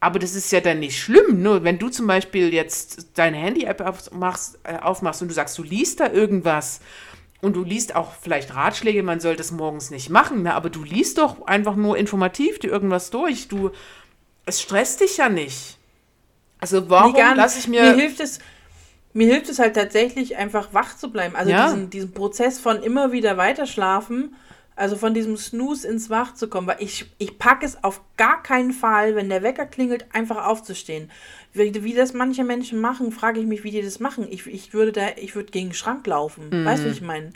Aber 0.00 0.18
das 0.18 0.34
ist 0.34 0.52
ja 0.52 0.60
dann 0.60 0.80
nicht 0.80 0.98
schlimm. 0.98 1.42
Nur 1.42 1.64
wenn 1.64 1.78
du 1.78 1.88
zum 1.88 2.06
Beispiel 2.06 2.52
jetzt 2.52 3.06
deine 3.14 3.38
Handy-App 3.38 3.80
aufmachst, 3.80 4.58
äh, 4.64 4.76
aufmachst 4.80 5.22
und 5.22 5.28
du 5.28 5.34
sagst, 5.34 5.56
du 5.56 5.62
liest 5.62 6.00
da 6.00 6.12
irgendwas 6.12 6.80
und 7.40 7.56
du 7.56 7.64
liest 7.64 7.96
auch 7.96 8.12
vielleicht 8.20 8.54
Ratschläge, 8.54 9.02
man 9.02 9.20
soll 9.20 9.36
das 9.36 9.50
morgens 9.50 9.90
nicht 9.90 10.10
machen, 10.10 10.42
ne? 10.42 10.52
aber 10.52 10.68
du 10.68 10.84
liest 10.84 11.16
doch 11.16 11.46
einfach 11.46 11.74
nur 11.74 11.96
informativ 11.96 12.58
dir 12.58 12.68
irgendwas 12.68 13.08
durch. 13.08 13.48
Du, 13.48 13.70
es 14.44 14.60
stresst 14.60 15.00
dich 15.00 15.16
ja 15.16 15.30
nicht. 15.30 15.78
Also 16.58 16.90
warum 16.90 17.14
Nee, 17.14 17.32
lasse 17.34 17.60
ich 17.60 17.66
mir 17.66 17.80
mir... 17.80 17.94
hilft 17.94 18.20
es 18.20 18.40
mir 19.12 19.26
hilft 19.26 19.48
es 19.48 19.58
halt 19.58 19.74
tatsächlich 19.74 20.36
einfach 20.36 20.72
wach 20.72 20.96
zu 20.96 21.10
bleiben. 21.10 21.36
Also 21.36 21.50
Ja. 21.50 21.64
diesen, 21.64 21.90
diesen 21.90 22.12
Prozess 22.12 22.58
von 22.60 22.82
immer 22.82 23.12
wieder 23.12 23.36
weiterschlafen, 23.36 24.34
also 24.76 24.96
von 24.96 25.12
diesem 25.12 25.36
Snooze 25.36 25.86
ins 25.86 26.08
Wach 26.08 26.34
zu 26.34 26.48
kommen, 26.48 26.66
weil 26.66 26.78
ich, 26.80 27.06
ich 27.18 27.38
packe 27.38 27.66
es 27.66 27.82
auf 27.84 28.00
gar 28.16 28.42
keinen 28.42 28.72
Fall, 28.72 29.14
wenn 29.14 29.28
der 29.28 29.42
Wecker 29.42 29.66
klingelt, 29.66 30.06
einfach 30.14 30.46
aufzustehen. 30.46 31.10
Wie, 31.52 31.84
wie 31.84 31.92
das 31.92 32.14
manche 32.14 32.44
Menschen 32.44 32.80
machen, 32.80 33.12
frage 33.12 33.40
ich 33.40 33.46
mich, 33.46 33.62
wie 33.64 33.72
die 33.72 33.82
das 33.82 34.00
machen. 34.00 34.26
Ich, 34.30 34.46
ich 34.46 34.72
würde 34.72 34.92
da, 34.92 35.08
ich 35.16 35.34
würde 35.34 35.50
gegen 35.50 35.68
den 35.68 35.74
Schrank 35.74 36.06
laufen. 36.06 36.50
Weißt 36.64 36.84
du, 36.84 36.88
wie 36.88 36.92
ich 36.92 37.02
meine? 37.02 37.32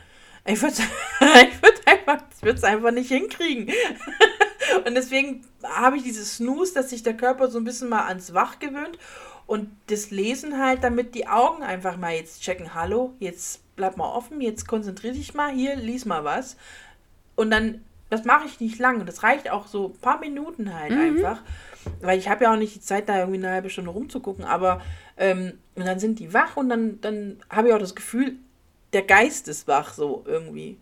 Ich 0.46 0.62
würde 0.62 0.74
ich 1.20 1.62
würd 1.62 1.80
einfach, 1.86 2.24
ich 2.34 2.42
würde 2.42 2.58
es 2.58 2.64
einfach 2.64 2.92
nicht 2.92 3.08
hinkriegen. 3.08 3.68
Und 4.86 4.94
deswegen 4.94 5.44
habe 5.62 5.96
ich 5.96 6.02
dieses 6.02 6.36
Snooze, 6.36 6.74
dass 6.74 6.90
sich 6.90 7.02
der 7.02 7.14
Körper 7.16 7.48
so 7.50 7.58
ein 7.58 7.64
bisschen 7.64 7.88
mal 7.88 8.06
ans 8.06 8.32
Wach 8.32 8.58
gewöhnt. 8.58 8.98
Und 9.46 9.68
das 9.88 10.10
Lesen 10.10 10.58
halt, 10.58 10.82
damit 10.82 11.14
die 11.14 11.26
Augen 11.28 11.62
einfach 11.62 11.96
mal 11.96 12.14
jetzt 12.14 12.42
checken, 12.42 12.74
hallo, 12.74 13.12
jetzt 13.18 13.60
bleib 13.76 13.96
mal 13.96 14.08
offen, 14.10 14.40
jetzt 14.40 14.66
konzentrier 14.66 15.12
dich 15.12 15.34
mal 15.34 15.52
hier, 15.52 15.76
lies 15.76 16.04
mal 16.06 16.24
was. 16.24 16.56
Und 17.34 17.50
dann, 17.50 17.84
das 18.10 18.24
mache 18.24 18.46
ich 18.46 18.60
nicht 18.60 18.78
lange. 18.78 19.04
Das 19.04 19.22
reicht 19.22 19.50
auch 19.50 19.66
so 19.66 19.88
ein 19.88 20.00
paar 20.00 20.20
Minuten 20.20 20.74
halt 20.74 20.92
einfach. 20.92 21.42
Weil 22.00 22.18
ich 22.18 22.28
habe 22.28 22.44
ja 22.44 22.52
auch 22.52 22.58
nicht 22.58 22.74
die 22.74 22.80
Zeit, 22.80 23.08
da 23.08 23.18
irgendwie 23.18 23.38
eine 23.38 23.50
halbe 23.50 23.68
Stunde 23.68 23.90
rumzugucken. 23.90 24.44
Aber 24.44 24.80
ähm, 25.16 25.58
und 25.74 25.86
dann 25.86 25.98
sind 25.98 26.18
die 26.18 26.32
wach 26.32 26.56
und 26.56 26.68
dann, 26.68 27.00
dann 27.00 27.38
habe 27.50 27.68
ich 27.68 27.74
auch 27.74 27.78
das 27.78 27.94
Gefühl, 27.94 28.36
der 28.92 29.02
Geist 29.02 29.48
ist 29.48 29.68
wach 29.68 29.92
so 29.92 30.24
irgendwie. 30.26 30.78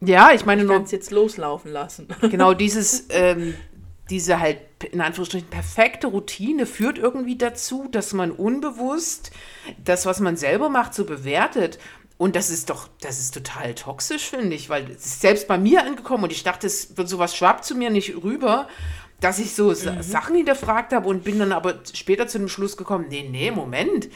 Ja, 0.00 0.32
ich 0.32 0.46
meine 0.46 0.62
Ich 0.62 0.68
nur, 0.68 0.80
jetzt 0.80 1.10
loslaufen 1.10 1.70
lassen. 1.70 2.08
genau 2.22 2.54
dieses, 2.54 3.06
ähm, 3.10 3.54
diese 4.10 4.40
halt 4.40 4.58
in 4.84 5.00
Anführungsstrichen 5.00 5.48
perfekte 5.48 6.06
Routine 6.08 6.66
führt 6.66 6.98
irgendwie 6.98 7.36
dazu, 7.36 7.88
dass 7.90 8.12
man 8.12 8.30
unbewusst 8.30 9.30
das, 9.84 10.06
was 10.06 10.20
man 10.20 10.36
selber 10.36 10.68
macht, 10.68 10.94
so 10.94 11.04
bewertet. 11.04 11.78
Und 12.18 12.36
das 12.36 12.50
ist 12.50 12.70
doch, 12.70 12.88
das 13.00 13.18
ist 13.18 13.34
total 13.34 13.74
toxisch, 13.74 14.30
finde 14.30 14.54
ich, 14.54 14.68
weil 14.68 14.84
es 14.90 15.04
ist 15.06 15.20
selbst 15.20 15.48
bei 15.48 15.58
mir 15.58 15.82
angekommen 15.84 16.24
und 16.24 16.32
ich 16.32 16.44
dachte, 16.44 16.66
es 16.66 16.96
wird 16.96 17.08
sowas 17.08 17.36
schwappt 17.36 17.64
zu 17.64 17.74
mir 17.74 17.90
nicht 17.90 18.22
rüber, 18.22 18.68
dass 19.20 19.38
ich 19.38 19.54
so 19.54 19.72
Sa- 19.74 20.02
Sachen 20.02 20.36
hinterfragt 20.36 20.92
habe 20.92 21.08
und 21.08 21.24
bin 21.24 21.38
dann 21.38 21.52
aber 21.52 21.80
später 21.94 22.26
zu 22.28 22.38
dem 22.38 22.48
Schluss 22.48 22.76
gekommen, 22.76 23.06
nee, 23.08 23.26
nee, 23.28 23.50
Moment, 23.50 24.08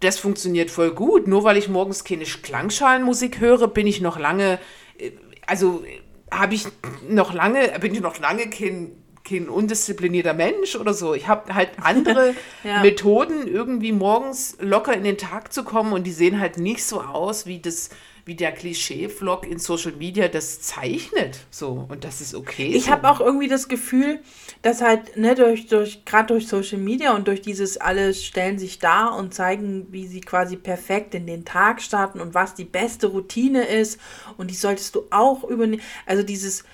das 0.00 0.18
funktioniert 0.18 0.70
voll 0.70 0.90
gut. 0.92 1.26
Nur 1.26 1.44
weil 1.44 1.56
ich 1.56 1.68
morgens 1.68 2.04
keine 2.04 2.24
Klangschalenmusik 2.24 3.40
höre, 3.40 3.68
bin 3.68 3.86
ich 3.86 4.00
noch 4.00 4.18
lange, 4.18 4.58
äh, 4.98 5.12
also 5.46 5.84
äh, 5.84 6.00
habe 6.30 6.54
ich 6.54 6.66
noch 7.08 7.32
lange, 7.32 7.78
bin 7.80 7.94
ich 7.94 8.00
noch 8.00 8.18
lange 8.18 8.50
kein 8.50 8.92
kein 9.24 9.48
undisziplinierter 9.48 10.34
Mensch 10.34 10.76
oder 10.76 10.94
so. 10.94 11.14
Ich 11.14 11.28
habe 11.28 11.54
halt 11.54 11.70
andere 11.80 12.34
Ja. 12.64 12.82
Methoden, 12.82 13.46
irgendwie 13.46 13.92
morgens 13.92 14.56
locker 14.60 14.94
in 14.94 15.04
den 15.04 15.18
Tag 15.18 15.52
zu 15.52 15.64
kommen 15.64 15.92
und 15.92 16.04
die 16.04 16.12
sehen 16.12 16.40
halt 16.40 16.58
nicht 16.58 16.84
so 16.84 17.00
aus, 17.00 17.46
wie 17.46 17.60
das 17.60 17.90
wie 18.26 18.34
der 18.34 18.52
Klischee-Vlog 18.52 19.46
in 19.46 19.58
Social 19.58 19.92
Media 19.92 20.28
das 20.28 20.60
zeichnet. 20.60 21.40
So, 21.50 21.86
und 21.88 22.04
das 22.04 22.20
ist 22.20 22.34
okay. 22.34 22.68
Ich 22.74 22.84
so. 22.84 22.90
habe 22.90 23.10
auch 23.10 23.20
irgendwie 23.20 23.48
das 23.48 23.68
Gefühl, 23.68 24.20
dass 24.62 24.80
halt, 24.80 25.16
ne, 25.16 25.34
durch, 25.34 25.66
durch, 25.66 26.04
gerade 26.06 26.28
durch 26.28 26.48
Social 26.48 26.78
Media 26.78 27.14
und 27.14 27.28
durch 27.28 27.42
dieses 27.42 27.76
alles 27.76 28.24
stellen 28.24 28.58
sich 28.58 28.78
da 28.78 29.08
und 29.08 29.34
zeigen, 29.34 29.88
wie 29.90 30.06
sie 30.06 30.22
quasi 30.22 30.56
perfekt 30.56 31.14
in 31.14 31.26
den 31.26 31.44
Tag 31.44 31.82
starten 31.82 32.18
und 32.20 32.32
was 32.34 32.54
die 32.54 32.64
beste 32.64 33.08
Routine 33.08 33.64
ist. 33.64 34.00
Und 34.38 34.50
die 34.50 34.54
solltest 34.54 34.94
du 34.94 35.04
auch 35.10 35.44
übernehmen. 35.44 35.82
Also 36.06 36.22
dieses, 36.22 36.64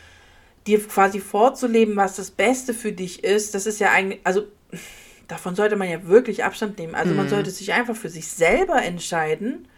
dir 0.67 0.83
quasi 0.87 1.21
vorzuleben, 1.21 1.97
was 1.97 2.17
das 2.17 2.31
Beste 2.31 2.75
für 2.75 2.93
dich 2.93 3.25
ist, 3.25 3.55
das 3.55 3.67
ist 3.67 3.81
ja 3.81 3.91
eigentlich, 3.91 4.21
also 4.25 4.45
davon 5.29 5.55
sollte 5.55 5.77
man 5.77 5.89
ja 5.89 6.07
wirklich 6.07 6.45
Abstand 6.45 6.79
nehmen. 6.79 6.95
Also 6.95 7.15
man 7.15 7.29
sollte 7.29 7.51
sich 7.51 7.73
einfach 7.73 7.97
für 7.97 8.09
sich 8.09 8.29
selber 8.29 8.83
entscheiden, 8.83 9.69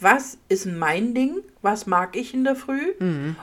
was 0.00 0.38
ist 0.48 0.66
mein 0.66 1.12
Ding, 1.14 1.38
was 1.62 1.86
mag 1.86 2.14
ich 2.16 2.32
in 2.32 2.44
der 2.44 2.54
Früh. 2.54 2.92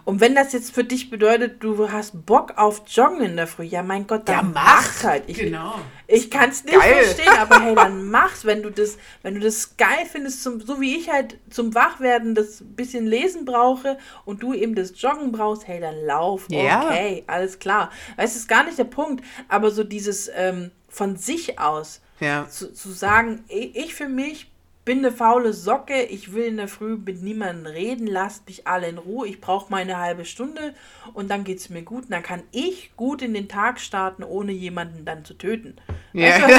Und 0.06 0.22
wenn 0.22 0.36
das 0.36 0.54
jetzt 0.54 0.74
für 0.74 0.84
dich 0.86 1.10
bedeutet, 1.10 1.62
du 1.64 1.92
hast 1.92 2.26
Bock 2.26 2.54
auf 2.58 2.84
Joggen 2.88 3.22
in 3.22 3.36
der 3.36 3.46
Früh, 3.48 3.64
ja 3.64 3.84
mein 3.84 4.08
Gott, 4.08 4.30
dann 4.30 4.36
Ja, 4.36 4.42
mach's 4.44 5.04
mach. 5.04 5.10
halt. 5.10 5.24
Ich, 5.28 5.38
Genau. 5.38 5.76
ich 6.08 6.32
kann 6.32 6.50
es 6.50 6.64
nicht 6.64 6.80
Geil. 6.80 7.04
verstehen, 7.04 7.34
aber 7.38 7.60
hey, 7.62 7.76
dann 7.76 8.10
mach's, 8.10 8.46
wenn 8.46 8.64
du 8.64 8.70
das, 8.70 8.98
wenn 9.22 9.34
du 9.36 9.42
das 9.42 9.76
geil 9.76 10.06
findest, 10.10 10.44
zum, 10.44 10.62
so 10.62 10.80
wie 10.80 10.96
ich 10.96 11.12
halt 11.12 11.38
zum 11.50 11.76
Wachwerden 11.76 12.36
das 12.36 12.64
bisschen 12.64 13.06
Lesen 13.06 13.44
brauche 13.44 13.98
und 14.24 14.42
du 14.42 14.54
eben 14.54 14.76
das 14.76 14.94
Joggen 15.02 15.32
brauchst, 15.34 15.68
hey, 15.68 15.82
dann 15.82 16.06
lauf. 16.06 16.48
Ja. 16.50 16.86
Okay, 16.86 17.24
alles 17.28 17.60
klar. 17.60 17.92
Weißt 18.16 18.34
du, 18.36 18.40
ist 18.40 18.48
gar 18.48 18.64
nicht 18.64 18.78
der 18.78 18.86
Punkt, 18.86 19.24
aber 19.50 19.72
so 19.72 19.84
dieses 19.84 20.32
ähm, 20.34 20.72
von 20.88 21.18
sich 21.18 21.60
aus 21.60 22.00
Ja. 22.22 22.48
zu, 22.50 22.72
zu 22.74 22.92
sagen, 22.92 23.44
ich 23.50 23.94
für 23.94 24.08
mich 24.08 24.50
bin 24.86 25.00
eine 25.00 25.12
faule 25.12 25.52
Socke, 25.52 26.04
ich 26.04 26.34
will 26.34 26.46
in 26.46 26.58
der 26.58 26.68
Früh 26.68 26.96
mit 26.96 27.24
niemandem 27.24 27.66
reden, 27.66 28.06
lasst 28.06 28.48
mich 28.48 28.68
alle 28.68 28.88
in 28.88 29.00
Ruhe, 29.00 29.28
ich 29.28 29.42
brauche 29.42 29.72
meine 29.72 29.98
halbe 29.98 30.26
Stunde 30.26 30.76
und 31.14 31.30
dann 31.30 31.44
geht 31.44 31.58
es 31.58 31.70
mir 31.70 31.82
gut. 31.82 32.04
Und 32.04 32.12
dann 32.12 32.22
kann 32.22 32.44
ich 32.52 32.96
gut 32.96 33.24
in 33.24 33.34
den 33.34 33.48
Tag 33.48 33.80
starten, 33.80 34.24
ohne 34.24 34.52
jemanden 34.52 35.04
dann 35.04 35.26
zu 35.26 35.34
töten. 35.34 35.76
Ja. 36.14 36.32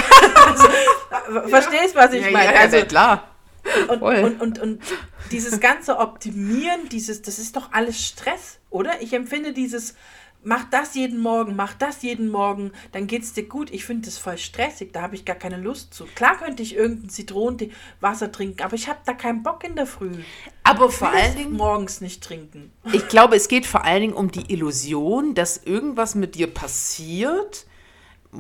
Ver- 1.09 1.49
Verstehst, 1.49 1.95
was 1.95 2.13
ich 2.13 2.25
ja, 2.25 2.31
meine? 2.33 2.53
ja, 2.53 2.61
also, 2.61 2.85
klar. 2.85 3.31
und, 3.89 4.03
und, 4.03 4.41
und, 4.41 4.59
und 4.59 4.83
dieses 5.31 5.61
ganze 5.61 5.99
Optimieren, 5.99 6.89
dieses, 6.89 7.23
das 7.23 7.39
ist 7.39 7.57
doch 7.57 7.73
alles 7.73 8.05
Stress, 8.05 8.59
oder? 8.71 9.01
Ich 9.01 9.13
empfinde 9.13 9.53
dieses, 9.53 9.95
mach 10.47 10.65
das 10.71 10.95
jeden 10.95 11.21
Morgen, 11.21 11.57
mach 11.57 11.75
das 11.75 12.03
jeden 12.03 12.31
Morgen, 12.31 12.71
dann 12.93 13.09
geht's 13.09 13.33
dir 13.33 13.43
gut. 13.43 13.71
Ich 13.73 13.85
finde 13.85 14.07
das 14.07 14.17
voll 14.17 14.39
stressig, 14.39 14.93
da 14.93 15.03
habe 15.03 15.17
ich 15.17 15.25
gar 15.25 15.37
keine 15.37 15.57
Lust 15.59 15.93
zu. 15.93 16.07
Klar 16.15 16.39
könnte 16.39 16.63
ich 16.63 16.77
irgendein 16.77 17.11
Zitronentee, 17.11 17.73
Wasser 18.01 18.31
trinken, 18.31 18.63
aber 18.63 18.75
ich 18.75 18.89
habe 18.89 19.01
da 19.05 19.13
keinen 19.13 19.43
Bock 19.43 19.65
in 19.65 19.75
der 19.75 19.87
Früh. 19.87 20.13
Aber 20.63 20.91
vor 20.91 21.09
allen 21.09 21.37
Dingen, 21.37 21.53
morgens 21.53 22.01
nicht 22.01 22.23
trinken. 22.23 22.71
ich 22.93 23.09
glaube, 23.09 23.37
es 23.37 23.49
geht 23.49 23.67
vor 23.67 23.85
allen 23.85 24.01
Dingen 24.01 24.15
um 24.15 24.31
die 24.31 24.53
Illusion, 24.53 25.35
dass 25.35 25.59
irgendwas 25.59 26.15
mit 26.15 26.37
dir 26.37 26.47
passiert, 26.47 27.66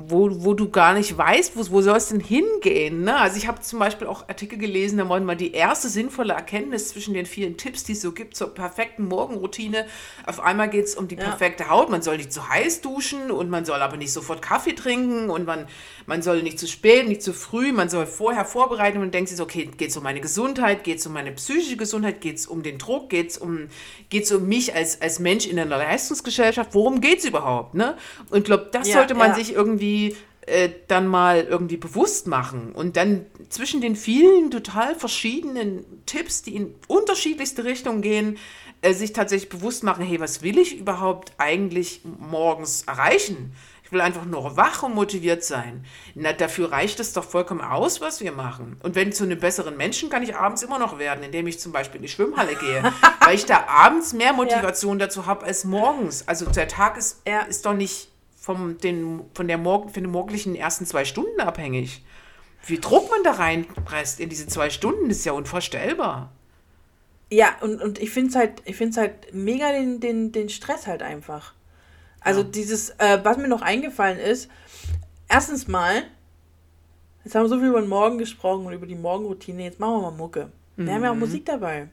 wo, 0.08 0.28
wo 0.44 0.54
du 0.54 0.68
gar 0.70 0.94
nicht 0.94 1.16
weißt, 1.16 1.56
wo, 1.56 1.70
wo 1.70 1.80
soll 1.82 1.96
es 1.96 2.08
denn 2.08 2.20
hingehen. 2.20 3.02
Ne? 3.02 3.16
Also 3.16 3.36
ich 3.38 3.46
habe 3.48 3.60
zum 3.60 3.78
Beispiel 3.78 4.06
auch 4.06 4.28
Artikel 4.28 4.58
gelesen, 4.58 4.98
da 4.98 5.08
wollen 5.08 5.24
wir 5.24 5.34
die 5.34 5.52
erste 5.52 5.88
sinnvolle 5.88 6.34
Erkenntnis 6.34 6.88
zwischen 6.88 7.14
den 7.14 7.26
vielen 7.26 7.56
Tipps, 7.56 7.84
die 7.84 7.92
es 7.92 8.02
so 8.02 8.12
gibt 8.12 8.36
zur 8.36 8.54
perfekten 8.54 9.06
Morgenroutine. 9.08 9.86
Auf 10.26 10.40
einmal 10.40 10.68
geht 10.68 10.84
es 10.84 10.94
um 10.94 11.08
die 11.08 11.16
Ja. 11.16 11.24
perfekte 11.24 11.70
Haut. 11.70 11.88
Man 11.90 12.02
soll 12.02 12.18
nicht 12.18 12.32
zu 12.32 12.48
heiß 12.48 12.80
duschen 12.82 13.30
und 13.30 13.48
man 13.50 13.64
soll 13.64 13.80
aber 13.82 13.96
nicht 13.96 14.12
sofort 14.12 14.42
Kaffee 14.42 14.74
trinken 14.74 15.30
und 15.30 15.46
man, 15.46 15.66
man 16.06 16.22
soll 16.22 16.42
nicht 16.42 16.58
zu 16.58 16.66
spät, 16.66 17.08
nicht 17.08 17.22
zu 17.22 17.32
früh. 17.32 17.72
Man 17.72 17.88
soll 17.88 18.06
vorher 18.06 18.44
vorbereiten 18.44 18.98
und 18.98 19.14
denkt 19.14 19.28
sich 19.30 19.38
so, 19.38 19.44
okay, 19.44 19.70
geht 19.76 19.90
es 19.90 19.96
um 19.96 20.02
meine 20.02 20.20
Gesundheit, 20.20 20.84
geht 20.84 20.98
es 20.98 21.06
um 21.06 21.12
meine 21.12 21.32
psychische 21.32 21.76
Gesundheit, 21.76 22.20
geht 22.20 22.36
es 22.36 22.46
um 22.46 22.62
den 22.62 22.78
Druck, 22.78 23.08
geht 23.10 23.30
es 23.30 23.38
um, 23.38 23.68
geht's 24.10 24.30
um 24.32 24.46
mich 24.46 24.74
als, 24.74 25.00
als 25.00 25.18
Mensch 25.18 25.46
in 25.46 25.58
einer 25.58 25.76
Leistungsgesellschaft. 25.78 26.74
Worum 26.74 27.00
geht 27.00 27.20
es 27.20 27.24
überhaupt? 27.24 27.74
Ne? 27.74 27.96
Und 28.30 28.38
ich 28.38 28.44
glaube, 28.44 28.68
das 28.72 28.88
Ja, 28.88 28.94
sollte 28.98 29.14
man 29.14 29.30
ja. 29.30 29.34
sich 29.36 29.52
irgendwie 29.86 30.16
äh, 30.46 30.70
dann 30.88 31.06
mal 31.06 31.42
irgendwie 31.42 31.76
bewusst 31.76 32.26
machen 32.26 32.72
und 32.72 32.96
dann 32.96 33.26
zwischen 33.48 33.80
den 33.80 33.96
vielen 33.96 34.50
total 34.50 34.94
verschiedenen 34.94 35.84
Tipps, 36.06 36.42
die 36.42 36.54
in 36.54 36.74
unterschiedlichste 36.86 37.64
Richtungen 37.64 38.00
gehen, 38.00 38.38
äh, 38.82 38.92
sich 38.92 39.12
tatsächlich 39.12 39.48
bewusst 39.48 39.82
machen, 39.82 40.04
hey, 40.04 40.20
was 40.20 40.42
will 40.42 40.58
ich 40.58 40.78
überhaupt 40.78 41.32
eigentlich 41.38 42.02
morgens 42.04 42.82
erreichen? 42.84 43.52
Ich 43.82 43.92
will 43.92 44.00
einfach 44.00 44.24
nur 44.24 44.56
wach 44.56 44.82
und 44.82 44.96
motiviert 44.96 45.44
sein. 45.44 45.84
Na, 46.16 46.32
dafür 46.32 46.72
reicht 46.72 46.98
es 46.98 47.12
doch 47.12 47.22
vollkommen 47.24 47.60
aus, 47.60 48.00
was 48.00 48.20
wir 48.20 48.32
machen. 48.32 48.78
Und 48.82 48.96
wenn 48.96 49.12
zu 49.12 49.22
einem 49.22 49.38
besseren 49.38 49.76
Menschen 49.76 50.10
kann 50.10 50.24
ich 50.24 50.34
abends 50.34 50.62
immer 50.64 50.80
noch 50.80 50.98
werden, 50.98 51.22
indem 51.22 51.46
ich 51.46 51.60
zum 51.60 51.70
Beispiel 51.70 51.96
in 51.98 52.02
die 52.02 52.08
Schwimmhalle 52.08 52.56
gehe, 52.56 52.82
weil 53.24 53.36
ich 53.36 53.46
da 53.46 53.66
abends 53.68 54.12
mehr 54.12 54.32
Motivation 54.32 54.98
dazu 54.98 55.26
habe 55.26 55.44
als 55.46 55.64
morgens. 55.64 56.26
Also 56.26 56.46
der 56.46 56.66
Tag 56.66 56.96
ist, 56.96 57.22
Ja. 57.28 57.42
ist 57.42 57.64
doch 57.64 57.74
nicht 57.74 58.08
vom, 58.46 58.78
den, 58.78 59.24
von, 59.34 59.48
der 59.48 59.58
Morgen, 59.58 59.88
von 59.88 60.04
den 60.04 60.12
morgendlichen 60.12 60.54
ersten 60.54 60.86
zwei 60.86 61.04
Stunden 61.04 61.40
abhängig. 61.40 62.04
Wie 62.64 62.78
Druck 62.78 63.10
man 63.10 63.24
da 63.24 63.32
reinpresst 63.32 64.20
in 64.20 64.28
diese 64.28 64.46
zwei 64.46 64.70
Stunden, 64.70 65.10
ist 65.10 65.24
ja 65.24 65.32
unvorstellbar. 65.32 66.30
Ja, 67.28 67.56
und, 67.60 67.82
und 67.82 67.98
ich 67.98 68.10
finde 68.10 68.30
es 68.30 68.36
halt, 68.36 68.62
ich 68.64 68.76
find's 68.76 68.98
halt 68.98 69.34
mega 69.34 69.72
den, 69.72 69.98
den, 69.98 70.30
den 70.30 70.48
Stress 70.48 70.86
halt 70.86 71.02
einfach. 71.02 71.54
Also 72.20 72.44
dieses, 72.44 72.90
äh, 72.90 73.18
was 73.24 73.36
mir 73.36 73.48
noch 73.48 73.62
eingefallen 73.62 74.20
ist, 74.20 74.48
erstens 75.28 75.66
mal, 75.66 76.04
jetzt 77.24 77.34
haben 77.34 77.42
wir 77.42 77.48
so 77.48 77.58
viel 77.58 77.70
über 77.70 77.80
den 77.80 77.88
Morgen 77.88 78.16
gesprochen 78.16 78.66
und 78.66 78.72
über 78.72 78.86
die 78.86 78.94
Morgenroutine, 78.94 79.64
jetzt 79.64 79.80
machen 79.80 79.94
wir 79.94 80.02
mal 80.02 80.16
Mucke. 80.16 80.52
Wir 80.76 80.94
haben 80.94 81.02
ja 81.02 81.10
auch 81.10 81.16
Musik 81.16 81.46
dabei. 81.46 81.88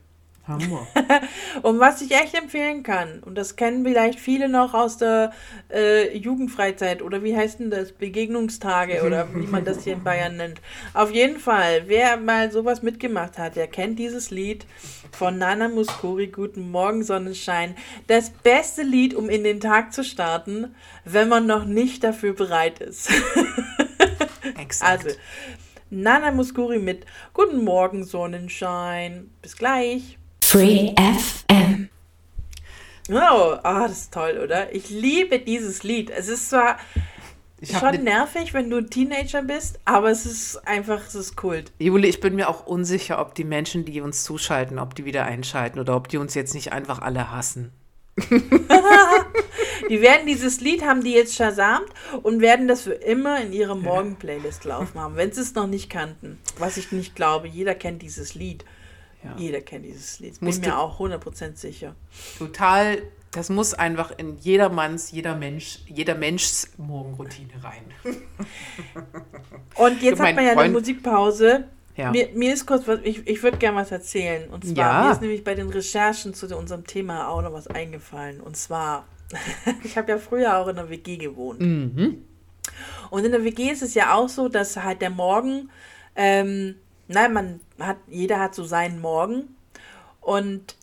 Hammer. 0.48 0.86
Und 1.62 1.80
was 1.80 2.02
ich 2.02 2.12
echt 2.12 2.34
empfehlen 2.36 2.84
kann, 2.84 3.20
und 3.24 3.36
das 3.36 3.56
kennen 3.56 3.86
vielleicht 3.86 4.20
viele 4.20 4.50
noch 4.50 4.74
aus 4.74 4.98
der 4.98 5.32
äh, 5.72 6.18
Jugendfreizeit 6.18 7.02
oder 7.02 7.24
wie 7.24 7.36
heißt 7.36 7.60
denn 7.60 7.72
das, 7.72 7.94
Begegnungstage 7.94 9.04
oder 9.04 9.28
wie 9.34 9.48
man 9.48 9.64
das 9.64 9.84
hier 9.86 9.94
in 9.94 10.04
Bayern 10.04 10.36
nennt. 10.36 10.62
Auf 10.94 11.12
jeden 11.12 11.40
Fall, 11.40 11.84
wer 11.88 12.18
mal 12.18 12.52
sowas 12.52 12.82
mitgemacht 12.82 13.38
hat, 13.38 13.56
der 13.56 13.68
kennt 13.68 14.00
dieses 14.00 14.32
Lied 14.32 14.66
von 15.12 15.38
Nana 15.38 15.70
Muscuri, 15.70 16.28
Guten 16.28 16.72
Morgen 16.72 17.04
Sonnenschein. 17.04 17.76
Das 18.08 18.30
beste 18.30 18.82
Lied, 18.82 19.14
um 19.14 19.30
in 19.30 19.44
den 19.46 19.62
Tag 19.62 19.94
zu 19.94 20.04
starten, 20.04 20.76
wenn 21.06 21.30
man 21.30 21.46
noch 21.46 21.64
nicht 21.64 22.04
dafür 22.04 22.34
bereit 22.34 22.80
ist. 22.80 23.10
Exakt. 24.60 25.06
Also, 25.06 25.18
Nana 25.90 26.32
Muscuri 26.32 26.80
mit 26.80 27.06
Guten 27.34 27.64
Morgen 27.64 28.04
Sonnenschein. 28.04 29.30
Bis 29.42 29.56
gleich. 29.56 30.18
Free 30.54 30.94
FM. 30.96 31.90
Oh, 33.10 33.58
ah, 33.64 33.88
das 33.88 34.02
ist 34.02 34.14
toll, 34.14 34.40
oder? 34.44 34.72
Ich 34.72 34.92
liebe 34.92 35.40
dieses 35.40 35.82
Lied. 35.82 36.12
Es 36.12 36.28
ist 36.28 36.52
zwar 36.52 36.78
schon 37.64 37.94
ne, 37.94 38.04
nervig, 38.04 38.54
wenn 38.54 38.70
du 38.70 38.78
ein 38.78 38.88
Teenager 38.88 39.42
bist, 39.42 39.80
aber 39.86 40.12
es 40.12 40.28
ist 40.28 40.58
einfach, 40.68 41.02
es 41.08 41.16
ist 41.16 41.36
Kult. 41.36 41.72
Juli, 41.80 42.08
ich 42.08 42.20
bin 42.20 42.36
mir 42.36 42.50
auch 42.50 42.68
unsicher, 42.68 43.20
ob 43.20 43.34
die 43.34 43.46
Menschen, 43.46 43.84
die 43.84 44.00
uns 44.00 44.24
zuschalten, 44.24 44.78
ob 44.78 44.94
die 44.94 45.06
wieder 45.06 45.26
einschalten 45.26 45.80
oder 45.80 45.96
ob 45.96 46.08
die 46.08 46.18
uns 46.18 46.36
jetzt 46.36 46.54
nicht 46.54 46.72
einfach 46.72 47.02
alle 47.02 47.32
hassen. 47.32 47.72
Die 49.90 50.02
werden 50.02 50.28
dieses 50.28 50.62
Lied, 50.62 50.84
haben 50.84 51.04
die 51.04 51.12
jetzt 51.12 51.36
shazamt 51.36 51.90
und 52.22 52.42
werden 52.42 52.68
das 52.68 52.84
für 52.84 52.94
immer 52.94 53.42
in 53.42 53.52
ihre 53.52 53.76
Morgen-Playlist 53.76 54.64
laufen 54.66 55.00
haben, 55.00 55.16
wenn 55.18 55.34
sie 55.34 55.42
es 55.42 55.56
noch 55.56 55.68
nicht 55.68 55.90
kannten. 55.90 56.40
Was 56.58 56.78
ich 56.78 56.92
nicht 56.92 57.16
glaube, 57.16 57.48
jeder 57.48 57.76
kennt 57.76 58.02
dieses 58.02 58.34
Lied. 58.34 58.64
Ja. 59.24 59.36
Jeder 59.38 59.62
kennt 59.62 59.86
dieses 59.86 60.20
Lied. 60.20 60.40
Bin 60.40 60.60
mir 60.60 60.78
auch 60.78 61.00
100% 61.00 61.56
sicher. 61.56 61.96
Total, 62.38 63.02
das 63.32 63.50
muss 63.50 63.74
einfach 63.74 64.12
in 64.18 64.38
jedermanns, 64.40 65.12
jeder 65.12 65.36
Mensch, 65.36 65.80
jeder 65.88 66.16
Menschs 66.16 66.72
Morgenroutine 66.78 67.54
rein. 67.64 67.84
Und 69.76 70.02
jetzt 70.02 70.20
hat 70.20 70.36
man 70.36 70.44
ja 70.46 70.52
eine 70.52 70.62
Freund- 70.62 70.74
Musikpause. 70.74 71.66
Ja. 71.96 72.10
Mir, 72.12 72.30
mir 72.34 72.54
ist 72.54 72.66
kurz 72.66 72.88
was, 72.88 73.00
ich, 73.04 73.28
ich 73.28 73.44
würde 73.44 73.58
gerne 73.58 73.78
was 73.78 73.92
erzählen. 73.92 74.50
Und 74.50 74.66
zwar, 74.66 74.76
Ja. 74.78 75.06
mir 75.06 75.12
ist 75.12 75.22
nämlich 75.22 75.44
bei 75.44 75.54
den 75.54 75.70
Recherchen 75.70 76.34
zu 76.34 76.48
unserem 76.58 76.86
Thema 76.88 77.28
auch 77.30 77.42
noch 77.42 77.54
was 77.54 77.68
eingefallen. 77.68 78.42
Und 78.42 78.58
zwar, 78.58 79.06
ich 79.84 79.96
habe 79.98 80.12
ja 80.12 80.18
früher 80.18 80.58
auch 80.58 80.68
in 80.68 80.76
der 80.76 80.90
WG 80.90 81.18
gewohnt. 81.18 81.62
Mhm. 81.62 82.24
Und 83.12 83.26
in 83.26 83.32
der 83.32 83.44
WG 83.44 83.70
ist 83.72 83.84
es 83.84 83.94
ja 83.94 84.16
auch 84.16 84.28
so, 84.28 84.50
dass 84.50 84.76
halt 84.78 85.02
der 85.02 85.12
Morgen, 85.12 85.70
ähm, 86.16 86.76
nein, 87.08 87.32
man 87.34 87.60
hat, 87.80 87.98
jeder 88.08 88.40
hat 88.40 88.56
so 88.56 88.64
seinen 88.64 89.02
Morgen. 89.02 89.56
Und 90.22 90.76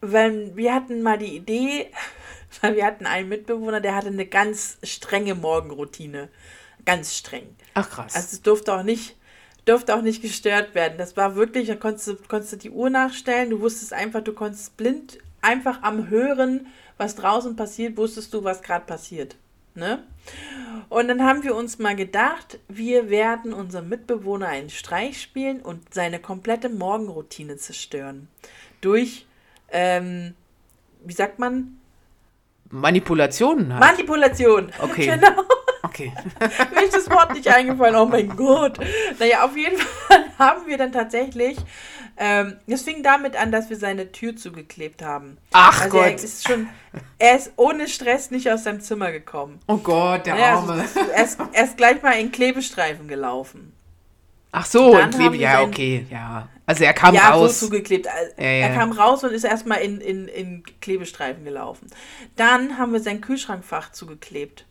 wenn 0.00 0.56
wir 0.56 0.74
hatten 0.74 1.02
mal 1.02 1.18
die 1.18 1.36
Idee, 1.36 1.90
weil 2.60 2.76
wir 2.76 2.86
hatten 2.86 3.06
einen 3.06 3.28
Mitbewohner, 3.28 3.80
der 3.80 3.94
hatte 3.94 4.08
eine 4.08 4.26
ganz 4.26 4.78
strenge 4.82 5.34
Morgenroutine. 5.34 6.28
Ganz 6.84 7.16
streng. 7.16 7.54
Ach 7.74 7.88
krass. 7.88 8.14
Also 8.14 8.28
es 8.32 8.42
durfte 8.42 8.74
auch 8.74 8.82
nicht, 8.82 9.16
durfte 9.66 9.94
auch 9.94 10.02
nicht 10.02 10.22
gestört 10.22 10.74
werden. 10.74 10.98
Das 10.98 11.16
war 11.16 11.36
wirklich, 11.36 11.68
da 11.68 11.76
konntest 11.76 12.06
du, 12.08 12.16
konntest 12.16 12.54
du 12.54 12.56
die 12.56 12.70
Uhr 12.70 12.90
nachstellen, 12.90 13.50
du 13.50 13.60
wusstest 13.60 13.92
einfach, 13.92 14.22
du 14.22 14.32
konntest 14.32 14.76
blind 14.76 15.18
einfach 15.42 15.82
am 15.82 16.08
Hören, 16.08 16.66
was 16.96 17.16
draußen 17.16 17.56
passiert, 17.56 17.96
wusstest 17.96 18.32
du, 18.34 18.44
was 18.44 18.62
gerade 18.62 18.84
passiert. 18.84 19.36
Ne? 19.74 20.04
Und 20.88 21.08
dann 21.08 21.22
haben 21.22 21.44
wir 21.44 21.54
uns 21.54 21.78
mal 21.78 21.94
gedacht, 21.94 22.58
wir 22.68 23.10
werden 23.10 23.52
unserem 23.52 23.88
Mitbewohner 23.88 24.48
einen 24.48 24.70
Streich 24.70 25.22
spielen 25.22 25.60
und 25.60 25.94
seine 25.94 26.18
komplette 26.18 26.68
Morgenroutine 26.68 27.56
zerstören. 27.56 28.28
Durch, 28.80 29.26
ähm, 29.70 30.34
wie 31.04 31.12
sagt 31.12 31.38
man? 31.38 31.78
Manipulationen 32.70 33.72
halt. 33.72 33.80
Manipulation. 33.80 34.72
Okay. 34.80 35.06
Genau. 35.20 35.42
Okay. 36.08 36.12
Mir 36.74 36.82
ist 36.84 36.94
das 36.96 37.10
Wort 37.10 37.34
nicht 37.34 37.48
eingefallen. 37.48 37.96
Oh 37.96 38.06
mein 38.06 38.28
Gott. 38.36 38.78
Naja, 39.18 39.44
auf 39.44 39.56
jeden 39.56 39.78
Fall 39.78 40.24
haben 40.38 40.66
wir 40.66 40.78
dann 40.78 40.92
tatsächlich. 40.92 41.56
Ähm, 42.16 42.56
es 42.66 42.82
fing 42.82 43.02
damit 43.02 43.34
an, 43.36 43.50
dass 43.50 43.70
wir 43.70 43.76
seine 43.78 44.12
Tür 44.12 44.36
zugeklebt 44.36 45.02
haben. 45.02 45.38
Ach 45.52 45.82
also 45.82 45.98
Er 45.98 46.10
Gott. 46.12 46.22
ist 46.22 46.46
schon. 46.46 46.68
Er 47.18 47.36
ist 47.36 47.52
ohne 47.56 47.88
Stress 47.88 48.30
nicht 48.30 48.50
aus 48.50 48.64
seinem 48.64 48.80
Zimmer 48.80 49.10
gekommen. 49.12 49.60
Oh 49.68 49.78
Gott, 49.78 50.26
der 50.26 50.34
Naja, 50.34 50.54
Arme. 50.56 50.72
also, 50.72 51.00
er, 51.00 51.24
ist, 51.24 51.38
er 51.52 51.64
ist 51.64 51.76
gleich 51.76 52.02
mal 52.02 52.12
in 52.12 52.30
Klebestreifen 52.32 53.08
gelaufen. 53.08 53.72
Ach 54.52 54.66
so, 54.66 54.96
ein 54.96 55.10
Klebe, 55.10 55.36
ja, 55.36 55.62
okay, 55.62 56.06
ja. 56.10 56.48
Also 56.66 56.82
er 56.82 56.92
kam 56.92 57.14
ja, 57.14 57.30
raus. 57.30 57.60
so 57.60 57.66
zugeklebt. 57.66 58.08
Also, 58.08 58.32
Ja, 58.36 58.44
ja. 58.50 58.66
Er 58.66 58.74
kam 58.74 58.90
raus 58.92 59.22
und 59.22 59.30
ist 59.32 59.44
erstmal 59.44 59.78
in, 59.80 60.00
in, 60.00 60.26
in 60.26 60.62
Klebestreifen 60.80 61.44
gelaufen. 61.44 61.88
Dann 62.36 62.76
haben 62.76 62.92
wir 62.92 63.00
sein 63.00 63.20
Kühlschrankfach 63.20 63.92
zugeklebt. 63.92 64.66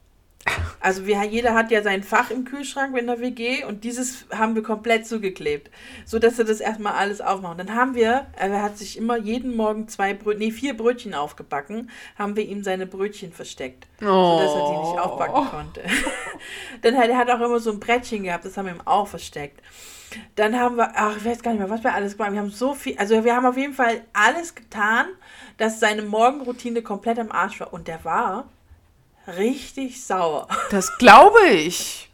Also 0.81 1.05
wir, 1.05 1.21
jeder 1.23 1.53
hat 1.53 1.71
ja 1.71 1.81
sein 1.81 2.03
Fach 2.03 2.31
im 2.31 2.45
Kühlschrank 2.45 2.97
in 2.97 3.07
der 3.07 3.19
WG 3.19 3.65
und 3.65 3.83
dieses 3.83 4.25
haben 4.33 4.55
wir 4.55 4.63
komplett 4.63 5.05
zugeklebt, 5.05 5.69
so 6.05 6.19
dass 6.19 6.39
er 6.39 6.45
das 6.45 6.61
erstmal 6.61 6.93
alles 6.93 7.19
aufmacht. 7.19 7.59
Dann 7.59 7.75
haben 7.75 7.95
wir, 7.95 8.27
er 8.37 8.61
hat 8.61 8.77
sich 8.77 8.97
immer 8.97 9.17
jeden 9.17 9.55
Morgen 9.55 9.87
zwei 9.89 10.13
Brötchen, 10.13 10.39
nee, 10.39 10.51
vier 10.51 10.77
Brötchen 10.77 11.13
aufgebacken, 11.13 11.89
haben 12.17 12.35
wir 12.35 12.45
ihm 12.45 12.63
seine 12.63 12.85
Brötchen 12.85 13.33
versteckt, 13.33 13.87
so 13.99 14.39
dass 14.39 14.53
er 14.53 14.71
die 14.71 14.89
nicht 14.89 14.99
aufbacken 14.99 15.49
konnte. 15.49 15.81
Dann 16.81 16.97
hat 16.97 17.09
er 17.09 17.17
hat 17.17 17.29
auch 17.29 17.41
immer 17.41 17.59
so 17.59 17.71
ein 17.71 17.79
Brettchen 17.79 18.23
gehabt, 18.23 18.45
das 18.45 18.57
haben 18.57 18.67
wir 18.67 18.73
ihm 18.73 18.81
auch 18.85 19.07
versteckt. 19.07 19.61
Dann 20.35 20.59
haben 20.59 20.77
wir, 20.77 20.91
ach, 20.95 21.17
ich 21.17 21.25
weiß 21.25 21.43
gar 21.43 21.51
nicht 21.51 21.59
mehr, 21.59 21.69
was 21.69 21.83
wir 21.83 21.93
alles 21.93 22.13
gemacht 22.13 22.27
haben. 22.27 22.35
Wir 22.35 22.41
haben 22.41 22.49
so 22.49 22.73
viel, 22.73 22.97
also 22.97 23.23
wir 23.23 23.35
haben 23.35 23.45
auf 23.45 23.57
jeden 23.57 23.73
Fall 23.73 24.01
alles 24.13 24.55
getan, 24.55 25.05
dass 25.57 25.79
seine 25.79 26.01
Morgenroutine 26.01 26.81
komplett 26.81 27.19
am 27.19 27.31
Arsch 27.31 27.59
war. 27.59 27.73
Und 27.73 27.87
der 27.87 28.03
war 28.03 28.49
richtig 29.37 30.03
sauer. 30.05 30.47
Das 30.71 30.97
glaube 30.97 31.47
ich. 31.49 32.09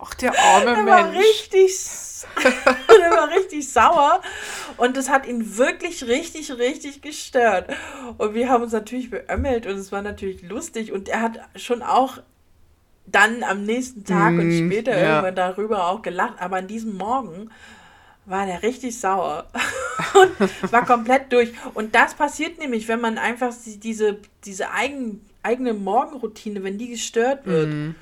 Ach, 0.00 0.14
der 0.14 0.32
arme 0.38 0.74
Der 0.74 0.86
war 0.86 1.02
Mensch. 1.08 1.18
richtig, 1.18 1.70
s- 1.72 2.26
der 2.42 3.10
war 3.10 3.28
richtig 3.30 3.68
sauer. 3.72 4.20
Und 4.76 4.96
das 4.96 5.08
hat 5.08 5.26
ihn 5.26 5.56
wirklich 5.56 6.04
richtig, 6.06 6.52
richtig 6.52 7.02
gestört. 7.02 7.68
Und 8.16 8.34
wir 8.34 8.48
haben 8.48 8.62
uns 8.62 8.72
natürlich 8.72 9.10
beömmelt 9.10 9.66
und 9.66 9.74
es 9.76 9.90
war 9.90 10.02
natürlich 10.02 10.42
lustig. 10.42 10.92
Und 10.92 11.08
er 11.08 11.22
hat 11.22 11.40
schon 11.56 11.82
auch 11.82 12.18
dann 13.06 13.42
am 13.42 13.64
nächsten 13.64 14.04
Tag 14.04 14.34
und 14.38 14.48
Mm, 14.48 14.66
später 14.70 14.96
ja. 14.96 15.08
irgendwann 15.16 15.34
darüber 15.34 15.88
auch 15.88 16.02
gelacht. 16.02 16.34
Aber 16.40 16.58
an 16.58 16.68
diesem 16.68 16.96
Morgen 16.96 17.50
war 18.26 18.44
der 18.46 18.62
richtig 18.62 19.00
sauer 19.00 19.46
und 20.14 20.72
war 20.72 20.84
komplett 20.84 21.32
durch. 21.32 21.52
Und 21.74 21.94
das 21.94 22.14
passiert 22.14 22.58
nämlich, 22.58 22.86
wenn 22.86 23.00
man 23.00 23.16
einfach 23.18 23.52
diese, 23.64 24.18
diese 24.44 24.70
eigen, 24.70 25.24
eigene 25.42 25.74
Morgenroutine, 25.74 26.62
wenn 26.62 26.78
die 26.78 26.88
gestört 26.88 27.46
wird. 27.46 27.68
Mhm. 27.68 27.94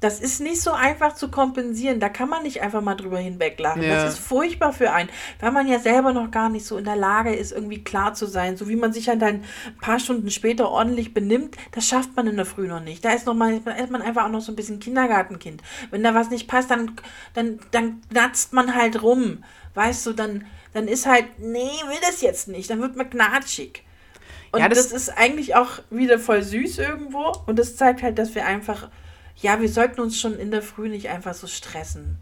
Das 0.00 0.18
ist 0.18 0.40
nicht 0.40 0.62
so 0.62 0.72
einfach 0.72 1.14
zu 1.14 1.30
kompensieren. 1.30 2.00
Da 2.00 2.08
kann 2.08 2.30
man 2.30 2.42
nicht 2.42 2.62
einfach 2.62 2.80
mal 2.80 2.94
drüber 2.94 3.18
hinweglachen. 3.18 3.82
Ja. 3.82 4.02
Das 4.02 4.14
ist 4.14 4.26
furchtbar 4.26 4.72
für 4.72 4.92
einen, 4.92 5.10
weil 5.40 5.52
man 5.52 5.68
ja 5.68 5.78
selber 5.78 6.14
noch 6.14 6.30
gar 6.30 6.48
nicht 6.48 6.64
so 6.64 6.78
in 6.78 6.86
der 6.86 6.96
Lage 6.96 7.34
ist, 7.34 7.52
irgendwie 7.52 7.84
klar 7.84 8.14
zu 8.14 8.24
sein. 8.24 8.56
So 8.56 8.66
wie 8.68 8.76
man 8.76 8.94
sich 8.94 9.04
dann 9.04 9.20
ein 9.20 9.44
paar 9.82 10.00
Stunden 10.00 10.30
später 10.30 10.70
ordentlich 10.70 11.12
benimmt, 11.12 11.56
das 11.72 11.86
schafft 11.86 12.16
man 12.16 12.26
in 12.26 12.36
der 12.36 12.46
Früh 12.46 12.66
noch 12.66 12.80
nicht. 12.80 13.04
Da 13.04 13.12
ist, 13.12 13.26
noch 13.26 13.34
mal, 13.34 13.52
ist 13.52 13.90
man 13.90 14.00
einfach 14.00 14.24
auch 14.24 14.30
noch 14.30 14.40
so 14.40 14.52
ein 14.52 14.56
bisschen 14.56 14.80
Kindergartenkind. 14.80 15.62
Wenn 15.90 16.02
da 16.02 16.14
was 16.14 16.30
nicht 16.30 16.48
passt, 16.48 16.70
dann, 16.70 16.92
dann, 17.34 17.60
dann 17.70 18.00
knatzt 18.10 18.54
man 18.54 18.74
halt 18.74 19.02
rum. 19.02 19.44
Weißt 19.74 20.06
du, 20.06 20.14
dann, 20.14 20.46
dann 20.72 20.88
ist 20.88 21.04
halt, 21.04 21.26
nee, 21.38 21.70
will 21.86 21.98
das 22.00 22.22
jetzt 22.22 22.48
nicht. 22.48 22.70
Dann 22.70 22.80
wird 22.80 22.96
man 22.96 23.10
knatschig. 23.10 23.84
Und 24.52 24.60
Ja, 24.60 24.68
das- 24.68 24.88
das, 24.88 24.92
ist 24.92 25.08
eigentlich 25.10 25.54
auch 25.54 25.80
wieder 25.90 26.18
voll 26.18 26.42
süß 26.42 26.78
irgendwo. 26.78 27.32
Und 27.46 27.58
das 27.58 27.76
zeigt 27.76 28.02
halt, 28.02 28.18
dass 28.18 28.34
wir 28.34 28.46
einfach, 28.46 28.88
ja, 29.36 29.60
wir 29.60 29.68
sollten 29.68 30.00
uns 30.00 30.20
schon 30.20 30.38
in 30.38 30.50
der 30.50 30.62
Früh 30.62 30.88
nicht 30.88 31.08
einfach 31.08 31.34
so 31.34 31.46
stressen. 31.46 32.18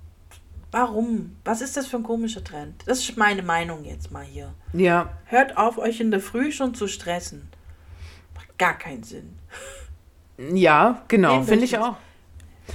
Warum? 0.71 1.37
Was 1.45 1.62
ist 1.62 1.77
das 1.79 1.87
für 1.87 1.97
ein 1.97 2.03
komischer 2.03 2.45
Trend? 2.45 2.83
Das 2.87 2.99
ist 2.99 3.17
meine 3.17 3.43
Meinung 3.43 3.85
jetzt 3.87 4.11
mal 4.11 4.25
hier. 4.25 4.53
Ja, 4.75 5.09
Hört 5.25 5.57
auf, 5.57 5.79
euch 5.79 6.01
in 6.01 6.11
der 6.11 6.21
Früh 6.21 6.53
schon 6.53 6.75
zu 6.75 6.87
stressen. 6.88 7.49
Macht 8.35 8.59
gar 8.59 8.77
keinen 8.77 9.03
Sinn. 9.03 9.38
ja, 10.53 11.03
genau, 11.09 11.43
finde 11.43 11.64
ich 11.64 11.79
auch. 11.79 11.97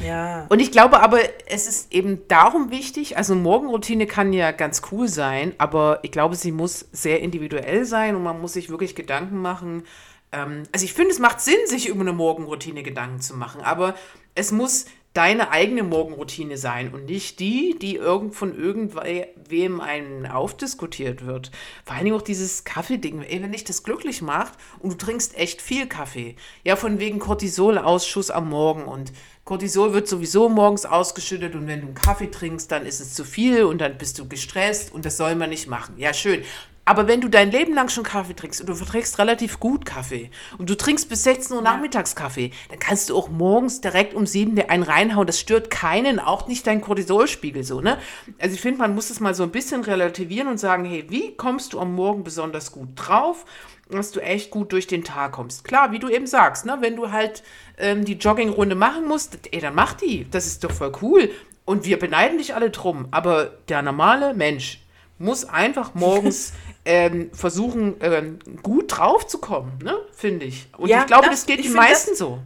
Ja. 0.01 0.45
Und 0.49 0.59
ich 0.59 0.71
glaube 0.71 1.01
aber, 1.01 1.19
es 1.45 1.67
ist 1.67 1.93
eben 1.93 2.27
darum 2.27 2.71
wichtig, 2.71 3.17
also 3.17 3.35
Morgenroutine 3.35 4.07
kann 4.07 4.33
ja 4.33 4.51
ganz 4.51 4.81
cool 4.91 5.07
sein, 5.07 5.53
aber 5.57 5.99
ich 6.03 6.11
glaube, 6.11 6.35
sie 6.35 6.51
muss 6.51 6.87
sehr 6.91 7.21
individuell 7.21 7.85
sein 7.85 8.15
und 8.15 8.23
man 8.23 8.41
muss 8.41 8.53
sich 8.53 8.69
wirklich 8.69 8.95
Gedanken 8.95 9.37
machen. 9.37 9.83
Ähm, 10.31 10.63
also 10.71 10.85
ich 10.85 10.93
finde, 10.93 11.11
es 11.11 11.19
macht 11.19 11.41
Sinn, 11.41 11.59
sich 11.65 11.87
über 11.87 12.01
eine 12.01 12.13
Morgenroutine 12.13 12.83
Gedanken 12.83 13.21
zu 13.21 13.35
machen, 13.35 13.61
aber 13.61 13.95
es 14.35 14.51
muss 14.51 14.85
deine 15.13 15.51
eigene 15.51 15.83
Morgenroutine 15.83 16.57
sein 16.57 16.91
und 16.93 17.05
nicht 17.05 17.39
die, 17.39 17.77
die 17.79 17.97
irgend 17.97 18.33
von 18.33 18.57
irgendwem 18.57 19.79
einen 19.79 20.25
aufdiskutiert 20.25 21.25
wird. 21.25 21.51
Vor 21.85 21.95
allen 21.95 22.05
Dingen 22.05 22.17
auch 22.17 22.23
dieses 22.23 22.63
Kaffeeding. 22.63 23.21
Ey, 23.21 23.41
wenn 23.43 23.51
dich 23.51 23.63
das 23.63 23.83
glücklich 23.83 24.23
macht 24.23 24.53
und 24.79 24.93
du 24.93 24.97
trinkst 24.97 25.37
echt 25.37 25.61
viel 25.61 25.87
Kaffee, 25.87 26.35
ja, 26.63 26.75
von 26.75 26.99
wegen 26.99 27.19
Cortisolausschuss 27.19 28.31
am 28.31 28.49
Morgen 28.49 28.85
und 28.85 29.13
Cortisol 29.45 29.93
wird 29.93 30.07
sowieso 30.07 30.49
morgens 30.49 30.85
ausgeschüttet 30.85 31.53
und 31.53 31.67
wenn 31.67 31.81
du 31.81 31.87
einen 31.87 31.95
Kaffee 31.95 32.31
trinkst, 32.31 32.71
dann 32.71 32.85
ist 32.85 33.01
es 33.01 33.13
zu 33.13 33.25
viel 33.25 33.65
und 33.65 33.79
dann 33.79 33.97
bist 33.97 34.17
du 34.17 34.27
gestresst 34.27 34.93
und 34.93 35.05
das 35.05 35.17
soll 35.17 35.35
man 35.35 35.49
nicht 35.49 35.67
machen. 35.67 35.95
Ja, 35.97 36.13
schön. 36.13 36.43
Aber 36.85 37.07
wenn 37.07 37.21
du 37.21 37.29
dein 37.29 37.49
Leben 37.49 37.73
lang 37.73 37.89
schon 37.89 38.03
Kaffee 38.03 38.35
trinkst 38.35 38.59
und 38.59 38.67
du 38.67 38.75
verträgst 38.75 39.17
relativ 39.17 39.59
gut 39.59 39.85
Kaffee 39.85 40.29
und 40.57 40.69
du 40.69 40.75
trinkst 40.75 41.07
bis 41.07 41.23
16 41.23 41.55
Uhr 41.55 41.61
nachmittags 41.61 42.15
Kaffee, 42.15 42.51
dann 42.69 42.79
kannst 42.79 43.09
du 43.09 43.17
auch 43.17 43.29
morgens 43.29 43.79
direkt 43.79 44.13
um 44.13 44.25
7 44.25 44.55
dir 44.55 44.69
einen 44.69 44.83
reinhauen. 44.83 45.25
Das 45.25 45.39
stört 45.39 45.69
keinen, 45.69 46.19
auch 46.19 46.47
nicht 46.47 46.67
dein 46.67 46.81
Cortisolspiegel 46.81 47.63
so, 47.63 47.79
ne? 47.79 47.97
Also 48.39 48.55
ich 48.55 48.61
finde, 48.61 48.79
man 48.79 48.95
muss 48.95 49.09
es 49.09 49.21
mal 49.21 49.33
so 49.33 49.43
ein 49.43 49.51
bisschen 49.51 49.83
relativieren 49.83 50.49
und 50.49 50.59
sagen, 50.59 50.83
hey, 50.83 51.05
wie 51.07 51.35
kommst 51.35 51.73
du 51.73 51.79
am 51.79 51.95
Morgen 51.95 52.23
besonders 52.23 52.71
gut 52.71 52.89
drauf? 52.95 53.45
dass 53.89 54.11
du 54.11 54.21
echt 54.21 54.49
gut 54.49 54.71
durch 54.71 54.87
den 54.87 55.03
Tag 55.03 55.33
kommst. 55.33 55.65
Klar, 55.65 55.91
wie 55.91 55.99
du 55.99 56.09
eben 56.09 56.25
sagst, 56.25 56.65
ne, 56.65 56.77
wenn 56.79 56.95
du 56.95 57.11
halt 57.11 57.43
ähm, 57.77 58.05
die 58.05 58.13
Joggingrunde 58.13 58.75
machen 58.75 59.07
musst, 59.07 59.37
ey, 59.51 59.59
dann 59.59 59.75
mach 59.75 59.93
die. 59.93 60.25
Das 60.31 60.47
ist 60.47 60.63
doch 60.63 60.71
voll 60.71 60.93
cool. 61.01 61.29
Und 61.65 61.85
wir 61.85 61.99
beneiden 61.99 62.37
dich 62.37 62.55
alle 62.55 62.71
drum. 62.71 63.07
Aber 63.11 63.51
der 63.67 63.81
normale 63.81 64.33
Mensch 64.33 64.79
muss 65.19 65.45
einfach 65.45 65.93
morgens 65.93 66.53
ähm, 66.85 67.31
versuchen, 67.33 67.95
ähm, 68.01 68.39
gut 68.61 68.97
drauf 68.97 69.25
zu 69.27 69.37
kommen, 69.39 69.71
ne, 69.83 69.95
finde 70.13 70.45
ich. 70.45 70.67
Und 70.77 70.89
Ja, 70.89 71.01
ich 71.01 71.07
glaube, 71.07 71.27
das- 71.27 71.41
das, 71.41 71.45
geht 71.45 71.63
den 71.63 71.73
meisten 71.73 72.11
das- 72.11 72.19
so. 72.19 72.39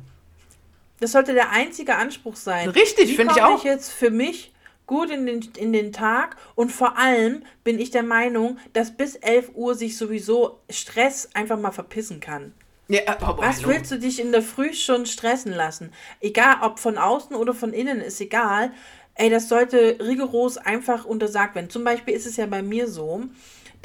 Das 0.99 1.11
sollte 1.11 1.33
der 1.33 1.51
einzige 1.51 1.95
Anspruch 1.95 2.35
sein. 2.35 2.69
Richtig, 2.69 3.15
finde 3.15 3.33
ich 3.35 3.41
auch. 3.43 3.57
ich 3.57 3.63
jetzt 3.63 3.91
für 3.91 4.09
mich 4.09 4.51
gut 4.87 5.09
in 5.11 5.25
den, 5.25 5.41
in 5.57 5.73
den 5.73 5.91
Tag 5.91 6.37
und 6.55 6.71
vor 6.71 6.97
allem 6.97 7.43
bin 7.63 7.77
ich 7.79 7.91
der 7.91 8.03
Meinung, 8.03 8.57
dass 8.73 8.95
bis 8.95 9.15
11 9.15 9.51
Uhr 9.53 9.75
sich 9.75 9.97
sowieso 9.97 10.59
Stress 10.69 11.29
einfach 11.33 11.59
mal 11.59 11.71
verpissen 11.71 12.19
kann. 12.19 12.53
Ja, 12.87 13.01
aber 13.19 13.43
Was 13.43 13.57
hallo. 13.57 13.69
willst 13.69 13.91
du 13.91 13.99
dich 13.99 14.19
in 14.19 14.31
der 14.31 14.41
Früh 14.41 14.73
schon 14.73 15.05
stressen 15.05 15.51
lassen? 15.53 15.91
Egal, 16.21 16.57
ob 16.61 16.79
von 16.79 16.97
außen 16.97 17.35
oder 17.35 17.53
von 17.53 17.73
innen, 17.73 17.99
ist 17.99 18.21
egal. 18.21 18.71
Ey, 19.15 19.29
das 19.29 19.49
sollte 19.49 19.97
rigoros 19.99 20.57
einfach 20.57 21.03
untersagt 21.03 21.53
werden. 21.55 21.69
Zum 21.69 21.83
Beispiel 21.83 22.13
ist 22.13 22.25
es 22.25 22.37
ja 22.37 22.45
bei 22.45 22.61
mir 22.63 22.87
so, 22.87 23.23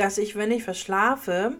dass 0.02 0.18
ich, 0.18 0.34
wenn 0.34 0.50
ich 0.50 0.64
verschlafe, 0.64 1.52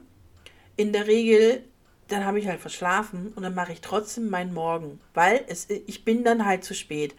in 0.77 0.93
der 0.93 1.07
Regel, 1.07 1.63
dann 2.09 2.25
habe 2.25 2.41
ich 2.41 2.49
halt 2.49 2.61
verschlafen 2.61 3.33
und 3.37 3.45
dann 3.45 3.55
mache 3.55 3.73
ich 3.73 3.81
trotzdem 3.81 4.31
meinen 4.31 4.53
Morgen, 4.53 4.99
weil 5.15 5.45
es, 5.47 5.69
ich 5.71 6.05
bin 6.05 6.25
dann 6.25 6.45
halt 6.45 6.65
zu 6.65 6.75
spät. 6.75 7.15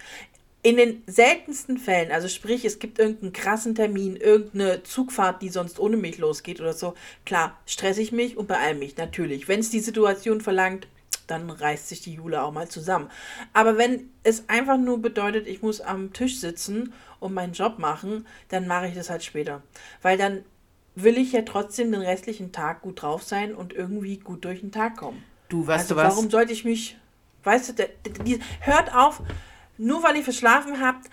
In 0.64 0.76
den 0.76 1.02
seltensten 1.08 1.78
Fällen, 1.78 2.12
also 2.12 2.28
sprich, 2.28 2.66
es 2.66 2.78
gibt 2.78 3.00
irgendeinen 3.00 3.32
krassen 3.32 3.74
Termin, 3.74 4.18
irgendeine 4.18 4.84
Zugfahrt, 4.84 5.42
die 5.42 5.48
sonst 5.48 5.80
ohne 5.80 5.96
mich 5.96 6.18
losgeht 6.18 6.60
oder 6.60 6.74
so, 6.74 6.94
klar, 7.26 7.58
stress 7.66 8.00
ich 8.00 8.12
mich 8.12 8.36
und 8.36 8.48
beeil 8.50 8.76
mich, 8.76 8.98
natürlich. 8.98 9.48
Wenn 9.48 9.62
es 9.62 9.70
die 9.70 9.80
Situation 9.80 10.41
verlangt, 10.41 10.88
dann 11.28 11.50
reißt 11.50 11.88
sich 11.88 12.02
die 12.02 12.16
Jule 12.16 12.43
auch 12.43 12.52
mal 12.52 12.68
zusammen. 12.68 13.10
Aber 13.54 13.78
wenn 13.78 14.10
es 14.24 14.50
einfach 14.50 14.78
nur 14.78 15.02
bedeutet, 15.02 15.47
ich 15.47 15.62
muss 15.62 15.80
am 15.80 16.12
Tisch 16.12 16.38
sitzen 16.39 16.91
und 17.22 17.34
meinen 17.34 17.54
Job 17.54 17.80
machen, 17.80 18.28
dann 18.50 18.68
mache 18.68 18.88
ich 18.88 18.93
das 18.93 19.10
halt 19.10 19.24
später. 19.24 19.62
Weil 20.02 20.18
dann 20.18 20.43
will 20.96 21.18
ich 21.18 21.32
ja 21.32 21.41
trotzdem 21.41 21.91
den 21.91 22.02
restlichen 22.02 22.52
Tag 22.52 22.82
gut 22.82 23.02
drauf 23.02 23.24
sein 23.24 23.56
und 23.56 23.74
irgendwie 23.74 24.18
gut 24.18 24.46
durch 24.46 24.62
den 24.62 24.72
Tag 24.72 24.98
kommen. 24.98 25.24
Du, 25.50 25.66
weißt 25.66 25.91
also 25.91 25.96
du 25.96 26.02
was? 26.02 26.16
warum 26.16 26.30
sollte 26.30 26.54
ich 26.54 26.66
mich, 26.66 26.98
weißt 27.44 27.70
du, 27.70 27.74
der, 27.74 27.89
der, 28.06 28.24
die, 28.24 28.39
hört 28.62 28.94
auf, 28.94 29.22
nur 29.78 30.04
weil 30.04 30.18
ihr 30.18 30.24
verschlafen 30.24 30.82
habt, 30.82 31.10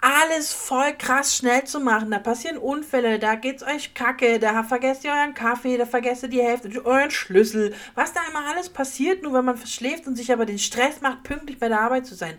alles 0.00 0.52
voll 0.52 0.92
krass 0.92 1.36
schnell 1.36 1.64
zu 1.64 1.80
machen. 1.80 2.10
Da 2.10 2.18
passieren 2.18 2.58
Unfälle, 2.58 3.18
da 3.18 3.34
geht's 3.34 3.62
euch 3.62 3.94
kacke, 3.94 4.38
da 4.38 4.62
vergesst 4.62 5.04
ihr 5.04 5.10
euren 5.10 5.34
Kaffee, 5.34 5.78
da 5.78 5.86
vergesst 5.86 6.22
ihr 6.22 6.28
die 6.28 6.42
Hälfte, 6.42 6.84
euren 6.84 7.10
Schlüssel. 7.10 7.74
Was 7.94 8.12
da 8.12 8.20
immer 8.30 8.46
alles 8.46 8.68
passiert, 8.68 9.22
nur 9.22 9.32
wenn 9.32 9.44
man 9.44 9.56
verschläft 9.56 10.06
und 10.06 10.16
sich 10.16 10.32
aber 10.32 10.46
den 10.46 10.58
Stress 10.58 11.00
macht, 11.00 11.22
pünktlich 11.22 11.58
bei 11.58 11.68
der 11.68 11.80
Arbeit 11.80 12.06
zu 12.06 12.14
sein. 12.14 12.36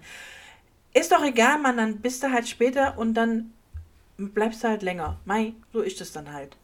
Ist 0.94 1.12
doch 1.12 1.24
egal, 1.24 1.60
man, 1.60 1.78
dann 1.78 1.98
bist 1.98 2.24
du 2.24 2.32
halt 2.32 2.48
später 2.48 2.98
und 2.98 3.16
dann 3.16 3.54
bleibst 4.18 4.64
du 4.64 4.70
halt 4.70 4.82
länger. 4.82 5.20
Mei, 5.26 5.54
so 5.74 5.82
ist 5.82 6.00
es 6.02 6.12
dann 6.12 6.32
halt. 6.32 6.56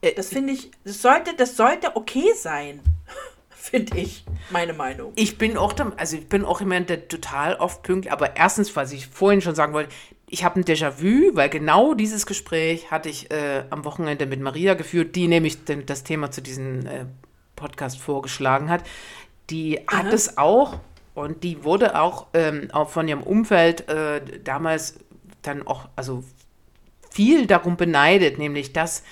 Äh, 0.00 0.14
Das 0.14 0.28
finde 0.28 0.52
ich, 0.52 0.70
das 0.84 1.02
sollte, 1.02 1.34
das 1.34 1.56
sollte 1.56 1.96
okay 1.96 2.32
sein. 2.36 2.80
finde 3.50 3.98
ich, 3.98 4.24
meine 4.50 4.72
Meinung. 4.72 5.12
Ich 5.16 5.36
bin 5.38 5.56
auch, 5.56 5.74
also 5.96 6.16
ich 6.16 6.28
bin 6.28 6.44
auch 6.44 6.60
jemand, 6.60 6.88
der 6.88 7.08
total 7.08 7.56
oft 7.56 7.82
pünktlich, 7.82 8.12
aber 8.12 8.36
erstens, 8.36 8.74
was 8.74 8.92
ich 8.92 9.06
vorhin 9.06 9.42
schon 9.42 9.54
sagen 9.54 9.74
wollte, 9.74 9.90
ich 10.28 10.44
habe 10.44 10.60
ein 10.60 10.64
Déjà-vu, 10.64 11.34
weil 11.34 11.48
genau 11.48 11.94
dieses 11.94 12.24
Gespräch 12.24 12.90
hatte 12.90 13.08
ich 13.08 13.30
äh, 13.30 13.64
am 13.70 13.84
Wochenende 13.84 14.26
mit 14.26 14.40
Maria 14.40 14.74
geführt, 14.74 15.14
die 15.16 15.28
nämlich 15.28 15.58
das 15.64 16.04
Thema 16.04 16.30
zu 16.30 16.40
diesem 16.40 16.86
äh, 16.86 17.04
Podcast 17.56 17.98
vorgeschlagen 17.98 18.70
hat. 18.70 18.84
Die 19.50 19.80
hat 19.88 20.06
Aha. 20.06 20.12
es 20.12 20.38
auch 20.38 20.78
und 21.14 21.42
die 21.44 21.64
wurde 21.64 22.00
auch, 22.00 22.28
ähm, 22.32 22.68
auch 22.72 22.88
von 22.88 23.08
ihrem 23.08 23.22
Umfeld 23.22 23.88
äh, 23.88 24.22
damals 24.42 24.94
dann 25.42 25.66
auch, 25.66 25.88
also 25.96 26.24
viel 27.10 27.46
darum 27.46 27.76
beneidet, 27.76 28.38
nämlich 28.38 28.72
dass, 28.72 29.02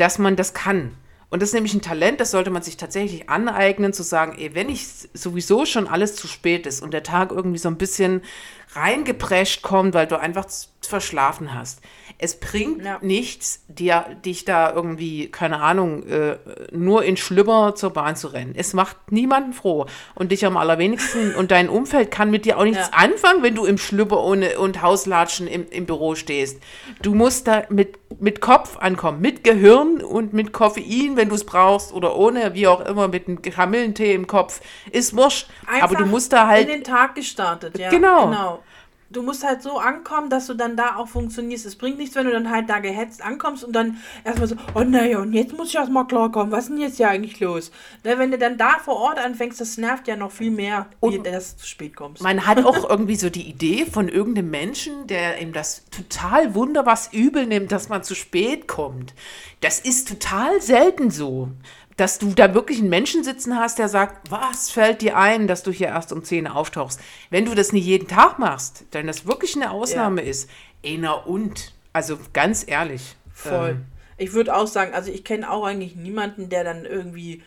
dass 0.00 0.18
man 0.18 0.36
das 0.36 0.54
kann. 0.54 0.92
Und 1.28 1.42
das 1.42 1.50
ist 1.50 1.54
nämlich 1.54 1.74
ein 1.74 1.82
Talent, 1.82 2.20
das 2.20 2.32
sollte 2.32 2.50
man 2.50 2.62
sich 2.62 2.76
tatsächlich 2.76 3.28
aneignen, 3.30 3.92
zu 3.92 4.02
sagen, 4.02 4.34
ey, 4.36 4.54
wenn 4.54 4.68
ich 4.68 4.86
sowieso 5.14 5.64
schon 5.64 5.86
alles 5.86 6.16
zu 6.16 6.26
spät 6.26 6.66
ist 6.66 6.82
und 6.82 6.92
der 6.92 7.04
Tag 7.04 7.30
irgendwie 7.30 7.58
so 7.58 7.68
ein 7.68 7.78
bisschen 7.78 8.22
reingeprescht 8.74 9.62
kommt, 9.62 9.94
weil 9.94 10.06
du 10.06 10.18
einfach 10.18 10.46
verschlafen 10.80 11.54
hast. 11.54 11.80
Es 12.22 12.38
bringt 12.38 12.84
Ja. 12.84 12.98
nichts, 13.00 13.64
dir, 13.68 14.04
dich 14.26 14.44
da 14.44 14.72
irgendwie, 14.74 15.28
keine 15.30 15.60
Ahnung, 15.62 16.06
äh, 16.06 16.36
nur 16.70 17.02
in 17.02 17.16
Schlüpper 17.16 17.74
zur 17.74 17.90
Bahn 17.94 18.14
zu 18.14 18.28
rennen. 18.28 18.52
Es 18.54 18.74
macht 18.74 19.10
niemanden 19.10 19.54
froh. 19.54 19.86
Und 20.14 20.30
dich 20.30 20.44
am 20.44 20.58
allerwenigsten 20.58 21.34
und 21.34 21.50
dein 21.50 21.70
Umfeld 21.70 22.10
kann 22.10 22.30
mit 22.30 22.44
dir 22.44 22.58
auch 22.58 22.64
nichts 22.64 22.90
Ja. 22.92 22.98
anfangen, 22.98 23.42
wenn 23.42 23.54
du 23.54 23.64
im 23.64 23.78
Schlüpper 23.78 24.22
ohne, 24.22 24.58
und 24.58 24.82
Hauslatschen 24.82 25.46
im, 25.46 25.66
im 25.70 25.86
Büro 25.86 26.14
stehst. 26.14 26.60
Du 27.00 27.14
musst 27.14 27.46
da 27.48 27.62
mit, 27.70 27.98
mit 28.20 28.42
Kopf 28.42 28.76
ankommen, 28.76 29.22
mit 29.22 29.42
Gehirn 29.42 30.02
und 30.02 30.34
mit 30.34 30.52
Koffein, 30.52 31.16
wenn 31.16 31.30
du 31.30 31.34
es 31.36 31.44
brauchst, 31.44 31.90
oder 31.94 32.16
ohne, 32.16 32.52
wie 32.52 32.66
auch 32.66 32.84
immer, 32.84 33.08
mit 33.08 33.28
einem 33.28 33.40
Kamillentee 33.40 34.12
im 34.12 34.26
Kopf. 34.26 34.60
Ist 34.92 35.16
wurscht. 35.16 35.48
Aber 35.80 35.94
du 35.94 36.00
Einfach 36.02 36.06
musst 36.06 36.34
da 36.34 36.48
halt 36.48 36.68
in 36.68 36.74
den 36.74 36.84
Tag 36.84 37.14
gestartet, 37.14 37.78
ja. 37.78 37.88
Genau. 37.88 38.26
genau. 38.26 38.59
Du 39.12 39.22
musst 39.22 39.44
halt 39.44 39.60
so 39.60 39.78
ankommen, 39.78 40.30
dass 40.30 40.46
du 40.46 40.54
dann 40.54 40.76
da 40.76 40.94
auch 40.96 41.08
funktionierst. 41.08 41.66
Es 41.66 41.74
bringt 41.74 41.98
nichts, 41.98 42.14
wenn 42.14 42.26
du 42.26 42.32
dann 42.32 42.48
halt 42.48 42.70
da 42.70 42.78
gehetzt 42.78 43.22
ankommst 43.24 43.64
und 43.64 43.72
dann 43.72 43.98
erstmal 44.24 44.46
so, 44.46 44.54
oh 44.74 44.84
naja, 44.84 45.18
und 45.18 45.32
jetzt 45.32 45.56
muss 45.56 45.68
ich 45.70 45.74
erstmal 45.74 46.06
klarkommen. 46.06 46.52
Was 46.52 46.64
ist 46.64 46.70
denn 46.70 46.78
jetzt 46.78 46.98
ja 47.00 47.08
eigentlich 47.08 47.40
los? 47.40 47.72
Ne, 48.04 48.18
wenn 48.18 48.30
du 48.30 48.38
dann 48.38 48.56
da 48.56 48.78
vor 48.84 48.96
Ort 48.96 49.18
anfängst, 49.18 49.60
das 49.60 49.76
nervt 49.78 50.06
ja 50.06 50.14
noch 50.14 50.30
viel 50.30 50.52
mehr, 50.52 50.86
wie 51.02 51.18
Und- 51.18 51.26
dass 51.26 51.56
du 51.56 51.62
zu 51.62 51.66
spät 51.66 51.96
kommst. 51.96 52.22
Man 52.22 52.46
hat 52.46 52.64
auch 52.64 52.88
irgendwie 52.88 53.16
so 53.16 53.30
die 53.30 53.48
Idee 53.48 53.84
von 53.84 54.08
irgendeinem 54.08 54.50
Menschen, 54.50 55.08
der 55.08 55.40
ihm 55.42 55.52
das 55.52 55.84
total 55.90 56.54
wunder 56.54 56.86
was 56.86 57.12
übel 57.12 57.46
nimmt, 57.46 57.72
dass 57.72 57.88
man 57.88 58.04
zu 58.04 58.14
spät 58.14 58.68
kommt. 58.68 59.12
Das 59.60 59.80
ist 59.80 60.08
total 60.08 60.60
selten 60.62 61.10
so. 61.10 61.48
Dass 62.00 62.18
du 62.18 62.32
da 62.32 62.54
wirklich 62.54 62.78
einen 62.78 62.88
Menschen 62.88 63.22
sitzen 63.24 63.58
hast, 63.58 63.78
der 63.78 63.90
sagt, 63.90 64.30
was 64.30 64.70
fällt 64.70 65.02
dir 65.02 65.18
ein, 65.18 65.46
dass 65.46 65.62
du 65.62 65.70
hier 65.70 65.88
erst 65.88 66.12
um 66.14 66.24
10 66.24 66.46
auftauchst? 66.46 66.98
Wenn 67.28 67.44
du 67.44 67.54
das 67.54 67.74
nicht 67.74 67.84
jeden 67.84 68.08
Tag 68.08 68.38
machst, 68.38 68.84
dann 68.92 69.06
das 69.06 69.26
wirklich 69.26 69.54
eine 69.54 69.70
Ausnahme 69.70 70.22
ist. 70.22 70.48
Ey, 70.82 70.96
na 70.98 71.12
und? 71.12 71.74
Also 71.92 72.18
ganz 72.32 72.64
ehrlich. 72.66 73.16
Voll. 73.34 73.70
ähm, 73.70 73.84
Ich 74.16 74.32
würde 74.32 74.56
auch 74.56 74.66
sagen, 74.66 74.94
also 74.94 75.12
ich 75.12 75.24
kenne 75.24 75.50
auch 75.50 75.64
eigentlich 75.66 75.94
niemanden, 75.94 76.48
der 76.48 76.64
dann 76.64 76.86
irgendwie 76.86 77.42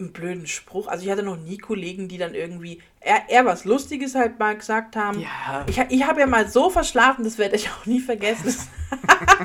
einen 0.00 0.12
blöden 0.12 0.48
Spruch, 0.48 0.88
also 0.88 1.04
ich 1.04 1.10
hatte 1.12 1.22
noch 1.22 1.36
nie 1.36 1.58
Kollegen, 1.58 2.08
die 2.08 2.18
dann 2.18 2.34
irgendwie 2.34 2.82
eher, 3.00 3.28
eher 3.28 3.44
was 3.46 3.64
Lustiges 3.64 4.16
halt 4.16 4.40
mal 4.40 4.56
gesagt 4.56 4.96
haben. 4.96 5.20
Ja. 5.20 5.64
Ich, 5.68 5.78
ich 5.78 6.04
habe 6.04 6.18
ja 6.18 6.26
mal 6.26 6.48
so 6.48 6.68
verschlafen, 6.68 7.22
das 7.22 7.38
werde 7.38 7.54
ich 7.54 7.70
auch 7.70 7.86
nie 7.86 8.00
vergessen. 8.00 8.56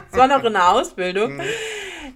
Das 0.10 0.20
war 0.20 0.28
noch 0.28 0.44
in 0.44 0.54
der 0.54 0.70
Ausbildung. 0.70 1.40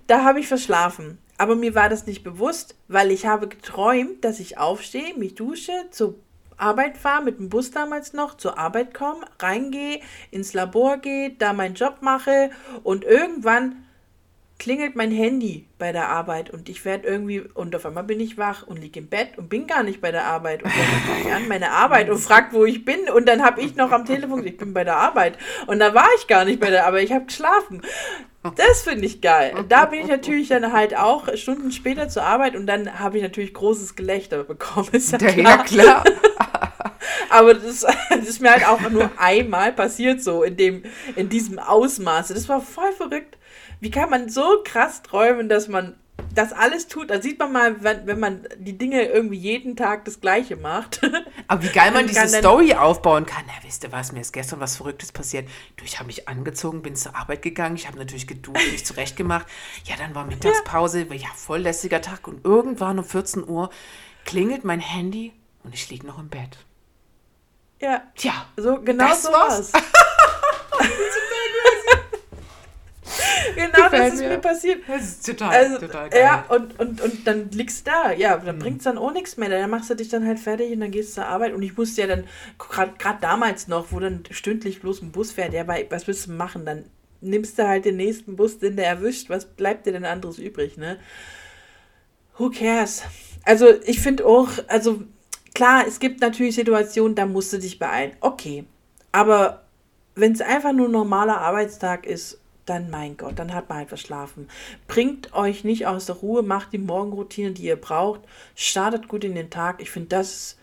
Da 0.07 0.23
habe 0.23 0.39
ich 0.39 0.47
verschlafen. 0.47 1.19
Aber 1.41 1.55
mir 1.55 1.73
war 1.73 1.89
das 1.89 2.05
nicht 2.05 2.23
bewusst, 2.23 2.75
weil 2.87 3.09
ich 3.09 3.25
habe 3.25 3.47
geträumt, 3.47 4.23
dass 4.23 4.39
ich 4.39 4.59
aufstehe, 4.59 5.15
mich 5.17 5.33
dusche, 5.33 5.71
zur 5.89 6.13
Arbeit 6.55 6.99
fahre, 6.99 7.23
mit 7.23 7.39
dem 7.39 7.49
Bus 7.49 7.71
damals 7.71 8.13
noch, 8.13 8.37
zur 8.37 8.59
Arbeit 8.59 8.93
komme, 8.93 9.25
reingehe, 9.39 10.01
ins 10.29 10.53
Labor 10.53 10.97
gehe, 10.97 11.31
da 11.31 11.53
meinen 11.53 11.73
Job 11.73 11.95
mache 12.01 12.51
und 12.83 13.05
irgendwann 13.05 13.83
klingelt 14.61 14.95
mein 14.95 15.09
Handy 15.09 15.65
bei 15.79 15.91
der 15.91 16.09
Arbeit 16.09 16.51
und 16.51 16.69
ich 16.69 16.85
werde 16.85 17.07
irgendwie, 17.07 17.41
und 17.41 17.75
auf 17.75 17.83
einmal 17.83 18.03
bin 18.03 18.19
ich 18.19 18.37
wach 18.37 18.61
und 18.67 18.79
liege 18.79 18.99
im 18.99 19.07
Bett 19.07 19.35
und 19.37 19.49
bin 19.49 19.65
gar 19.65 19.81
nicht 19.81 20.01
bei 20.01 20.11
der 20.11 20.25
Arbeit. 20.25 20.61
Und 20.61 20.71
dann 20.71 20.85
ruft 20.85 21.25
mich 21.25 21.33
an 21.33 21.47
meine 21.47 21.71
Arbeit 21.71 22.11
und 22.11 22.19
fragt, 22.19 22.53
wo 22.53 22.63
ich 22.65 22.85
bin. 22.85 23.09
Und 23.09 23.27
dann 23.27 23.43
habe 23.43 23.59
ich 23.59 23.75
noch 23.75 23.91
am 23.91 24.05
Telefon 24.05 24.45
ich 24.45 24.57
bin 24.57 24.71
bei 24.71 24.83
der 24.83 24.97
Arbeit. 24.97 25.39
Und 25.65 25.79
da 25.79 25.95
war 25.95 26.07
ich 26.15 26.27
gar 26.27 26.45
nicht 26.45 26.59
bei 26.59 26.69
der 26.69 26.85
Arbeit, 26.85 27.05
ich 27.05 27.11
habe 27.11 27.25
geschlafen. 27.25 27.81
Das 28.55 28.83
finde 28.83 29.07
ich 29.07 29.19
geil. 29.19 29.55
Und 29.57 29.71
da 29.71 29.85
bin 29.85 30.01
ich 30.01 30.07
natürlich 30.07 30.49
dann 30.49 30.71
halt 30.71 30.95
auch 30.95 31.35
Stunden 31.35 31.71
später 31.71 32.07
zur 32.07 32.21
Arbeit 32.21 32.55
und 32.55 32.67
dann 32.67 32.99
habe 32.99 33.17
ich 33.17 33.23
natürlich 33.23 33.55
großes 33.55 33.95
Gelächter 33.95 34.43
bekommen. 34.43 34.89
Ist 34.91 35.11
ja 35.11 35.27
Ja, 35.27 35.57
klar. 35.63 36.03
aber 37.31 37.55
das, 37.55 37.83
das 38.11 38.27
ist 38.27 38.41
mir 38.41 38.51
halt 38.51 38.67
auch 38.67 38.87
nur 38.91 39.09
einmal 39.17 39.73
passiert, 39.73 40.21
so 40.21 40.43
in, 40.43 40.55
dem, 40.55 40.83
in 41.15 41.29
diesem 41.29 41.57
Ausmaße. 41.57 42.35
Das 42.35 42.47
war 42.47 42.61
voll 42.61 42.91
verrückt. 42.91 43.37
Wie 43.81 43.91
kann 43.91 44.09
man 44.09 44.29
so 44.29 44.61
krass 44.63 45.01
träumen, 45.01 45.49
dass 45.49 45.67
man 45.67 45.95
das 46.35 46.53
alles 46.53 46.87
tut? 46.87 47.09
Da 47.09 47.19
sieht 47.19 47.39
man 47.39 47.51
mal, 47.51 47.83
wenn, 47.83 48.05
wenn 48.05 48.19
man 48.19 48.47
die 48.57 48.77
Dinge 48.77 49.01
irgendwie 49.05 49.37
jeden 49.37 49.75
Tag 49.75 50.05
das 50.05 50.21
Gleiche 50.21 50.55
macht. 50.55 51.01
Aber 51.47 51.63
wie 51.63 51.69
geil 51.69 51.91
man 51.91 52.05
diese 52.05 52.27
Story 52.27 52.75
aufbauen 52.75 53.25
kann. 53.25 53.43
Na, 53.47 53.53
wisst 53.67 53.83
ihr 53.83 53.91
was, 53.91 54.11
mir 54.11 54.21
ist 54.21 54.33
gestern 54.33 54.59
was 54.59 54.75
Verrücktes 54.77 55.11
passiert. 55.11 55.49
Du, 55.77 55.83
ich 55.83 55.97
habe 55.97 56.05
mich 56.07 56.29
angezogen, 56.29 56.83
bin 56.83 56.95
zur 56.95 57.15
Arbeit 57.15 57.41
gegangen, 57.41 57.75
ich 57.75 57.87
habe 57.87 57.97
natürlich 57.97 58.27
geduscht, 58.27 58.71
mich 58.71 58.85
zurechtgemacht. 58.85 59.47
Ja, 59.85 59.95
dann 59.97 60.13
war 60.13 60.25
Mittagspause, 60.25 61.07
ja, 61.11 61.29
voll 61.35 61.61
lässiger 61.61 62.01
Tag. 62.01 62.27
Und 62.27 62.45
irgendwann 62.45 62.99
um 62.99 63.05
14 63.05 63.49
Uhr 63.49 63.71
klingelt 64.23 64.63
mein 64.63 64.79
Handy 64.79 65.33
und 65.63 65.73
ich 65.73 65.89
liege 65.89 66.05
noch 66.05 66.19
im 66.19 66.29
Bett. 66.29 66.59
ja, 67.81 68.03
Tja, 68.15 68.45
so 68.57 68.79
genau 68.79 69.07
Das 69.07 69.23
so 69.23 69.31
war's. 69.31 69.73
war's. 69.73 69.83
genau 73.55 73.69
das 73.71 73.91
Gefällt 73.91 74.13
ist 74.13 74.19
mir. 74.21 74.29
mir 74.29 74.37
passiert. 74.39 74.81
das 74.87 75.01
ist 75.03 75.25
total, 75.25 75.49
Also, 75.55 75.77
total 75.79 76.09
geil. 76.09 76.21
ja, 76.21 76.45
und, 76.49 76.79
und, 76.79 77.01
und 77.01 77.27
dann 77.27 77.49
liegst 77.51 77.85
du 77.87 77.91
da. 77.91 78.11
Ja, 78.11 78.37
Mhm. 78.37 78.45
dann 78.45 78.59
bringt's 78.59 78.83
dann 78.85 78.97
auch 78.97 79.11
nichts 79.11 79.37
mehr. 79.37 79.49
Dann 79.49 79.69
machst 79.69 79.89
du 79.89 79.95
dich 79.95 80.09
dann 80.09 80.25
halt 80.27 80.39
fertig 80.39 80.71
und 80.73 80.79
dann 80.81 80.91
gehst 80.91 81.11
du 81.11 81.21
zur 81.21 81.25
Arbeit. 81.27 81.53
Und 81.53 81.61
ich 81.63 81.75
musste 81.77 82.01
ja 82.01 82.07
dann, 82.07 82.23
gerade 82.57 83.17
damals 83.21 83.67
noch, 83.67 83.91
wo 83.91 83.99
dann 83.99 84.23
stündlich 84.31 84.81
bloß 84.81 85.01
ein 85.01 85.11
Bus 85.11 85.31
fährt, 85.31 85.53
ja, 85.53 85.67
weil, 85.67 85.87
was 85.89 86.07
willst 86.07 86.27
du 86.27 86.31
machen? 86.31 86.65
Dann 86.65 86.85
nimmst 87.21 87.59
du 87.59 87.67
halt 87.67 87.85
den 87.85 87.97
nächsten 87.97 88.35
Bus, 88.35 88.59
den 88.59 88.75
der 88.75 88.87
erwischt. 88.87 89.29
Was 89.29 89.45
bleibt 89.45 89.85
dir 89.85 89.91
denn 89.93 90.05
anderes 90.05 90.39
übrig, 90.39 90.77
ne? 90.77 90.97
Who 92.37 92.49
cares? 92.49 93.03
Also, 93.43 93.67
ich 93.85 93.99
finde 94.01 94.25
auch, 94.25 94.49
also, 94.67 95.03
klar, 95.53 95.85
es 95.87 95.99
gibt 95.99 96.21
natürlich 96.21 96.55
Situationen, 96.55 97.15
da 97.15 97.25
musst 97.25 97.53
du 97.53 97.57
dich 97.59 97.77
beeilen. 97.79 98.13
Okay. 98.21 98.65
Aber 99.11 99.63
wenn 100.15 100.31
es 100.33 100.41
einfach 100.41 100.73
nur 100.73 100.87
ein 100.87 100.91
normaler 100.91 101.39
Arbeitstag 101.39 102.05
ist, 102.05 102.40
dann 102.65 102.89
mein 102.89 103.17
Gott, 103.17 103.39
dann 103.39 103.53
hat 103.53 103.69
man 103.69 103.79
halt 103.79 103.89
verschlafen. 103.89 104.47
Bringt 104.87 105.33
euch 105.33 105.63
nicht 105.63 105.87
aus 105.87 106.05
der 106.05 106.15
Ruhe, 106.15 106.43
macht 106.43 106.73
die 106.73 106.77
Morgenroutine, 106.77 107.51
die 107.51 107.63
ihr 107.63 107.75
braucht, 107.75 108.21
startet 108.55 109.07
gut 109.07 109.23
in 109.23 109.35
den 109.35 109.49
Tag. 109.49 109.81
Ich 109.81 109.91
finde, 109.91 110.09
das 110.09 110.57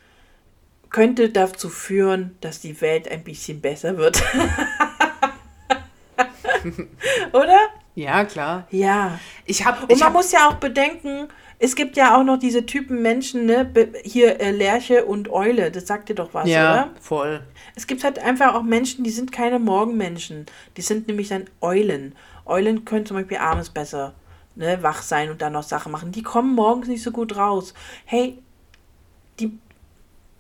könnte 0.90 1.30
dazu 1.30 1.68
führen, 1.68 2.36
dass 2.40 2.61
die 2.61 2.80
Welt 2.80 3.09
ein 3.11 3.24
bisschen 3.24 3.61
besser 3.61 3.96
wird. 3.96 4.22
Oder? 7.33 7.59
Ja, 7.95 8.25
klar. 8.25 8.67
Ja. 8.71 9.19
Ich 9.45 9.65
habe 9.65 9.83
Und 9.83 9.93
ich 9.93 9.99
man 9.99 10.09
hab, 10.09 10.13
muss 10.15 10.33
ja 10.33 10.49
auch 10.49 10.55
bedenken, 10.55 11.29
es 11.59 11.75
gibt 11.75 11.97
ja 11.97 12.17
auch 12.17 12.23
noch 12.23 12.39
diese 12.39 12.67
Typen 12.67 13.03
Menschen, 13.03 13.47
ne? 13.47 13.69
Hier 14.05 14.41
äh, 14.41 14.53
Lerche 14.53 15.05
und 15.05 15.29
Eule, 15.29 15.73
das 15.73 15.87
sagt 15.87 16.09
dir 16.09 16.15
doch 16.15 16.33
was, 16.33 16.49
ja, 16.49 16.73
oder? 16.73 16.91
voll. 17.01 17.43
Es 17.75 17.87
gibt 17.87 18.05
halt 18.05 18.19
einfach 18.21 18.55
auch 18.55 18.63
Menschen, 18.63 19.03
die 19.03 19.11
sind 19.11 19.33
keine 19.33 19.59
Morgenmenschen. 19.59 20.47
Die 20.77 20.83
sind 20.83 21.09
nämlich 21.09 21.29
dann 21.29 21.47
Eulen. 21.61 22.15
Eulen 22.47 22.85
können 22.85 23.07
zum 23.07 23.17
Beispiel 23.17 23.39
abends 23.39 23.71
besser 23.71 24.15
ne, 24.59 24.83
wach 24.83 25.03
sein 25.03 25.31
und 25.31 25.41
dann 25.41 25.55
noch 25.55 25.63
Sachen 25.63 25.93
machen. 25.93 26.13
Die 26.13 26.23
kommen 26.23 26.55
morgens 26.55 26.89
nicht 26.89 27.03
so 27.03 27.11
gut 27.11 27.37
raus. 27.37 27.73
Hey, 28.05 28.39
die, 29.39 29.59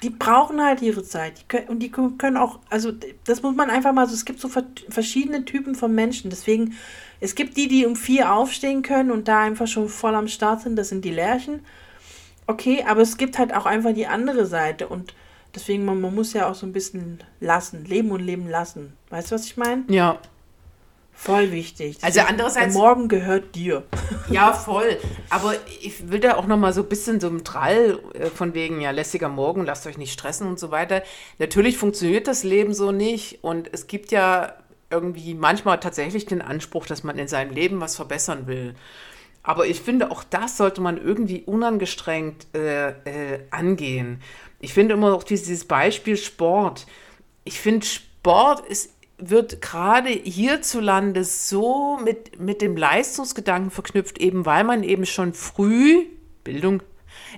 die 0.02 0.10
brauchen 0.10 0.62
halt 0.62 0.82
ihre 0.82 1.02
Zeit. 1.02 1.40
Die 1.40 1.44
können, 1.48 1.68
und 1.68 1.80
die 1.80 1.90
können 1.90 2.36
auch, 2.36 2.58
also 2.70 2.92
das 3.24 3.42
muss 3.42 3.56
man 3.56 3.70
einfach 3.70 3.92
mal 3.92 4.06
so, 4.06 4.14
es 4.14 4.24
gibt 4.24 4.40
so 4.40 4.48
ver 4.48 4.64
verschiedene 4.88 5.44
Typen 5.44 5.74
von 5.74 5.94
Menschen. 5.94 6.30
Deswegen, 6.30 6.74
es 7.20 7.34
gibt 7.34 7.56
die, 7.56 7.68
die 7.68 7.86
um 7.86 7.96
vier 7.96 8.32
aufstehen 8.32 8.82
können 8.82 9.10
und 9.10 9.28
da 9.28 9.40
einfach 9.40 9.66
schon 9.66 9.88
voll 9.88 10.14
am 10.14 10.28
Start 10.28 10.62
sind. 10.62 10.76
Das 10.76 10.88
sind 10.88 11.04
die 11.04 11.10
Lerchen. 11.10 11.60
Okay, 12.46 12.84
aber 12.88 13.02
es 13.02 13.16
gibt 13.16 13.38
halt 13.38 13.54
auch 13.54 13.66
einfach 13.66 13.92
die 13.92 14.06
andere 14.06 14.46
Seite 14.46 14.88
und 14.88 15.14
Deswegen, 15.54 15.84
man, 15.84 16.00
man 16.00 16.14
muss 16.14 16.32
ja 16.34 16.48
auch 16.48 16.54
so 16.54 16.66
ein 16.66 16.72
bisschen 16.72 17.18
lassen, 17.40 17.84
leben 17.84 18.10
und 18.10 18.20
leben 18.20 18.48
lassen. 18.48 18.92
Weißt 19.10 19.30
du, 19.30 19.34
was 19.34 19.46
ich 19.46 19.56
meine? 19.56 19.84
Ja. 19.88 20.18
Voll 21.20 21.50
wichtig. 21.50 21.98
Also 22.02 22.20
andererseits- 22.20 22.72
Der 22.74 22.80
Morgen 22.82 23.08
gehört 23.08 23.54
dir. 23.56 23.82
Ja, 24.30 24.52
voll. 24.52 24.98
Aber 25.30 25.54
ich 25.80 26.10
will 26.10 26.20
da 26.20 26.36
auch 26.36 26.46
noch 26.46 26.56
mal 26.58 26.72
so 26.72 26.82
ein 26.82 26.88
bisschen 26.88 27.18
so 27.18 27.28
im 27.28 27.44
Trall 27.44 27.98
äh, 28.14 28.26
von 28.26 28.52
wegen, 28.54 28.80
ja, 28.80 28.90
lässiger 28.92 29.28
Morgen, 29.28 29.64
lasst 29.64 29.86
euch 29.86 29.96
nicht 29.98 30.12
stressen 30.12 30.46
und 30.46 30.58
so 30.60 30.70
weiter. 30.70 31.02
Natürlich 31.38 31.76
funktioniert 31.78 32.28
das 32.28 32.44
Leben 32.44 32.72
so 32.74 32.92
nicht 32.92 33.42
und 33.42 33.68
es 33.72 33.86
gibt 33.86 34.12
ja 34.12 34.54
irgendwie 34.90 35.34
manchmal 35.34 35.80
tatsächlich 35.80 36.26
den 36.26 36.40
Anspruch, 36.42 36.86
dass 36.86 37.02
man 37.04 37.18
in 37.18 37.26
seinem 37.26 37.52
Leben 37.52 37.80
was 37.80 37.96
verbessern 37.96 38.46
will. 38.46 38.74
Aber 39.42 39.66
ich 39.66 39.80
finde, 39.80 40.10
auch 40.10 40.24
das 40.24 40.56
sollte 40.58 40.80
man 40.82 40.98
irgendwie 41.02 41.42
unangestrengt 41.42 42.46
äh, 42.54 42.90
äh, 42.90 43.40
angehen. 43.50 44.20
Ich 44.60 44.74
finde 44.74 44.94
immer 44.94 45.14
auch 45.14 45.22
dieses 45.24 45.64
Beispiel 45.64 46.16
Sport. 46.16 46.86
Ich 47.44 47.58
finde, 47.60 47.86
Sport 47.86 48.60
ist, 48.66 48.90
wird 49.18 49.60
gerade 49.60 50.10
hierzulande 50.10 51.24
so 51.24 51.98
mit, 52.02 52.38
mit 52.40 52.62
dem 52.62 52.76
Leistungsgedanken 52.76 53.70
verknüpft, 53.70 54.18
eben 54.18 54.46
weil 54.46 54.64
man 54.64 54.82
eben 54.82 55.06
schon 55.06 55.34
früh, 55.34 56.06
Bildung, 56.44 56.82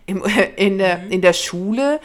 im, 0.07 0.23
in, 0.57 0.79
der, 0.79 1.07
in 1.11 1.23
der 1.23 1.33
Schule 1.33 2.01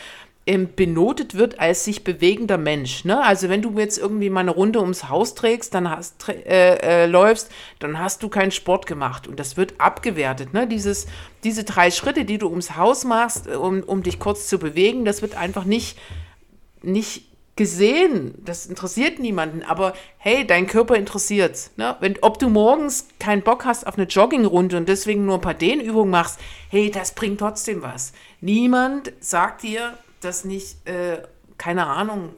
ähm, 0.47 0.69
benotet 0.75 1.35
wird 1.35 1.59
als 1.59 1.83
sich 1.83 2.03
bewegender 2.03 2.57
Mensch. 2.57 3.03
Ne? 3.03 3.21
Also 3.23 3.49
wenn 3.49 3.61
du 3.61 3.77
jetzt 3.79 3.97
irgendwie 3.97 4.29
mal 4.29 4.41
eine 4.41 4.51
Runde 4.51 4.79
ums 4.79 5.09
Haus 5.09 5.33
trägst, 5.33 5.73
dann 5.73 5.89
hast, 5.89 6.29
äh, 6.29 7.03
äh, 7.03 7.05
läufst, 7.07 7.51
dann 7.79 7.99
hast 7.99 8.21
du 8.21 8.29
keinen 8.29 8.51
Sport 8.51 8.85
gemacht. 8.85 9.27
Und 9.27 9.39
das 9.39 9.57
wird 9.57 9.73
abgewertet. 9.79 10.53
Ne? 10.53 10.67
Dieses, 10.67 11.07
diese 11.43 11.63
drei 11.63 11.89
Schritte, 11.89 12.25
die 12.25 12.37
du 12.37 12.47
ums 12.47 12.77
Haus 12.77 13.05
machst, 13.05 13.47
äh, 13.47 13.55
um, 13.55 13.81
um 13.83 14.03
dich 14.03 14.19
kurz 14.19 14.47
zu 14.47 14.59
bewegen, 14.59 15.03
das 15.03 15.21
wird 15.21 15.35
einfach 15.35 15.65
nicht, 15.65 15.97
nicht 16.83 17.34
gesehen. 17.55 18.35
Das 18.43 18.65
interessiert 18.65 19.19
niemanden. 19.19 19.63
Aber 19.63 19.93
hey, 20.17 20.45
dein 20.45 20.67
Körper 20.67 20.95
interessiert's. 20.95 21.71
Ne? 21.77 21.95
Ob 22.21 22.39
du 22.39 22.49
morgens 22.49 23.07
keinen 23.19 23.43
Bock 23.43 23.65
hast 23.65 23.87
auf 23.87 23.97
eine 23.97 24.07
Joggingrunde 24.07 24.77
und 24.77 24.89
deswegen 24.89 25.25
nur 25.25 25.35
ein 25.35 25.41
paar 25.41 25.53
Dehnübungen 25.53 26.11
machst, 26.11 26.39
hey, 26.69 26.91
das 26.91 27.15
bringt 27.15 27.39
trotzdem 27.39 27.81
was. 27.81 28.13
Niemand 28.41 29.13
sagt 29.19 29.63
dir, 29.63 29.97
dass 30.21 30.43
nicht, 30.43 30.87
äh, 30.87 31.19
keine 31.57 31.85
Ahnung, 31.87 32.33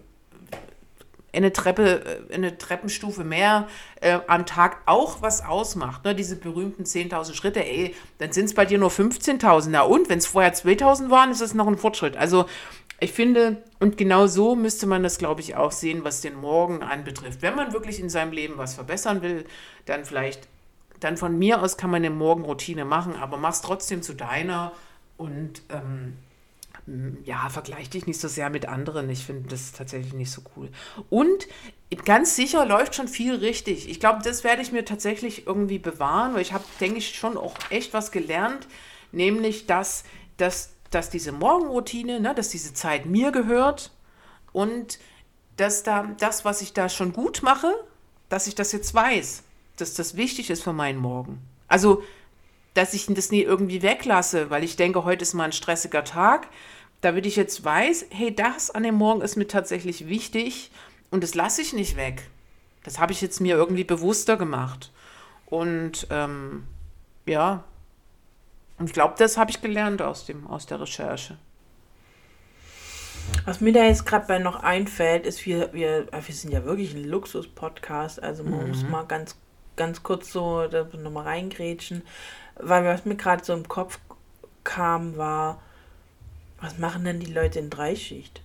eine 1.34 1.54
Treppe, 1.54 2.22
äh, 2.30 2.34
eine 2.34 2.58
Treppenstufe 2.58 3.24
mehr 3.24 3.68
äh, 4.02 4.20
am 4.28 4.46
Tag 4.46 4.82
auch 4.86 5.22
was 5.22 5.44
ausmacht. 5.44 6.04
Ne? 6.04 6.16
Diese 6.16 6.36
berühmten 6.36 6.84
10.000 6.84 7.34
Schritte, 7.34 7.66
ey, 7.66 7.96
dann 8.18 8.32
sind 8.32 8.46
es 8.46 8.54
bei 8.54 8.66
dir 8.66 8.78
nur 8.78 8.90
15.000. 8.90 9.68
Na 9.70 9.82
und, 9.82 10.10
wenn 10.10 10.20
es 10.20 10.28
vorher 10.28 10.54
2.000 10.54 11.10
waren, 11.10 11.32
ist 11.32 11.42
es 11.42 11.54
noch 11.54 11.68
ein 11.68 11.78
Fortschritt. 11.78 12.18
Also 12.18 12.46
ich 13.00 13.14
finde, 13.14 13.64
und 13.80 13.98
genau 13.98 14.26
so 14.28 14.56
müsste 14.56 14.88
man 14.88 15.04
das, 15.04 15.20
glaube 15.20 15.42
ich, 15.42 15.56
auch 15.56 15.72
sehen, 15.72 16.04
was 16.04 16.22
den 16.22 16.36
Morgen 16.36 16.82
anbetrifft. 16.82 17.42
Wenn 17.42 17.56
man 17.56 17.74
wirklich 17.74 18.00
in 18.00 18.10
seinem 18.10 18.32
Leben 18.32 18.58
was 18.58 18.74
verbessern 18.74 19.22
will, 19.22 19.46
dann 19.86 20.04
vielleicht, 20.04 20.48
dann 21.00 21.16
von 21.16 21.38
mir 21.38 21.62
aus 21.62 21.78
kann 21.78 21.92
man 21.92 22.04
eine 22.04 22.10
Morgenroutine 22.10 22.86
machen, 22.86 23.16
aber 23.16 23.38
mach 23.38 23.54
es 23.54 23.62
trotzdem 23.62 24.02
zu 24.02 24.16
deiner 24.16 24.72
und 25.16 25.62
ähm, 25.70 26.18
ja, 27.26 27.50
vergleich 27.50 27.90
dich 27.90 28.08
nicht 28.08 28.20
so 28.20 28.28
sehr 28.28 28.50
mit 28.50 28.68
anderen. 28.68 29.10
Ich 29.10 29.26
finde 29.26 29.50
das 29.50 29.74
tatsächlich 29.74 30.14
nicht 30.14 30.32
so 30.32 30.42
cool. 30.56 30.70
Und 31.10 31.48
ganz 32.06 32.36
sicher 32.36 32.66
läuft 32.66 32.96
schon 32.96 33.08
viel 33.08 33.36
richtig. 33.36 33.90
Ich 33.90 34.00
glaube, 34.00 34.22
das 34.24 34.44
werde 34.44 34.62
ich 34.62 34.72
mir 34.72 34.86
tatsächlich 34.86 35.46
irgendwie 35.46 35.80
bewahren, 35.80 36.34
weil 36.34 36.42
ich 36.42 36.54
habe, 36.54 36.64
denke 36.80 37.00
ich, 37.00 37.16
schon 37.16 37.38
auch 37.38 37.56
echt 37.70 37.94
was 37.94 38.12
gelernt, 38.12 38.68
nämlich, 39.12 39.68
dass, 39.68 40.06
dass, 40.38 40.74
dass 40.92 41.10
diese 41.10 41.32
Morgenroutine, 41.32 42.20
ne, 42.20 42.34
dass 42.34 42.50
diese 42.50 42.74
Zeit 42.74 43.06
mir 43.06 43.32
gehört 43.32 43.92
und 44.54 45.00
dass 45.58 45.84
da 45.84 46.08
das, 46.20 46.46
was 46.46 46.62
ich 46.62 46.74
da 46.74 46.88
schon 46.90 47.14
gut 47.14 47.42
mache, 47.44 47.74
dass 48.30 48.48
ich 48.48 48.56
das 48.56 48.72
jetzt 48.72 48.94
weiß, 48.94 49.44
dass 49.78 49.94
das 49.94 50.16
wichtig 50.16 50.50
ist 50.50 50.64
für 50.64 50.74
meinen 50.74 51.00
Morgen. 51.00 51.42
Also, 51.68 52.04
dass 52.74 52.94
ich 52.94 53.08
das 53.08 53.32
nie 53.32 53.42
irgendwie 53.42 53.82
weglasse, 53.82 54.50
weil 54.50 54.64
ich 54.64 54.76
denke, 54.76 55.04
heute 55.04 55.24
ist 55.24 55.34
mal 55.34 55.46
ein 55.46 55.52
stressiger 55.52 56.04
Tag. 56.04 56.48
Damit 57.02 57.26
ich 57.26 57.36
jetzt 57.36 57.64
weiß, 57.64 58.08
hey, 58.10 58.34
das 58.34 58.72
an 58.72 58.84
dem 58.84 58.96
Morgen 58.96 59.22
ist 59.22 59.36
mir 59.36 59.48
tatsächlich 59.48 60.08
wichtig 60.08 60.72
und 61.12 61.24
das 61.24 61.36
lasse 61.36 61.62
ich 61.62 61.74
nicht 61.74 61.96
weg. 61.96 62.24
Das 62.84 63.00
habe 63.00 63.12
ich 63.12 63.22
jetzt 63.22 63.40
mir 63.40 63.56
irgendwie 63.56 63.84
bewusster 63.84 64.38
gemacht. 64.38 64.92
Und 65.46 66.08
ähm, 66.10 66.66
ja, 67.26 67.64
und 68.80 68.88
ich 68.88 68.94
glaube, 68.94 69.16
das 69.18 69.38
habe 69.38 69.52
ich 69.52 69.62
gelernt 69.62 70.02
aus, 70.02 70.26
dem, 70.26 70.48
aus 70.48 70.66
der 70.66 70.80
Recherche. 70.80 71.38
Was 73.46 73.62
mir 73.62 73.74
da 73.74 73.84
jetzt 73.84 74.06
gerade 74.06 74.40
noch 74.40 74.64
einfällt, 74.64 75.26
ist, 75.26 75.46
wir, 75.46 75.74
wir, 75.74 76.08
wir 76.12 76.36
sind 76.36 76.52
ja 76.52 76.64
wirklich 76.64 76.94
ein 76.94 77.04
Luxus-Podcast, 77.04 78.22
also 78.22 78.44
man 78.44 78.70
muss 78.70 78.84
mal 78.84 79.04
ganz, 79.06 79.38
ganz 79.76 80.04
kurz 80.04 80.32
so 80.32 80.68
nochmal 80.68 81.26
reingrätschen, 81.26 82.04
weil 82.56 82.86
was 82.86 83.06
mir 83.06 83.16
gerade 83.16 83.44
so 83.44 83.54
im 83.54 83.68
Kopf 83.68 84.00
kam, 84.64 85.18
war, 85.18 85.62
was 86.60 86.78
machen 86.78 87.06
denn 87.06 87.20
die 87.20 87.32
Leute 87.32 87.60
in 87.60 87.70
Dreischicht? 87.70 88.42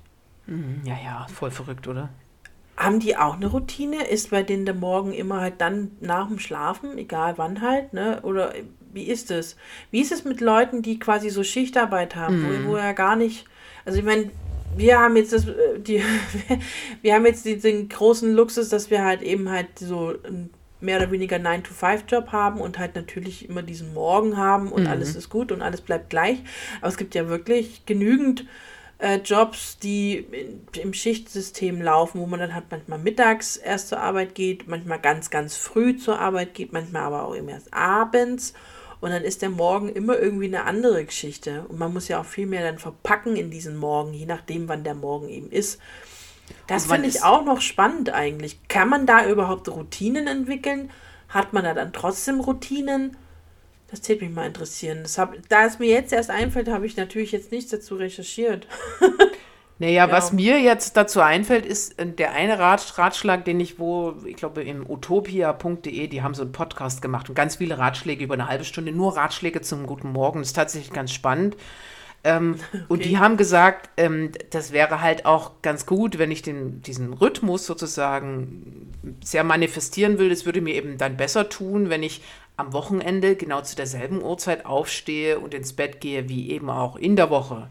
Ja, 0.84 0.96
ja, 1.02 1.26
voll 1.32 1.50
verrückt, 1.50 1.86
oder? 1.88 2.10
Haben 2.76 3.00
die 3.00 3.16
auch 3.16 3.34
eine 3.34 3.46
Routine? 3.46 4.04
Ist 4.06 4.30
bei 4.30 4.42
denen 4.42 4.66
der 4.66 4.74
Morgen 4.74 5.12
immer 5.12 5.40
halt 5.40 5.60
dann 5.60 5.92
nach 6.00 6.28
dem 6.28 6.38
Schlafen, 6.38 6.98
egal 6.98 7.38
wann 7.38 7.60
halt, 7.60 7.92
ne? 7.92 8.20
Oder 8.22 8.54
wie 8.92 9.04
ist 9.04 9.30
es? 9.30 9.56
Wie 9.90 10.00
ist 10.00 10.12
es 10.12 10.24
mit 10.24 10.40
Leuten, 10.40 10.82
die 10.82 10.98
quasi 10.98 11.30
so 11.30 11.42
Schichtarbeit 11.42 12.16
haben, 12.16 12.64
wo, 12.66 12.72
wo 12.72 12.76
ja 12.76 12.92
gar 12.92 13.16
nicht, 13.16 13.46
also 13.84 13.98
ich 13.98 14.04
meine, 14.04 14.30
wir 14.76 14.98
haben 14.98 15.16
jetzt 15.16 15.32
das, 15.32 15.46
äh, 15.48 15.78
die, 15.78 16.02
wir 17.02 17.14
haben 17.14 17.26
jetzt 17.26 17.44
diesen 17.44 17.88
großen 17.88 18.32
Luxus, 18.32 18.68
dass 18.68 18.90
wir 18.90 19.04
halt 19.04 19.22
eben 19.22 19.50
halt 19.50 19.78
so 19.78 20.14
einen 20.24 20.50
mehr 20.80 20.98
oder 20.98 21.10
weniger 21.10 21.36
9-to-5-Job 21.36 22.32
haben 22.32 22.60
und 22.60 22.78
halt 22.78 22.96
natürlich 22.96 23.48
immer 23.48 23.62
diesen 23.62 23.94
Morgen 23.94 24.36
haben 24.36 24.72
und 24.72 24.88
alles 24.88 25.14
ist 25.14 25.28
gut 25.28 25.52
und 25.52 25.62
alles 25.62 25.80
bleibt 25.80 26.10
gleich. 26.10 26.42
Aber 26.80 26.88
es 26.88 26.96
gibt 26.96 27.14
ja 27.14 27.28
wirklich 27.28 27.86
genügend 27.86 28.46
äh, 28.98 29.18
Jobs, 29.18 29.78
die 29.78 30.16
in, 30.16 30.60
im 30.80 30.92
Schichtsystem 30.92 31.80
laufen, 31.80 32.20
wo 32.20 32.26
man 32.26 32.40
dann 32.40 32.54
halt 32.54 32.64
manchmal 32.70 32.98
mittags 32.98 33.56
erst 33.56 33.88
zur 33.88 34.00
Arbeit 34.00 34.34
geht, 34.34 34.68
manchmal 34.68 34.98
ganz, 34.98 35.30
ganz 35.30 35.56
früh 35.56 35.96
zur 35.96 36.18
Arbeit 36.18 36.54
geht, 36.54 36.72
manchmal 36.72 37.02
aber 37.02 37.24
auch 37.24 37.36
eben 37.36 37.48
erst 37.48 37.72
abends. 37.72 38.54
Und 39.02 39.10
dann 39.10 39.24
ist 39.24 39.42
der 39.42 39.50
Morgen 39.50 39.88
immer 39.88 40.16
irgendwie 40.16 40.46
eine 40.46 40.64
andere 40.64 41.04
Geschichte. 41.04 41.64
Und 41.68 41.80
man 41.80 41.92
muss 41.92 42.06
ja 42.06 42.20
auch 42.20 42.24
viel 42.24 42.46
mehr 42.46 42.62
dann 42.62 42.78
verpacken 42.78 43.34
in 43.34 43.50
diesen 43.50 43.76
Morgen, 43.76 44.14
je 44.14 44.26
nachdem, 44.26 44.68
wann 44.68 44.84
der 44.84 44.94
Morgen 44.94 45.28
eben 45.28 45.50
ist. 45.50 45.80
Das 46.68 46.86
finde 46.86 47.08
ich 47.08 47.24
auch 47.24 47.44
noch 47.44 47.60
spannend 47.60 48.10
eigentlich. 48.10 48.60
Kann 48.68 48.88
man 48.88 49.04
da 49.04 49.28
überhaupt 49.28 49.68
Routinen 49.68 50.28
entwickeln? 50.28 50.88
Hat 51.28 51.52
man 51.52 51.64
da 51.64 51.74
dann 51.74 51.92
trotzdem 51.92 52.38
Routinen? 52.38 53.16
Das 53.90 54.02
täte 54.02 54.24
mich 54.24 54.32
mal 54.32 54.46
interessieren. 54.46 55.00
Das 55.02 55.18
hab, 55.18 55.34
da 55.48 55.66
es 55.66 55.80
mir 55.80 55.88
jetzt 55.88 56.12
erst 56.12 56.30
einfällt, 56.30 56.68
habe 56.68 56.86
ich 56.86 56.96
natürlich 56.96 57.32
jetzt 57.32 57.50
nichts 57.50 57.72
dazu 57.72 57.96
recherchiert. 57.96 58.68
Naja, 59.78 60.10
was 60.10 60.30
Ja. 60.30 60.36
mir 60.36 60.60
jetzt 60.60 60.96
dazu 60.96 61.20
einfällt, 61.20 61.66
ist 61.66 61.98
äh, 61.98 62.06
der 62.06 62.32
eine 62.32 62.58
Rat, 62.58 62.98
Ratschlag, 62.98 63.44
den 63.44 63.58
ich 63.58 63.78
wo, 63.78 64.14
ich 64.24 64.36
glaube, 64.36 64.62
im 64.62 64.88
utopia.de, 64.88 66.06
die 66.06 66.22
haben 66.22 66.34
so 66.34 66.42
einen 66.42 66.52
Podcast 66.52 67.02
gemacht 67.02 67.28
und 67.28 67.34
ganz 67.34 67.56
viele 67.56 67.78
Ratschläge 67.78 68.22
über 68.24 68.34
eine 68.34 68.48
halbe 68.48 68.64
Stunde, 68.64 68.92
nur 68.92 69.16
Ratschläge 69.16 69.60
zum 69.60 69.86
guten 69.86 70.12
Morgen. 70.12 70.40
Das 70.40 70.48
ist 70.48 70.52
tatsächlich 70.54 70.92
ganz 70.92 71.12
spannend. 71.12 71.56
Ähm, 72.24 72.56
Und 72.88 73.04
die 73.04 73.18
haben 73.18 73.36
gesagt, 73.36 73.90
ähm, 73.96 74.30
das 74.50 74.70
wäre 74.72 75.00
halt 75.00 75.26
auch 75.26 75.52
ganz 75.62 75.86
gut, 75.86 76.18
wenn 76.18 76.30
ich 76.30 76.42
den, 76.42 76.80
diesen 76.82 77.12
Rhythmus 77.14 77.66
sozusagen 77.66 78.92
sehr 79.24 79.42
manifestieren 79.42 80.18
will. 80.18 80.28
Das 80.30 80.46
würde 80.46 80.60
mir 80.60 80.74
eben 80.74 80.98
dann 80.98 81.16
besser 81.16 81.48
tun, 81.48 81.90
wenn 81.90 82.04
ich 82.04 82.22
am 82.56 82.72
Wochenende 82.72 83.34
genau 83.34 83.62
zu 83.62 83.74
derselben 83.74 84.22
Uhrzeit 84.22 84.66
aufstehe 84.66 85.40
und 85.40 85.54
ins 85.54 85.72
Bett 85.72 86.00
gehe, 86.00 86.28
wie 86.28 86.50
eben 86.50 86.70
auch 86.70 86.94
in 86.96 87.16
der 87.16 87.30
Woche 87.30 87.68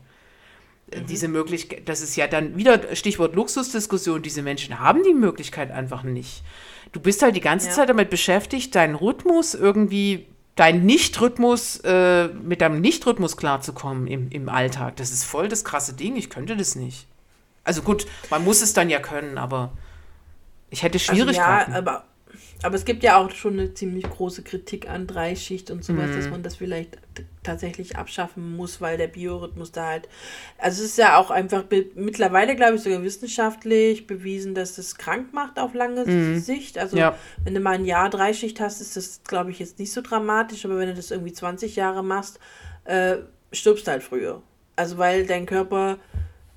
diese 1.10 1.28
Möglichkeit, 1.28 1.88
das 1.88 2.02
ist 2.02 2.16
ja 2.16 2.28
dann 2.28 2.58
wieder 2.58 2.96
Stichwort 2.96 3.36
Luxusdiskussion, 3.36 4.22
diese 4.22 4.42
Menschen 4.42 4.80
haben 4.80 5.04
die 5.04 5.14
Möglichkeit 5.14 5.72
einfach 5.72 6.04
nicht. 6.04 6.44
Du 6.92 7.00
bist 7.00 7.22
halt 7.22 7.36
die 7.36 7.42
ganze 7.42 7.68
Ja. 7.68 7.74
Zeit 7.74 7.90
damit 7.90 8.10
beschäftigt, 8.10 8.76
deinen 8.76 8.96
Rhythmus 8.96 9.54
irgendwie, 9.54 10.28
deinen 10.56 10.86
Nicht-Rhythmus, 10.86 11.80
äh, 11.86 12.28
mit 12.28 12.62
deinem 12.62 12.82
Nicht-Rhythmus 12.82 13.38
klarzukommen 13.38 14.08
im, 14.08 14.30
im 14.30 14.50
Alltag. 14.50 14.98
Das 14.98 15.12
ist 15.12 15.24
voll 15.24 15.48
das 15.48 15.64
krasse 15.64 15.94
Ding, 15.94 16.16
ich 16.18 16.30
könnte 16.30 16.58
das 16.58 16.76
nicht. 16.76 17.08
Also 17.64 17.82
gut, 17.82 18.06
man 18.30 18.44
muss 18.44 18.62
es 18.62 18.74
dann 18.74 18.90
ja 18.90 19.00
können, 19.00 19.38
aber 19.38 19.72
ich 20.70 20.84
hätte 20.84 21.00
Schwierigkeiten. 21.00 21.74
Also 21.74 21.88
ja, 21.88 21.96
aber, 21.96 22.04
aber 22.64 22.76
es 22.76 22.86
gibt 22.86 23.04
ja 23.04 23.18
auch 23.18 23.32
schon 23.32 23.54
eine 23.54 23.74
ziemlich 23.74 24.04
große 24.10 24.44
Kritik 24.44 24.90
an 24.90 25.08
Dreischicht 25.08 25.72
und 25.72 25.84
sowas, 25.84 26.10
Mhm. 26.12 26.16
dass 26.16 26.30
man 26.30 26.44
das 26.44 26.56
vielleicht 26.58 26.98
tatsächlich 27.44 27.96
abschaffen 27.98 28.56
muss, 28.56 28.82
weil 28.82 28.98
der 28.98 29.08
Biorhythmus 29.08 29.72
da 29.72 29.88
halt. 29.88 30.08
Also 30.58 30.84
es 30.84 30.92
ist 30.92 30.98
ja 30.98 31.18
auch 31.18 31.32
einfach 31.32 31.64
mittlerweile, 31.96 32.56
glaube 32.56 32.76
ich, 32.76 32.82
sogar 32.82 33.02
wissenschaftlich 33.04 34.06
bewiesen, 34.08 34.54
dass 34.54 34.76
das 34.76 34.96
krank 34.98 35.34
macht 35.34 35.58
auf 35.60 35.74
lange 35.74 36.40
Sicht. 36.40 36.78
Also 36.78 36.96
Mhm. 36.96 37.02
Ja. 37.02 37.16
wenn 37.44 37.54
du 37.56 37.60
mal 37.60 37.76
ein 37.76 37.86
Jahr 37.86 38.10
Dreischicht 38.10 38.60
hast, 38.60 38.80
ist 38.82 38.96
das, 38.96 39.22
glaube 39.24 39.52
ich, 39.52 39.60
jetzt 39.60 39.80
nicht 39.80 39.92
so 39.92 40.02
dramatisch, 40.02 40.66
aber 40.66 40.78
wenn 40.78 40.90
du 40.90 40.94
das 40.96 41.10
irgendwie 41.12 41.34
20 41.34 41.76
Jahre 41.76 42.04
machst, 42.04 42.40
äh, 42.86 43.18
stirbst 43.52 43.88
du 43.88 43.92
halt 43.92 44.04
früher. 44.04 44.42
Also 44.76 44.98
weil 44.98 45.26
dein 45.26 45.46
Körper 45.46 45.98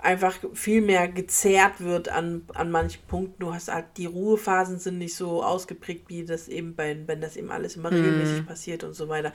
einfach 0.05 0.37
viel 0.53 0.81
mehr 0.81 1.09
gezerrt 1.09 1.81
wird 1.81 2.09
an, 2.09 2.43
an 2.55 2.71
manchen 2.71 3.03
Punkten. 3.07 3.41
Du 3.41 3.55
hast 3.55 3.73
halt, 3.73 3.87
die 3.97 4.07
Ruhephasen 4.07 4.79
sind 4.79 4.99
nicht 4.99 5.17
so 5.17 5.43
ausgeprägt, 5.43 6.09
wie 6.09 6.25
das 6.25 6.49
eben 6.49 6.75
bei, 6.75 6.97
wenn 7.07 7.21
das 7.21 7.37
eben 7.37 7.51
alles 7.51 7.77
immer 7.77 7.91
regelmäßig 7.91 8.47
passiert 8.47 8.85
und 8.85 8.95
so 8.95 9.09
weiter. 9.09 9.33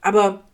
Aber 0.00 0.44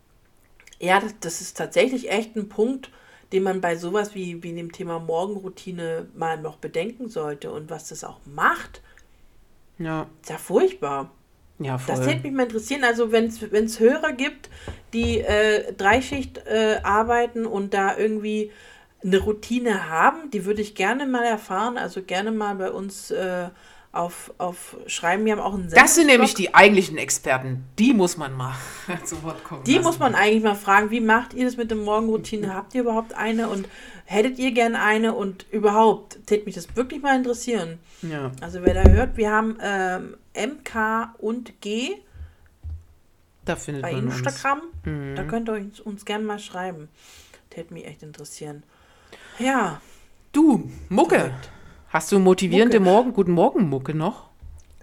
ja, 0.80 1.01
das, 1.01 1.14
das 1.20 1.40
ist 1.40 1.57
tatsächlich 1.57 2.11
echt 2.11 2.36
ein 2.36 2.49
Punkt, 2.49 2.90
den 3.32 3.42
man 3.42 3.61
bei 3.61 3.76
sowas 3.76 4.14
wie, 4.14 4.42
wie 4.42 4.53
dem 4.53 4.72
Thema 4.72 4.99
Morgenroutine 4.99 6.09
mal 6.14 6.40
noch 6.40 6.57
bedenken 6.57 7.09
sollte 7.09 7.51
und 7.53 7.70
was 7.70 7.88
das 7.88 8.05
auch 8.05 8.20
macht. 8.26 8.82
Ja, 9.78 10.07
Ist 10.22 10.30
ja 10.30 10.38
furchtbar. 10.38 11.11
ja 11.59 11.78
voll. 11.78 11.97
Das 11.97 12.07
hätte 12.07 12.22
mich 12.22 12.32
mal 12.32 12.45
interessieren. 12.45 12.84
Also, 12.84 13.12
wenn 13.12 13.26
es 13.26 13.80
Hörer 13.80 14.12
gibt, 14.12 14.51
die 14.92 15.20
äh, 15.20 15.72
Dreischicht 15.72 16.38
äh, 16.47 16.80
arbeiten 16.82 17.45
und 17.47 17.74
da 17.74 17.97
irgendwie 17.97 18.53
eine 19.05 19.19
Routine 19.19 19.89
haben, 19.91 20.31
die 20.31 20.45
würde 20.47 20.63
ich 20.63 20.75
gerne 20.75 21.07
mal 21.07 21.25
erfahren. 21.25 21.77
Also 21.79 22.03
gerne 22.03 22.33
mal 22.33 22.55
bei 22.55 22.71
uns 22.71 23.11
äh, 23.11 23.49
auf, 23.93 24.33
auf 24.39 24.77
schreiben. 24.87 25.25
Wir 25.25 25.33
haben 25.33 25.41
auch 25.41 25.55
einen 25.55 25.69
das 25.71 25.95
sind 25.95 26.07
nämlich 26.07 26.35
die 26.35 26.55
eigentlichen 26.55 26.97
Experten. 26.99 27.65
Die 27.79 27.93
muss 27.93 28.17
man 28.17 28.33
mal 28.35 28.55
zu 29.05 29.23
Wort 29.23 29.45
kommen 29.45 29.63
Die 29.65 29.75
lassen. 29.75 29.85
muss 29.85 29.99
man 29.99 30.15
eigentlich 30.15 30.43
mal 30.43 30.55
fragen, 30.57 30.91
wie 30.91 31.01
macht 31.01 31.35
ihr 31.35 31.45
das 31.45 31.57
mit 31.57 31.71
der 31.71 31.79
Morgenroutine? 31.79 32.55
Habt 32.55 32.75
ihr 32.75 32.81
überhaupt 32.81 33.15
eine 33.15 33.49
und 33.49 33.69
hättet 34.07 34.39
ihr 34.39 34.53
gern 34.53 34.75
eine 34.75 35.15
und 35.15 35.47
überhaupt? 35.53 36.19
Täte 36.27 36.47
mich 36.47 36.55
das 36.55 36.75
wirklich 36.75 37.03
mal 37.03 37.15
interessieren. 37.17 37.79
Ja. 38.03 38.33
Also 38.41 38.61
wer 38.63 38.75
da 38.75 38.91
hört, 38.91 39.17
wir 39.17 39.31
haben 39.31 39.59
ähm, 39.63 40.17
MK 40.35 41.15
und 41.19 41.61
G 41.61 41.91
Da 43.45 43.55
findet 43.57 43.83
bei 43.83 43.93
man 43.93 44.07
uns. 44.07 44.17
Instagram. 44.19 44.63
Mhm. 44.85 45.15
Da 45.15 45.23
könnt 45.25 45.49
ihr 45.49 45.53
uns, 45.55 45.79
uns 45.79 46.05
gerne 46.05 46.25
mal 46.25 46.39
schreiben. 46.39 46.89
Täte 47.51 47.73
mich 47.73 47.87
echt 47.87 48.03
interessieren. 48.03 48.65
Ja, 49.39 49.80
Du, 50.35 50.68
Mucke. 50.89 51.32
Hast 51.91 52.11
du 52.11 52.18
motivierende 52.18 52.80
Mucke. 52.80 52.91
Morgen, 52.93 53.12
guten 53.12 53.30
Morgen 53.30 53.68
Mucke 53.68 53.95
noch? 53.95 54.30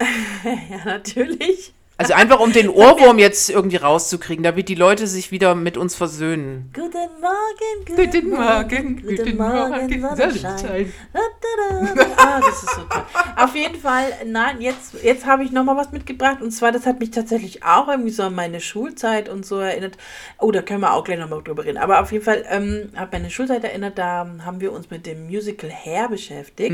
ja, 0.00 0.82
natürlich. 0.86 1.74
Also 2.02 2.14
einfach 2.14 2.40
um 2.40 2.52
den 2.52 2.68
Ohrwurm 2.68 3.20
jetzt 3.20 3.48
irgendwie 3.48 3.76
rauszukriegen, 3.76 4.42
damit 4.42 4.68
die 4.68 4.74
Leute 4.74 5.06
sich 5.06 5.30
wieder 5.30 5.54
mit 5.54 5.76
uns 5.76 5.94
versöhnen. 5.94 6.68
Guten 6.74 6.96
Morgen, 7.20 7.86
Guten 7.86 8.30
Morgen, 8.30 9.02
guten 9.02 9.36
Morgen, 9.36 10.16
Sonnenschein. 10.16 10.58
Sonnenschein. 10.58 10.92
Da, 11.12 11.20
da, 11.40 11.94
da. 11.94 12.06
Ah, 12.16 12.40
das 12.40 12.62
ist 12.64 12.74
so 12.74 12.80
toll. 12.82 13.02
Auf 13.36 13.54
jeden 13.54 13.76
Fall, 13.76 14.06
nein, 14.26 14.60
jetzt, 14.60 14.94
jetzt 15.04 15.26
habe 15.26 15.44
ich 15.44 15.52
noch 15.52 15.62
mal 15.62 15.76
was 15.76 15.92
mitgebracht. 15.92 16.42
Und 16.42 16.50
zwar, 16.50 16.72
das 16.72 16.86
hat 16.86 16.98
mich 16.98 17.12
tatsächlich 17.12 17.62
auch 17.62 17.86
irgendwie 17.86 18.10
so 18.10 18.24
an 18.24 18.34
meine 18.34 18.60
Schulzeit 18.60 19.28
und 19.28 19.46
so 19.46 19.58
erinnert. 19.58 19.96
Oh, 20.40 20.50
da 20.50 20.60
können 20.60 20.80
wir 20.80 20.94
auch 20.94 21.04
gleich 21.04 21.20
noch 21.20 21.28
mal 21.28 21.40
drüber 21.40 21.64
reden. 21.64 21.78
Aber 21.78 22.00
auf 22.00 22.10
jeden 22.10 22.24
Fall 22.24 22.44
ähm, 22.50 22.90
hat 22.96 23.12
meine 23.12 23.30
Schulzeit 23.30 23.62
erinnert, 23.62 23.96
da 23.96 24.26
haben 24.44 24.60
wir 24.60 24.72
uns 24.72 24.90
mit 24.90 25.06
dem 25.06 25.26
Musical 25.26 25.70
Hair 25.70 26.08
beschäftigt. 26.08 26.72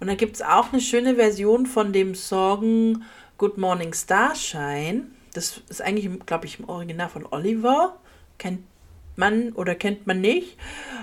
Und 0.00 0.06
da 0.06 0.14
gibt 0.14 0.36
es 0.36 0.42
auch 0.42 0.72
eine 0.72 0.80
schöne 0.80 1.16
Version 1.16 1.66
von 1.66 1.92
dem 1.92 2.14
Song 2.14 3.02
Good 3.40 3.56
Morning 3.56 3.94
Starshine. 3.94 5.06
Das 5.32 5.62
ist 5.70 5.80
eigentlich, 5.80 6.10
glaube 6.26 6.44
ich, 6.44 6.58
im 6.58 6.68
Original 6.68 7.08
von 7.08 7.24
Oliver. 7.30 7.98
Kennt 8.36 8.60
man 9.16 9.52
oder 9.52 9.74
kennt 9.74 10.06
man 10.06 10.20
nicht. 10.20 10.58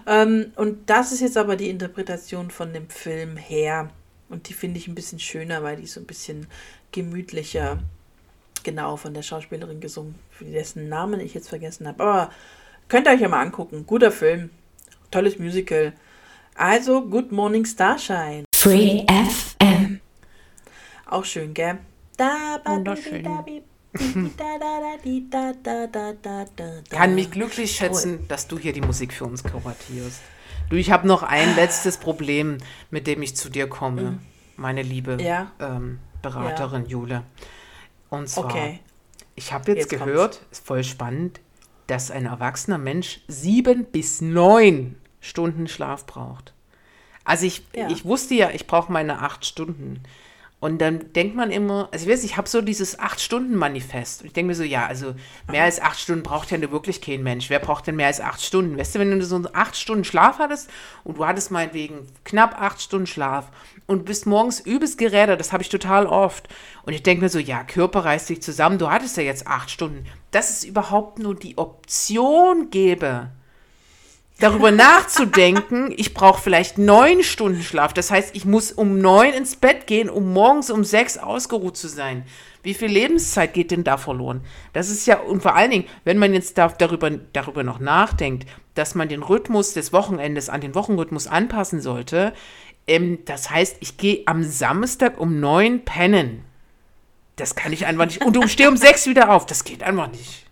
Ähm, 0.05 0.51
und 0.55 0.87
das 0.87 1.11
ist 1.11 1.21
jetzt 1.21 1.35
aber 1.35 1.55
die 1.55 1.71
Interpretation 1.71 2.51
von 2.51 2.73
dem 2.73 2.89
Film 2.89 3.37
her. 3.37 3.89
Und 4.29 4.49
die 4.49 4.53
finde 4.53 4.77
ich 4.77 4.87
ein 4.87 4.93
bisschen 4.93 5.17
schöner, 5.17 5.63
weil 5.63 5.77
die 5.77 5.87
so 5.87 5.99
ein 5.99 6.05
bisschen 6.05 6.45
gemütlicher, 6.91 7.79
genau 8.61 8.97
von 8.97 9.15
der 9.15 9.23
Schauspielerin 9.23 9.79
gesungen, 9.79 10.13
für 10.29 10.45
dessen 10.45 10.89
Namen 10.89 11.19
ich 11.19 11.33
jetzt 11.33 11.49
vergessen 11.49 11.87
habe. 11.87 12.03
Aber 12.03 12.31
könnt 12.87 13.07
ihr 13.07 13.13
euch 13.13 13.21
ja 13.21 13.29
mal 13.29 13.41
angucken. 13.41 13.87
Guter 13.87 14.11
Film, 14.11 14.51
tolles 15.09 15.39
Musical. 15.39 15.91
Also, 16.53 17.01
Good 17.01 17.31
Morning 17.31 17.65
Starshine. 17.65 18.43
Free 18.55 19.07
FM. 19.07 20.01
Auch 21.07 21.25
schön, 21.25 21.55
gell? 21.55 21.79
Wunderschön. 22.17 23.25
Kann 26.89 27.15
mich 27.15 27.31
glücklich 27.31 27.71
schätzen, 27.75 28.27
dass 28.27 28.47
du 28.47 28.57
hier 28.57 28.73
die 28.73 28.81
Musik 28.81 29.13
für 29.13 29.25
uns 29.25 29.43
kuratierst. 29.43 30.21
Du, 30.69 30.75
ich 30.75 30.91
habe 30.91 31.07
noch 31.07 31.23
ein 31.23 31.55
letztes 31.55 31.97
Problem, 31.97 32.57
mit 32.91 33.07
dem 33.07 33.21
ich 33.21 33.35
zu 33.35 33.49
dir 33.49 33.67
komme, 33.69 34.19
meine 34.57 34.81
liebe 34.81 35.13
Mhm. 35.13 35.19
Ja. 35.19 35.51
ähm, 35.59 35.99
Beraterin 36.21 36.85
Jule. 36.87 37.23
Und 38.09 38.27
zwar, 38.27 38.45
Okay. 38.45 38.79
ich 39.35 39.53
habe 39.53 39.71
jetzt, 39.71 39.91
Jetzt 39.91 40.03
gehört, 40.03 40.41
ist 40.51 40.65
voll 40.65 40.83
spannend, 40.83 41.39
dass 41.87 42.11
ein 42.11 42.25
erwachsener 42.25 42.77
Mensch 42.77 43.21
sieben 43.27 43.85
bis 43.85 44.19
neun 44.19 44.95
Stunden 45.21 45.67
Schlaf 45.67 46.05
braucht. 46.05 46.53
Also 47.23 47.45
ich, 47.45 47.65
Ja. 47.75 47.89
ich 47.89 48.03
wusste 48.03 48.33
ja, 48.35 48.49
ich 48.49 48.67
brauche 48.67 48.91
meine 48.91 49.21
acht 49.21 49.45
Stunden. 49.45 50.01
Und 50.59 50.79
dann 50.79 51.13
denkt 51.13 51.35
man 51.35 51.51
immer, 51.51 51.87
also 51.91 52.07
ich 52.07 52.11
weiß, 52.11 52.23
ich 52.23 52.35
habe 52.35 52.49
so 52.49 52.61
dieses 52.61 52.97
Acht-Stunden-Manifest. 52.97 54.21
Und 54.21 54.27
ich 54.27 54.33
denke 54.33 54.47
mir 54.47 54.55
so, 54.55 54.63
ja, 54.63 54.87
also 54.87 55.13
mehr 55.51 55.63
als 55.63 55.79
acht 55.79 55.99
Stunden 55.99 56.23
braucht 56.23 56.49
ja 56.49 56.57
nur 56.57 56.71
wirklich 56.71 56.99
kein 56.99 57.21
Mensch. 57.21 57.51
Wer 57.51 57.59
braucht 57.59 57.85
denn 57.85 57.95
mehr 57.95 58.07
als 58.07 58.19
acht 58.19 58.41
Stunden? 58.41 58.75
Weißt 58.75 58.95
du, 58.95 58.99
wenn 58.99 59.11
du 59.11 59.23
so 59.23 59.39
acht 59.53 59.75
Stunden 59.75 60.03
Schlaf 60.03 60.39
hattest 60.39 60.71
und 61.03 61.19
du 61.19 61.27
hattest 61.27 61.51
meinetwegen 61.51 62.07
knapp 62.23 62.59
acht 62.59 62.81
Stunden 62.81 63.05
Schlaf 63.05 63.51
und 63.85 64.05
bist 64.05 64.25
morgens 64.25 64.59
übelst 64.59 64.97
gerädert, 64.97 65.39
das 65.39 65.53
habe 65.53 65.61
ich 65.61 65.69
total 65.69 66.07
oft. 66.07 66.47
Und 66.81 66.93
ich 66.93 67.03
denke 67.03 67.23
mir 67.23 67.29
so, 67.29 67.37
ja, 67.37 67.63
Körper 67.63 68.05
reißt 68.05 68.25
sich 68.25 68.41
zusammen, 68.41 68.79
du 68.79 68.89
hattest 68.89 69.15
ja 69.15 69.23
jetzt 69.23 69.45
acht 69.45 69.69
Stunden. 69.69 70.07
Dass 70.31 70.49
es 70.49 70.63
überhaupt 70.63 71.19
nur 71.19 71.35
die 71.35 71.59
Option 71.59 72.71
gäbe, 72.71 73.29
darüber 74.39 74.71
nachzudenken, 74.71 75.93
ich 75.95 76.13
brauche 76.13 76.41
vielleicht 76.41 76.77
neun 76.77 77.23
Stunden 77.23 77.61
Schlaf. 77.63 77.93
Das 77.93 78.11
heißt, 78.11 78.35
ich 78.35 78.45
muss 78.45 78.71
um 78.71 78.99
neun 78.99 79.33
ins 79.33 79.55
Bett 79.55 79.87
gehen, 79.87 80.09
um 80.09 80.33
morgens 80.33 80.69
um 80.69 80.83
sechs 80.83 81.17
ausgeruht 81.17 81.77
zu 81.77 81.87
sein. 81.87 82.25
Wie 82.63 82.73
viel 82.73 82.89
Lebenszeit 82.89 83.53
geht 83.53 83.71
denn 83.71 83.83
da 83.83 83.97
verloren? 83.97 84.41
Das 84.73 84.89
ist 84.89 85.05
ja, 85.07 85.19
und 85.19 85.41
vor 85.41 85.55
allen 85.55 85.71
Dingen, 85.71 85.85
wenn 86.03 86.17
man 86.17 86.33
jetzt 86.33 86.57
da, 86.57 86.67
darüber, 86.67 87.09
darüber 87.11 87.63
noch 87.63 87.79
nachdenkt, 87.79 88.47
dass 88.75 88.93
man 88.93 89.07
den 89.09 89.23
Rhythmus 89.23 89.73
des 89.73 89.93
Wochenendes 89.93 90.49
an 90.49 90.61
den 90.61 90.75
Wochenrhythmus 90.75 91.27
anpassen 91.27 91.81
sollte, 91.81 92.33
ähm, 92.87 93.19
das 93.25 93.49
heißt, 93.49 93.77
ich 93.79 93.97
gehe 93.97 94.23
am 94.25 94.43
Samstag 94.43 95.19
um 95.19 95.39
neun 95.39 95.83
pennen. 95.85 96.43
Das 97.37 97.55
kann 97.55 97.71
ich 97.71 97.85
einfach 97.85 98.05
nicht. 98.07 98.23
Und 98.25 98.35
du 98.35 98.47
steh 98.47 98.67
um 98.67 98.77
sechs 98.77 99.05
wieder 99.05 99.29
auf. 99.31 99.45
Das 99.45 99.63
geht 99.63 99.83
einfach 99.83 100.11
nicht. 100.11 100.45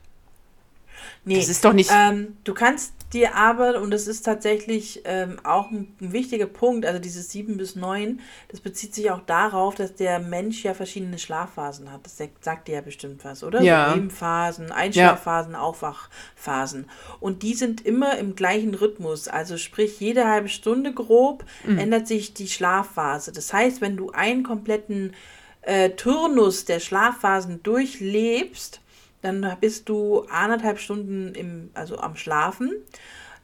Nee, 1.26 1.38
Das 1.38 1.50
ist 1.50 1.66
doch 1.66 1.74
nicht- 1.74 1.92
Ähm, 1.94 2.38
du 2.44 2.54
kannst 2.54 2.94
dir 3.16 3.36
aber, 3.36 3.82
und 3.82 3.90
das 3.92 4.06
ist 4.06 4.24
tatsächlich 4.24 5.02
ähm, 5.06 5.38
auch 5.44 5.72
ein, 5.72 5.96
ein 6.00 6.12
wichtiger 6.14 6.46
Punkt, 6.46 6.86
also 6.86 7.00
dieses 7.00 7.32
7 7.32 7.58
bis 7.58 7.76
9, 7.76 8.20
das 8.50 8.60
bezieht 8.60 8.94
sich 8.94 9.10
auch 9.10 9.22
darauf, 9.26 9.74
dass 9.74 9.96
der 9.96 10.20
Mensch 10.20 10.64
ja 10.64 10.74
verschiedene 10.76 11.18
Schlafphasen 11.18 11.92
hat. 11.92 12.02
Das 12.06 12.18
sagt- 12.18 12.68
dir 12.68 12.76
ja 12.76 12.82
bestimmt 12.82 13.26
was, 13.26 13.44
oder? 13.44 13.62
Ja. 13.62 13.88
So 13.90 13.94
REM-Phasen, 13.96 14.72
Einschlafphasen, 14.72 15.56
Aufwachphasen. 15.56 16.86
Und 17.20 17.42
die 17.44 17.54
sind 17.56 17.86
immer 17.86 18.18
im 18.18 18.36
gleichen 18.36 18.74
Rhythmus. 18.76 19.28
Also 19.28 19.58
sprich, 19.58 20.00
jede 20.00 20.28
halbe 20.28 20.50
Stunde 20.50 20.94
grob 20.94 21.44
Mhm. 21.66 21.78
ändert 21.80 22.08
sich 22.08 22.34
die 22.34 22.48
Schlafphase. 22.48 23.32
Das 23.32 23.52
heißt, 23.54 23.82
wenn 23.82 23.98
du 23.98 24.12
einen 24.12 24.44
kompletten 24.44 25.14
äh, 25.62 25.90
Turnus 25.92 26.66
der 26.66 26.80
Schlafphasen 26.80 27.64
durchlebst, 27.64 28.82
dann 29.26 29.58
bist 29.60 29.90
du 29.90 30.22
anderthalb 30.30 30.80
Stunden 30.80 31.36
im, 31.36 31.72
also 31.74 31.98
am 31.98 32.16
Schlafen. 32.16 32.72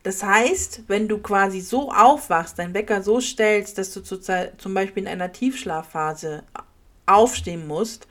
Das 0.03 0.23
heißt, 0.23 0.83
wenn 0.87 1.07
du 1.07 1.19
quasi 1.19 1.59
so 1.61 1.91
aufwachst, 1.91 2.57
deinen 2.57 2.73
Wecker 2.73 3.01
so 3.03 3.19
stellst, 3.19 3.77
dass 3.77 3.93
du 3.93 4.01
zurzeit 4.01 4.59
zum 4.59 4.73
Beispiel 4.73 5.03
in 5.03 5.09
einer 5.09 5.31
Tiefschlafphase 5.31 6.43
aufstehen 7.05 7.67
musst, 7.67 8.07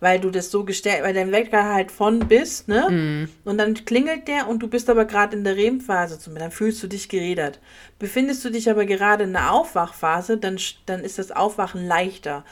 weil 0.00 0.20
du 0.20 0.30
das 0.30 0.50
so 0.50 0.64
gestellt, 0.64 1.02
weil 1.02 1.14
dein 1.14 1.32
Wecker 1.32 1.72
halt 1.74 1.90
von 1.90 2.20
bis, 2.20 2.66
ne? 2.68 3.28
Und 3.44 3.58
dann 3.58 3.74
klingelt 3.74 4.26
der 4.28 4.48
und 4.48 4.60
du 4.60 4.68
bist 4.68 4.88
aber 4.90 5.04
gerade 5.04 5.36
in 5.36 5.44
der 5.44 5.56
REM-Phase, 5.56 6.18
dann 6.38 6.50
fühlst 6.52 6.82
du 6.82 6.86
dich 6.86 7.08
gerädert. 7.08 7.60
Befindest 7.98 8.44
du 8.44 8.50
dich 8.50 8.70
aber 8.70 8.84
gerade 8.84 9.24
in 9.24 9.32
der 9.32 9.52
Aufwachphase, 9.52 10.38
dann, 10.38 10.58
dann 10.86 11.02
ist 11.04 11.18
das 11.18 11.32
Aufwachen 11.32 11.86
leichter. 11.86 12.44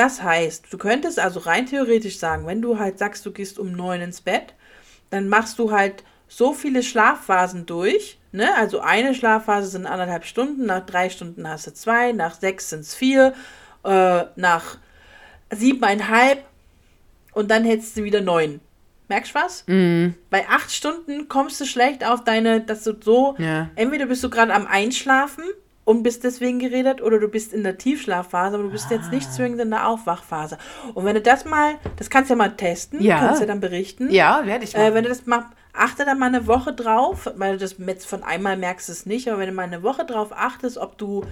Das 0.00 0.22
heißt, 0.22 0.64
du 0.70 0.78
könntest 0.78 1.18
also 1.18 1.40
rein 1.40 1.66
theoretisch 1.66 2.18
sagen, 2.18 2.46
wenn 2.46 2.62
du 2.62 2.78
halt 2.78 2.98
sagst, 2.98 3.26
du 3.26 3.32
gehst 3.32 3.58
um 3.58 3.72
neun 3.72 4.00
ins 4.00 4.22
Bett, 4.22 4.54
dann 5.10 5.28
machst 5.28 5.58
du 5.58 5.72
halt 5.72 6.04
so 6.26 6.54
viele 6.54 6.82
Schlafphasen 6.82 7.66
durch. 7.66 8.18
Ne? 8.32 8.48
Also 8.56 8.80
eine 8.80 9.14
Schlafphase 9.14 9.68
sind 9.68 9.84
anderthalb 9.84 10.24
Stunden, 10.24 10.64
nach 10.64 10.86
drei 10.86 11.10
Stunden 11.10 11.46
hast 11.46 11.66
du 11.66 11.74
zwei, 11.74 12.12
nach 12.12 12.40
sechs 12.40 12.70
sind 12.70 12.80
es 12.80 12.94
vier, 12.94 13.34
äh, 13.84 14.24
nach 14.36 14.78
siebeneinhalb 15.50 16.44
und 17.34 17.50
dann 17.50 17.64
hättest 17.64 17.98
du 17.98 18.02
wieder 18.02 18.22
neun. 18.22 18.60
Merkst 19.08 19.34
du 19.34 19.38
was? 19.38 19.64
Bei 20.30 20.48
acht 20.48 20.72
Stunden 20.72 21.28
kommst 21.28 21.60
du 21.60 21.66
schlecht 21.66 22.06
auf 22.06 22.24
deine, 22.24 22.62
dass 22.62 22.84
du 22.84 22.94
so, 22.98 23.34
Ja. 23.36 23.68
entweder 23.74 24.06
bist 24.06 24.24
du 24.24 24.30
gerade 24.30 24.54
am 24.54 24.66
Einschlafen 24.66 25.44
und 25.84 26.02
bist 26.02 26.22
deswegen 26.24 26.58
geredet 26.58 27.00
oder 27.02 27.18
du 27.18 27.28
bist 27.28 27.52
in 27.52 27.62
der 27.64 27.78
Tiefschlafphase, 27.78 28.54
aber 28.54 28.64
du 28.64 28.70
bist 28.70 28.90
jetzt 28.90 29.08
Ah. 29.08 29.14
nicht 29.14 29.32
zwingend 29.32 29.60
in 29.60 29.70
der 29.70 29.88
Aufwachphase. 29.88 30.58
Und 30.94 31.04
wenn 31.04 31.14
du 31.14 31.20
das 31.22 31.44
mal, 31.44 31.74
das 31.96 32.10
kannst 32.10 32.30
du 32.30 32.34
ja 32.34 32.38
mal 32.38 32.50
testen, 32.56 33.00
Ja. 33.02 33.18
kannst 33.18 33.42
du 33.42 33.46
dann 33.46 33.60
berichten. 33.60 34.10
Ja, 34.10 34.42
werde 34.44 34.64
ich 34.64 34.74
Äh, 34.74 34.94
wenn 34.94 35.02
du 35.04 35.08
das 35.08 35.26
mal, 35.26 35.46
achte 35.72 36.04
da 36.04 36.14
mal 36.14 36.26
eine 36.26 36.46
Woche 36.46 36.72
drauf, 36.72 37.30
weil 37.36 37.52
du 37.52 37.58
das 37.58 37.76
jetzt 37.78 38.06
von 38.06 38.22
einmal 38.22 38.56
merkst 38.56 38.88
es 38.88 39.06
nicht, 39.06 39.28
aber 39.28 39.38
wenn 39.40 39.48
du 39.48 39.54
mal 39.54 39.62
eine 39.62 39.82
Woche 39.82 40.04
drauf 40.04 40.30
achtest, 40.32 40.78
ob 40.78 40.98
du 40.98 41.24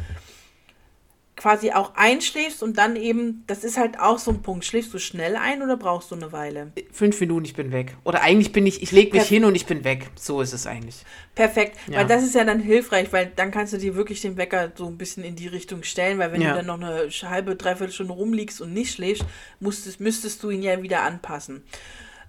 quasi 1.39 1.71
auch 1.73 1.95
einschläfst 1.95 2.63
und 2.63 2.77
dann 2.77 2.97
eben, 2.97 3.45
das 3.47 3.65
ist 3.65 3.79
halt 3.79 3.99
auch 3.99 4.19
so 4.19 4.31
ein 4.33 4.43
Punkt, 4.43 4.65
schläfst 4.67 4.93
du 4.93 4.99
schnell 4.99 5.37
ein 5.37 5.63
oder 5.63 5.77
brauchst 5.77 6.11
du 6.11 6.17
eine 6.17 6.33
Weile? 6.33 6.73
Fünf 6.93 7.19
Minuten, 7.21 7.47
ich 7.47 7.55
bin 7.55 7.73
weg. 7.73 7.97
Oder 8.05 8.21
eigentlich 8.23 8.53
bin 8.53 8.67
ich, 8.67 8.83
ich 8.83 8.93
lege 8.93 9.13
mich 9.17 9.23
Perf- 9.23 9.29
hin 9.29 9.45
und 9.47 9.55
ich 9.55 9.65
bin 9.65 9.85
weg. 9.85 10.11
So 10.17 10.41
ist 10.43 10.53
es 10.53 10.67
eigentlich. 10.67 11.05
Perfekt, 11.35 11.79
Ja. 11.89 11.99
weil 12.01 12.07
das 12.07 12.23
ist 12.25 12.35
ja 12.35 12.45
dann 12.45 12.61
hilfreich, 12.61 13.13
weil 13.13 13.33
dann 13.37 13.51
kannst 13.51 13.73
du 13.73 13.79
dir 13.79 13.95
wirklich 13.95 14.21
den 14.21 14.37
Wecker 14.37 14.73
so 14.75 14.87
ein 14.87 14.99
bisschen 14.99 15.25
in 15.25 15.37
die 15.37 15.47
Richtung 15.47 15.85
stellen, 15.85 16.19
weil 16.19 16.33
wenn 16.33 16.43
Ja. 16.43 16.51
du 16.51 16.57
dann 16.57 16.67
noch 16.67 16.81
eine 16.81 17.09
halbe, 17.31 17.57
dreiviertel 17.57 17.93
Stunde 17.95 18.13
rumliegst 18.13 18.61
und 18.61 18.75
nicht 18.75 18.93
schläfst, 18.93 19.25
musstest, 19.61 20.01
müsstest 20.01 20.43
du 20.43 20.51
ihn 20.51 20.63
ja 20.63 20.83
wieder 20.83 21.03
anpassen. 21.03 21.63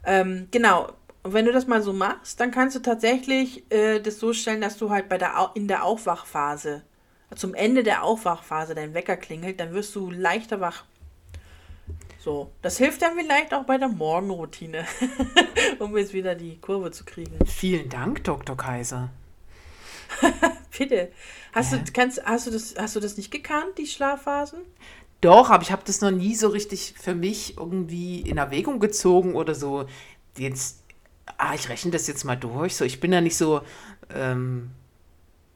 Ähm, 0.06 0.48
genau. 0.52 0.92
Und 1.24 1.34
wenn 1.34 1.46
du 1.46 1.52
das 1.52 1.68
mal 1.68 1.82
so 1.82 1.92
machst, 1.92 2.40
dann 2.40 2.52
kannst 2.52 2.76
du 2.78 2.80
tatsächlich 2.80 3.64
äh, 3.74 4.00
das 4.00 4.20
so 4.20 4.32
stellen, 4.34 4.62
dass 4.62 4.78
du 4.78 4.90
halt 4.90 5.10
bei 5.10 5.18
der 5.18 5.38
Au 5.40 5.50
in 5.54 5.68
der 5.68 5.84
Aufwachphase, 5.84 6.84
zum 7.36 7.54
Ende 7.54 7.84
der 7.84 8.04
Aufwachphase 8.04 8.76
dein 8.76 8.94
Wecker 8.94 9.18
klingelt, 9.18 9.60
dann 9.60 9.74
wirst 9.74 9.96
du 9.96 10.10
leichter 10.10 10.60
wach. 10.60 10.86
So, 12.20 12.52
das 12.62 12.78
hilft 12.78 13.02
dann 13.02 13.18
vielleicht 13.18 13.54
auch 13.54 13.64
bei 13.64 13.78
der 13.78 13.88
Morgenroutine, 13.88 14.86
um 15.80 15.96
jetzt 15.98 16.14
wieder 16.14 16.36
die 16.36 16.58
Kurve 16.58 16.92
zu 16.92 17.06
kriegen. 17.06 17.38
Vielen 17.46 17.88
Dank, 17.90 18.24
Dr. 18.26 18.58
Kaiser. 18.58 19.10
Bitte. 20.78 21.12
Hast, 21.54 21.74
du, 21.74 21.80
kannst, 21.94 22.24
hast, 22.26 22.48
du 22.48 22.52
das, 22.52 22.76
hast 22.78 22.96
du 22.96 23.00
das 23.00 23.16
nicht 23.16 23.32
gekannt, 23.32 23.78
die 23.78 23.88
Schlafphasen? 23.88 24.60
Doch, 25.22 25.50
aber 25.50 25.64
ich 25.64 25.72
habe 25.72 25.82
das 25.86 26.02
noch 26.02 26.12
nie 26.12 26.36
so 26.36 26.48
richtig 26.50 26.94
für 26.98 27.16
mich 27.16 27.58
irgendwie 27.58 28.22
in 28.22 28.38
Erwägung 28.38 28.80
gezogen 28.80 29.36
oder 29.36 29.56
so. 29.56 29.86
Jetzt, 30.38 30.84
ah, 31.38 31.54
ich 31.54 31.70
rechne 31.70 31.92
das 31.92 32.08
jetzt 32.08 32.24
mal 32.24 32.36
durch. 32.36 32.76
So, 32.76 32.86
ich 32.86 33.00
bin 33.00 33.12
ja 33.12 33.22
nicht 33.22 33.38
so, 33.38 33.62
ähm, 34.14 34.72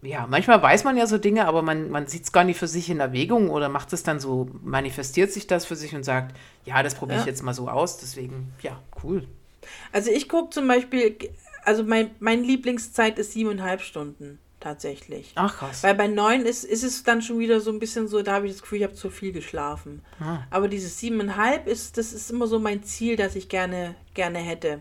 ja, 0.03 0.27
manchmal 0.27 0.61
weiß 0.61 0.83
man 0.83 0.97
ja 0.97 1.07
so 1.07 1.17
Dinge, 1.17 1.45
aber 1.47 1.61
man, 1.61 1.89
man 1.89 2.07
sieht 2.07 2.23
es 2.23 2.31
gar 2.31 2.43
nicht 2.43 2.59
für 2.59 2.67
sich 2.67 2.89
in 2.89 2.99
Erwägung 2.99 3.49
oder 3.49 3.69
macht 3.69 3.93
es 3.93 4.03
dann 4.03 4.19
so, 4.19 4.49
manifestiert 4.63 5.31
sich 5.31 5.47
das 5.47 5.65
für 5.65 5.75
sich 5.75 5.95
und 5.95 6.03
sagt, 6.03 6.35
ja, 6.65 6.83
das 6.83 6.95
probiere 6.95 7.19
ich 7.19 7.25
Ja. 7.25 7.29
jetzt 7.31 7.43
mal 7.43 7.53
so 7.53 7.69
aus. 7.69 7.97
Deswegen, 7.97 8.53
ja, 8.61 8.79
cool. 9.03 9.27
Also 9.91 10.11
ich 10.11 10.27
gucke 10.27 10.49
zum 10.49 10.67
Beispiel, 10.67 11.17
also 11.63 11.83
mein, 11.83 12.11
mein 12.19 12.43
Lieblingszeit 12.43 13.17
ist 13.17 13.31
siebeneinhalb 13.31 13.81
Stunden 13.81 14.39
tatsächlich. 14.59 15.33
Ach 15.35 15.57
krass. 15.57 15.83
Weil 15.83 15.95
bei 15.95 16.07
neun 16.07 16.45
ist, 16.45 16.63
ist 16.63 16.83
es 16.83 17.03
dann 17.03 17.21
schon 17.21 17.39
wieder 17.39 17.59
so 17.59 17.69
ein 17.71 17.79
bisschen 17.79 18.07
so, 18.07 18.21
da 18.21 18.33
habe 18.33 18.47
ich 18.47 18.53
das 18.53 18.61
Gefühl, 18.61 18.77
ich 18.79 18.83
habe 18.85 18.93
zu 18.93 19.09
viel 19.09 19.31
geschlafen. 19.33 20.01
Ah. 20.19 20.39
Aber 20.49 20.67
dieses 20.69 20.99
siebeneinhalb 20.99 21.67
ist, 21.67 21.97
das 21.97 22.13
ist 22.13 22.31
immer 22.31 22.47
so 22.47 22.59
mein 22.59 22.83
Ziel, 22.83 23.15
das 23.17 23.35
ich 23.35 23.49
gerne, 23.49 23.95
gerne 24.13 24.39
hätte. 24.39 24.79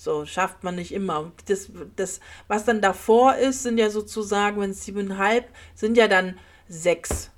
So, 0.00 0.24
schafft 0.26 0.62
man 0.62 0.76
nicht 0.76 0.92
immer. 0.92 1.32
Das, 1.46 1.72
das, 1.96 2.20
was 2.46 2.64
dann 2.64 2.80
davor 2.80 3.34
ist, 3.34 3.64
sind 3.64 3.78
ja 3.78 3.90
sozusagen, 3.90 4.60
wenn 4.60 4.70
es 4.70 4.84
siebeneinhalb, 4.84 5.48
sind 5.74 5.96
ja 5.96 6.06
dann 6.06 6.38
sechs. 6.68 7.32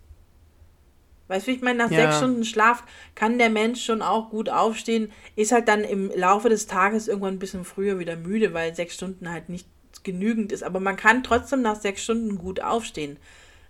Weißt 1.29 1.47
du, 1.47 1.53
wie 1.53 1.55
ich 1.57 1.63
meine, 1.63 1.79
nach 1.79 1.91
Ja. 1.91 2.03
sechs 2.03 2.19
Stunden 2.19 2.45
Schlaf 2.45 2.85
kann 3.15 3.39
der 3.39 3.49
Mensch 3.49 3.83
schon 3.83 4.03
auch 4.03 4.29
gut 4.29 4.51
aufstehen, 4.51 5.11
ist 5.37 5.53
halt 5.53 5.69
dann 5.69 5.85
im 5.85 6.13
Laufe 6.15 6.51
des 6.51 6.67
Tages 6.67 7.09
irgendwann 7.09 7.37
ein 7.37 7.39
bisschen 7.39 7.65
früher 7.65 7.99
wieder 7.99 8.17
müde, 8.17 8.53
weil 8.53 8.75
sechs 8.75 8.93
Stunden 8.93 9.31
halt 9.31 9.49
nicht 9.49 9.67
genügend 10.03 10.53
ist. 10.53 10.63
Aber 10.63 10.81
man 10.81 10.97
kann 10.97 11.23
trotzdem 11.23 11.63
nach 11.63 11.81
sechs 11.81 12.05
Stunden 12.05 12.37
gut 12.37 12.61
aufstehen, 12.61 13.17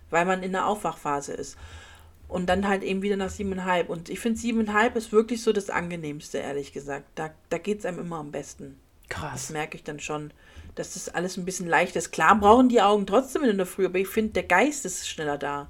weil 0.09 0.25
man 0.25 0.43
in 0.43 0.51
der 0.51 0.65
Aufwachphase 0.65 1.31
ist. 1.31 1.57
Und 2.31 2.45
dann 2.47 2.65
halt 2.65 2.81
eben 2.83 3.01
wieder 3.01 3.17
nach 3.17 3.29
siebeneinhalb. 3.29 3.89
Und 3.89 4.07
ich 4.09 4.21
finde, 4.21 4.39
siebeneinhalb 4.39 4.95
ist 4.95 5.11
wirklich 5.11 5.43
so 5.43 5.51
das 5.51 5.69
Angenehmste, 5.69 6.37
ehrlich 6.37 6.71
gesagt. 6.71 7.03
Da, 7.15 7.31
da 7.49 7.57
geht 7.57 7.79
es 7.79 7.85
einem 7.85 7.99
immer 7.99 8.19
am 8.19 8.31
besten. 8.31 8.79
Das 9.09 9.19
Krass. 9.19 9.49
merke 9.49 9.75
ich 9.75 9.83
dann 9.83 9.99
schon, 9.99 10.31
dass 10.75 10.93
das 10.93 11.09
alles 11.09 11.35
ein 11.35 11.43
bisschen 11.43 11.67
leicht 11.67 11.97
ist. 11.97 12.11
Klar 12.11 12.39
brauchen 12.39 12.69
die 12.69 12.81
Augen 12.81 13.05
trotzdem 13.05 13.43
in 13.43 13.57
der 13.57 13.65
Früh, 13.65 13.85
aber 13.85 13.99
ich 13.99 14.07
finde, 14.07 14.31
der 14.31 14.43
Geist 14.43 14.85
ist 14.85 15.09
schneller 15.09 15.37
da. 15.37 15.69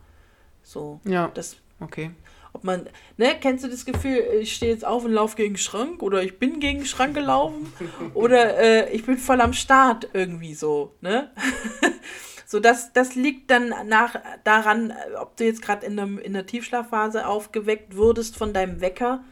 So, 0.61 0.99
Ja. 1.03 1.31
das, 1.33 1.55
Okay. 1.79 2.11
ob 2.53 2.63
man, 2.63 2.87
ne, 3.17 3.35
kennst 3.41 3.63
du 3.63 3.67
das 3.67 3.83
Gefühl, 3.83 4.23
ich 4.39 4.53
stehe 4.55 4.71
jetzt 4.71 4.85
auf 4.85 5.03
und 5.03 5.13
laufe 5.13 5.35
gegen 5.37 5.57
Schrank 5.57 6.03
oder 6.03 6.21
ich 6.21 6.37
bin 6.37 6.59
gegen 6.59 6.85
Schrank 6.85 7.15
gelaufen 7.15 7.73
oder 8.13 8.59
äh, 8.59 8.91
ich 8.95 9.03
bin 9.03 9.17
voll 9.17 9.41
am 9.41 9.53
Start 9.53 10.09
irgendwie 10.13 10.53
so, 10.53 10.93
ne? 11.01 11.31
so, 12.51 12.59
das, 12.59 12.91
das 12.91 13.15
liegt 13.15 13.49
dann 13.49 13.73
nach, 13.87 14.17
daran, 14.43 14.89
äh, 14.89 15.15
ob 15.15 15.37
du 15.37 15.45
jetzt 15.45 15.61
gerade 15.61 15.85
in 15.85 15.95
der, 15.95 16.09
in 16.21 16.33
der 16.33 16.45
Tiefschlafphase 16.45 17.25
aufgeweckt 17.25 17.95
wurdest 17.95 18.35
von 18.35 18.51
deinem 18.51 18.81
Wecker. 18.81 19.23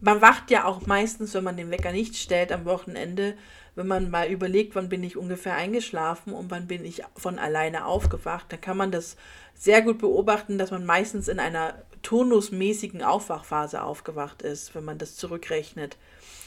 Man 0.00 0.20
wacht 0.20 0.50
ja 0.50 0.64
auch 0.64 0.88
meistens, 0.88 1.34
wenn 1.34 1.44
man 1.44 1.56
den 1.56 1.70
Wecker 1.70 1.92
nicht 1.92 2.16
stellt 2.16 2.50
am 2.50 2.64
Wochenende, 2.64 3.36
wenn 3.76 3.86
man 3.86 4.10
mal 4.10 4.28
überlegt, 4.28 4.74
wann 4.74 4.88
bin 4.88 5.04
ich 5.04 5.16
ungefähr 5.16 5.54
eingeschlafen 5.54 6.32
und 6.32 6.50
wann 6.50 6.66
bin 6.66 6.84
ich 6.84 7.04
von 7.14 7.38
alleine 7.38 7.86
aufgewacht, 7.86 8.46
dann 8.48 8.60
kann 8.60 8.76
man 8.76 8.90
das 8.90 9.16
sehr 9.54 9.82
gut 9.82 9.98
beobachten, 9.98 10.58
dass 10.58 10.72
man 10.72 10.84
meistens 10.84 11.28
in 11.28 11.38
einer 11.38 11.74
turnusmäßigen 12.02 13.04
Aufwachphase 13.04 13.84
aufgewacht 13.84 14.42
ist, 14.42 14.74
wenn 14.74 14.84
man 14.84 14.98
das 14.98 15.14
zurückrechnet. 15.14 15.96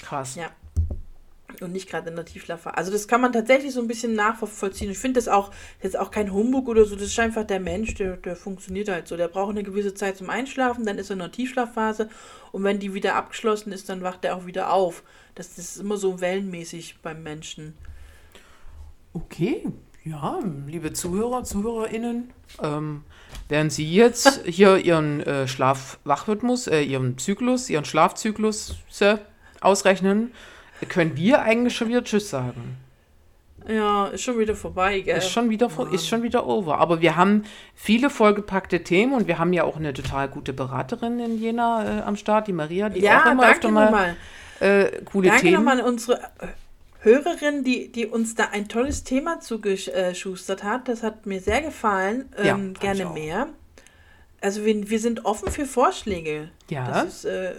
Krass. 0.02 0.36
Ja. 0.36 0.50
Und 1.62 1.72
nicht 1.72 1.90
gerade 1.90 2.10
in 2.10 2.16
der 2.16 2.26
Tiefschlafphase. 2.26 2.78
Also 2.78 2.92
das 2.92 3.08
kann 3.08 3.22
man 3.22 3.34
tatsächlich 3.34 3.74
so 3.74 3.82
ein 3.82 3.88
bisschen 3.88 4.14
nachvollziehen. 4.14 4.92
Ich 4.92 5.00
finde 5.00 5.20
das 5.20 5.28
auch 5.28 5.52
jetzt 5.82 5.98
auch 5.98 6.12
kein 6.12 6.32
Humbug 6.32 6.68
oder 6.68 6.86
so. 6.86 6.96
Das 6.96 7.06
ist 7.06 7.20
einfach 7.20 7.44
der 7.44 7.60
Mensch, 7.60 7.96
der, 7.96 8.18
der 8.18 8.36
funktioniert 8.36 8.88
halt 8.88 9.08
so. 9.08 9.18
Der 9.18 9.28
braucht 9.28 9.52
eine 9.52 9.64
gewisse 9.64 9.94
Zeit 9.94 10.18
zum 10.18 10.30
Einschlafen, 10.30 10.86
dann 10.86 10.98
ist 10.98 11.10
er 11.10 11.14
in 11.14 11.20
der 11.20 11.32
Tiefschlafphase 11.32 12.10
und 12.52 12.64
wenn 12.64 12.80
die 12.80 12.94
wieder 12.94 13.16
abgeschlossen 13.16 13.72
ist, 13.72 13.90
dann 13.90 14.02
wacht 14.02 14.26
er 14.26 14.36
auch 14.36 14.46
wieder 14.46 14.72
auf. 14.72 15.04
Das, 15.36 15.56
das 15.56 15.76
ist 15.76 15.78
immer 15.78 15.98
so 15.98 16.22
wellenmäßig 16.22 17.00
beim 17.02 17.24
Menschen. 17.24 17.74
Okay, 19.14 19.66
ja, 20.04 20.40
liebe 20.68 20.94
Zuhörer, 20.94 21.44
ZuhörerInnen, 21.44 22.32
ähm, 22.62 23.04
während 23.48 23.72
Sie 23.72 23.92
jetzt 23.92 24.42
hier 24.46 24.78
Ihren 24.78 25.22
äh, 25.22 25.48
Schlaf-Wach-Rhythmus, 25.48 26.68
äh, 26.68 26.82
Ihren 26.82 27.18
Zyklus, 27.18 27.70
Ihren 27.70 27.86
Schlafzyklus 27.86 28.78
äh, 29.00 29.18
ausrechnen, 29.62 30.32
können 30.88 31.16
wir 31.18 31.42
eigentlich 31.42 31.76
schon 31.76 31.90
wieder 31.90 32.04
Tschüss 32.04 32.30
sagen. 32.30 32.78
Ja, 33.68 34.08
ist 34.08 34.24
schon 34.24 34.40
wieder 34.40 34.56
vorbei, 34.56 35.02
gell? 35.02 35.18
Ist 35.18 35.30
schon 35.30 35.50
wieder, 35.50 35.70
vor- 35.70 35.94
ist 35.94 36.08
schon 36.08 36.24
wieder 36.24 36.48
over. 36.48 36.78
Aber 36.80 37.02
wir 37.02 37.16
haben 37.18 37.44
viele 37.76 38.10
vollgepackte 38.10 38.84
Themen 38.84 39.14
und 39.14 39.28
wir 39.28 39.38
haben 39.38 39.54
ja 39.54 39.64
auch 39.64 39.76
eine 39.76 39.94
total 39.94 40.28
gute 40.30 40.54
Beraterin 40.54 41.20
in 41.20 41.38
Jena 41.40 42.00
äh, 42.00 42.02
am 42.02 42.16
Start, 42.16 42.48
die 42.48 42.54
Maria, 42.54 42.90
die 42.90 43.02
ja, 43.02 43.22
auch 43.22 43.26
immer 43.32 43.42
danke 43.44 43.56
öfter 43.58 43.72
mal 43.72 43.86
nochmal. 43.86 44.16
äh, 44.62 45.02
coole 45.06 45.28
Danke 45.28 45.42
Themen. 45.44 45.56
nochmal 45.56 45.82
an 45.82 45.86
unsere 45.86 46.20
äh, 46.40 46.48
Hörerin, 47.02 47.64
die, 47.64 47.92
die 47.92 48.08
uns 48.08 48.34
da 48.36 48.46
ein 48.52 48.70
tolles 48.70 49.04
Thema 49.04 49.40
zugeschustert 49.40 50.64
hat. 50.64 50.88
Das 50.88 51.04
hat 51.04 51.26
mir 51.26 51.40
sehr 51.42 51.62
gefallen. 51.62 52.30
Ja, 52.44 52.56
Ähm, 52.56 52.72
ich 52.74 52.80
gerne 52.80 53.06
mehr. 53.08 53.48
Also 54.42 54.66
wir, 54.66 54.90
wir 54.90 55.00
sind 55.00 55.26
offen 55.26 55.52
für 55.52 55.66
Vorschläge. 55.66 56.50
Ja. 56.70 56.88
Das 56.88 57.06
ist 57.06 57.26
äh, 57.26 57.52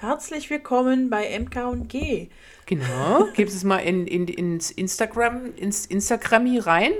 herzlich 0.00 0.48
willkommen 0.48 1.10
bei 1.10 1.38
MK 1.38 1.68
und 1.70 1.88
G. 1.88 2.28
Genau, 2.64 3.26
gebt 3.34 3.50
es 3.50 3.64
mal 3.64 3.78
in, 3.78 4.06
in, 4.06 4.28
ins 4.28 4.70
Instagram, 4.70 5.54
ins 5.56 5.84
Instagrammi 5.84 6.58
rein 6.58 6.92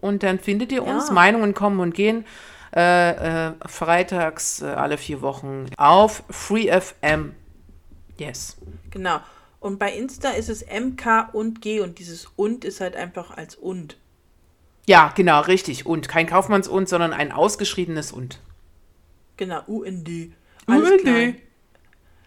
und 0.00 0.22
dann 0.22 0.38
findet 0.38 0.70
ihr 0.70 0.84
uns. 0.84 1.08
Ja. 1.08 1.14
Meinungen 1.14 1.54
kommen 1.54 1.80
und 1.80 1.94
gehen. 1.94 2.24
Äh, 2.74 3.48
äh, 3.48 3.52
freitags 3.66 4.62
äh, 4.62 4.66
alle 4.66 4.98
vier 4.98 5.22
Wochen 5.22 5.66
auf 5.76 6.22
FreeFM. 6.30 7.34
Yes. 8.18 8.56
Genau. 8.90 9.18
Und 9.58 9.78
bei 9.78 9.92
Insta 9.92 10.30
ist 10.30 10.48
es 10.48 10.64
MK 10.64 11.30
und 11.32 11.60
G 11.62 11.80
und 11.80 11.98
dieses 11.98 12.26
und 12.36 12.64
ist 12.64 12.80
halt 12.80 12.94
einfach 12.94 13.36
als 13.36 13.56
und. 13.56 13.96
Ja, 14.86 15.12
genau, 15.16 15.40
richtig. 15.40 15.86
Und 15.86 16.08
kein 16.08 16.28
Kaufmanns 16.28 16.68
und, 16.68 16.88
sondern 16.88 17.12
ein 17.12 17.32
ausgeschriebenes 17.32 18.12
und. 18.12 18.40
Genau, 19.36 19.62
UND. 19.66 20.08
Alles 20.66 20.90
UND. 20.90 21.00
klein. 21.00 21.40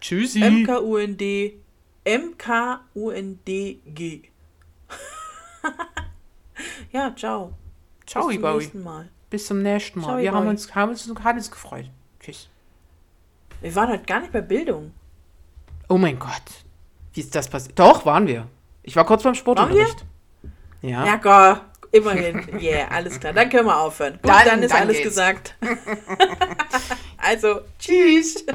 Tschüssi. 0.00 0.40
MKUND. 0.40 1.22
MKUNDG. 2.94 4.22
ja, 6.92 7.14
ciao. 7.16 7.52
Ciao, 8.06 8.26
Bis 8.26 8.34
zum 8.34 8.42
Bowie. 8.42 8.58
nächsten 8.58 8.82
Mal. 8.82 9.08
Bis 9.28 9.46
zum 9.46 9.62
nächsten 9.62 10.00
Mal. 10.00 10.06
Ciao, 10.06 10.18
Wir 10.18 10.32
haben 10.32 10.48
uns, 10.48 10.74
haben, 10.74 10.90
uns, 10.90 11.06
haben 11.22 11.38
uns 11.38 11.50
gefreut. 11.50 11.90
Tschüss. 12.18 12.48
Wir 13.60 13.74
waren 13.74 13.90
heute 13.90 14.04
gar 14.04 14.20
nicht 14.20 14.32
bei 14.32 14.40
Bildung. 14.40 14.92
Oh 15.88 15.98
mein 15.98 16.18
Gott. 16.18 16.42
Wie 17.12 17.20
ist 17.20 17.34
das 17.34 17.48
passiert? 17.48 17.78
Doch, 17.78 18.06
waren 18.06 18.26
wir. 18.26 18.46
Ich 18.82 18.96
war 18.96 19.04
kurz 19.04 19.22
beim 19.22 19.34
Sportunterricht. 19.34 20.04
Ja. 20.82 21.04
Ja, 21.04 21.16
Gott, 21.16 21.60
immerhin. 21.92 22.58
Yeah, 22.60 22.88
alles 22.88 23.20
klar. 23.20 23.32
Dann 23.34 23.50
können 23.50 23.66
wir 23.66 23.76
aufhören. 23.76 24.14
Gut, 24.14 24.30
Dann- 24.30 24.46
dann, 24.46 24.62
ist 24.62 24.72
dann 24.72 24.80
alles 24.82 24.96
geht's. 24.96 25.08
gesagt. 25.08 25.56
also, 27.18 27.60
tschüss. 27.78 28.46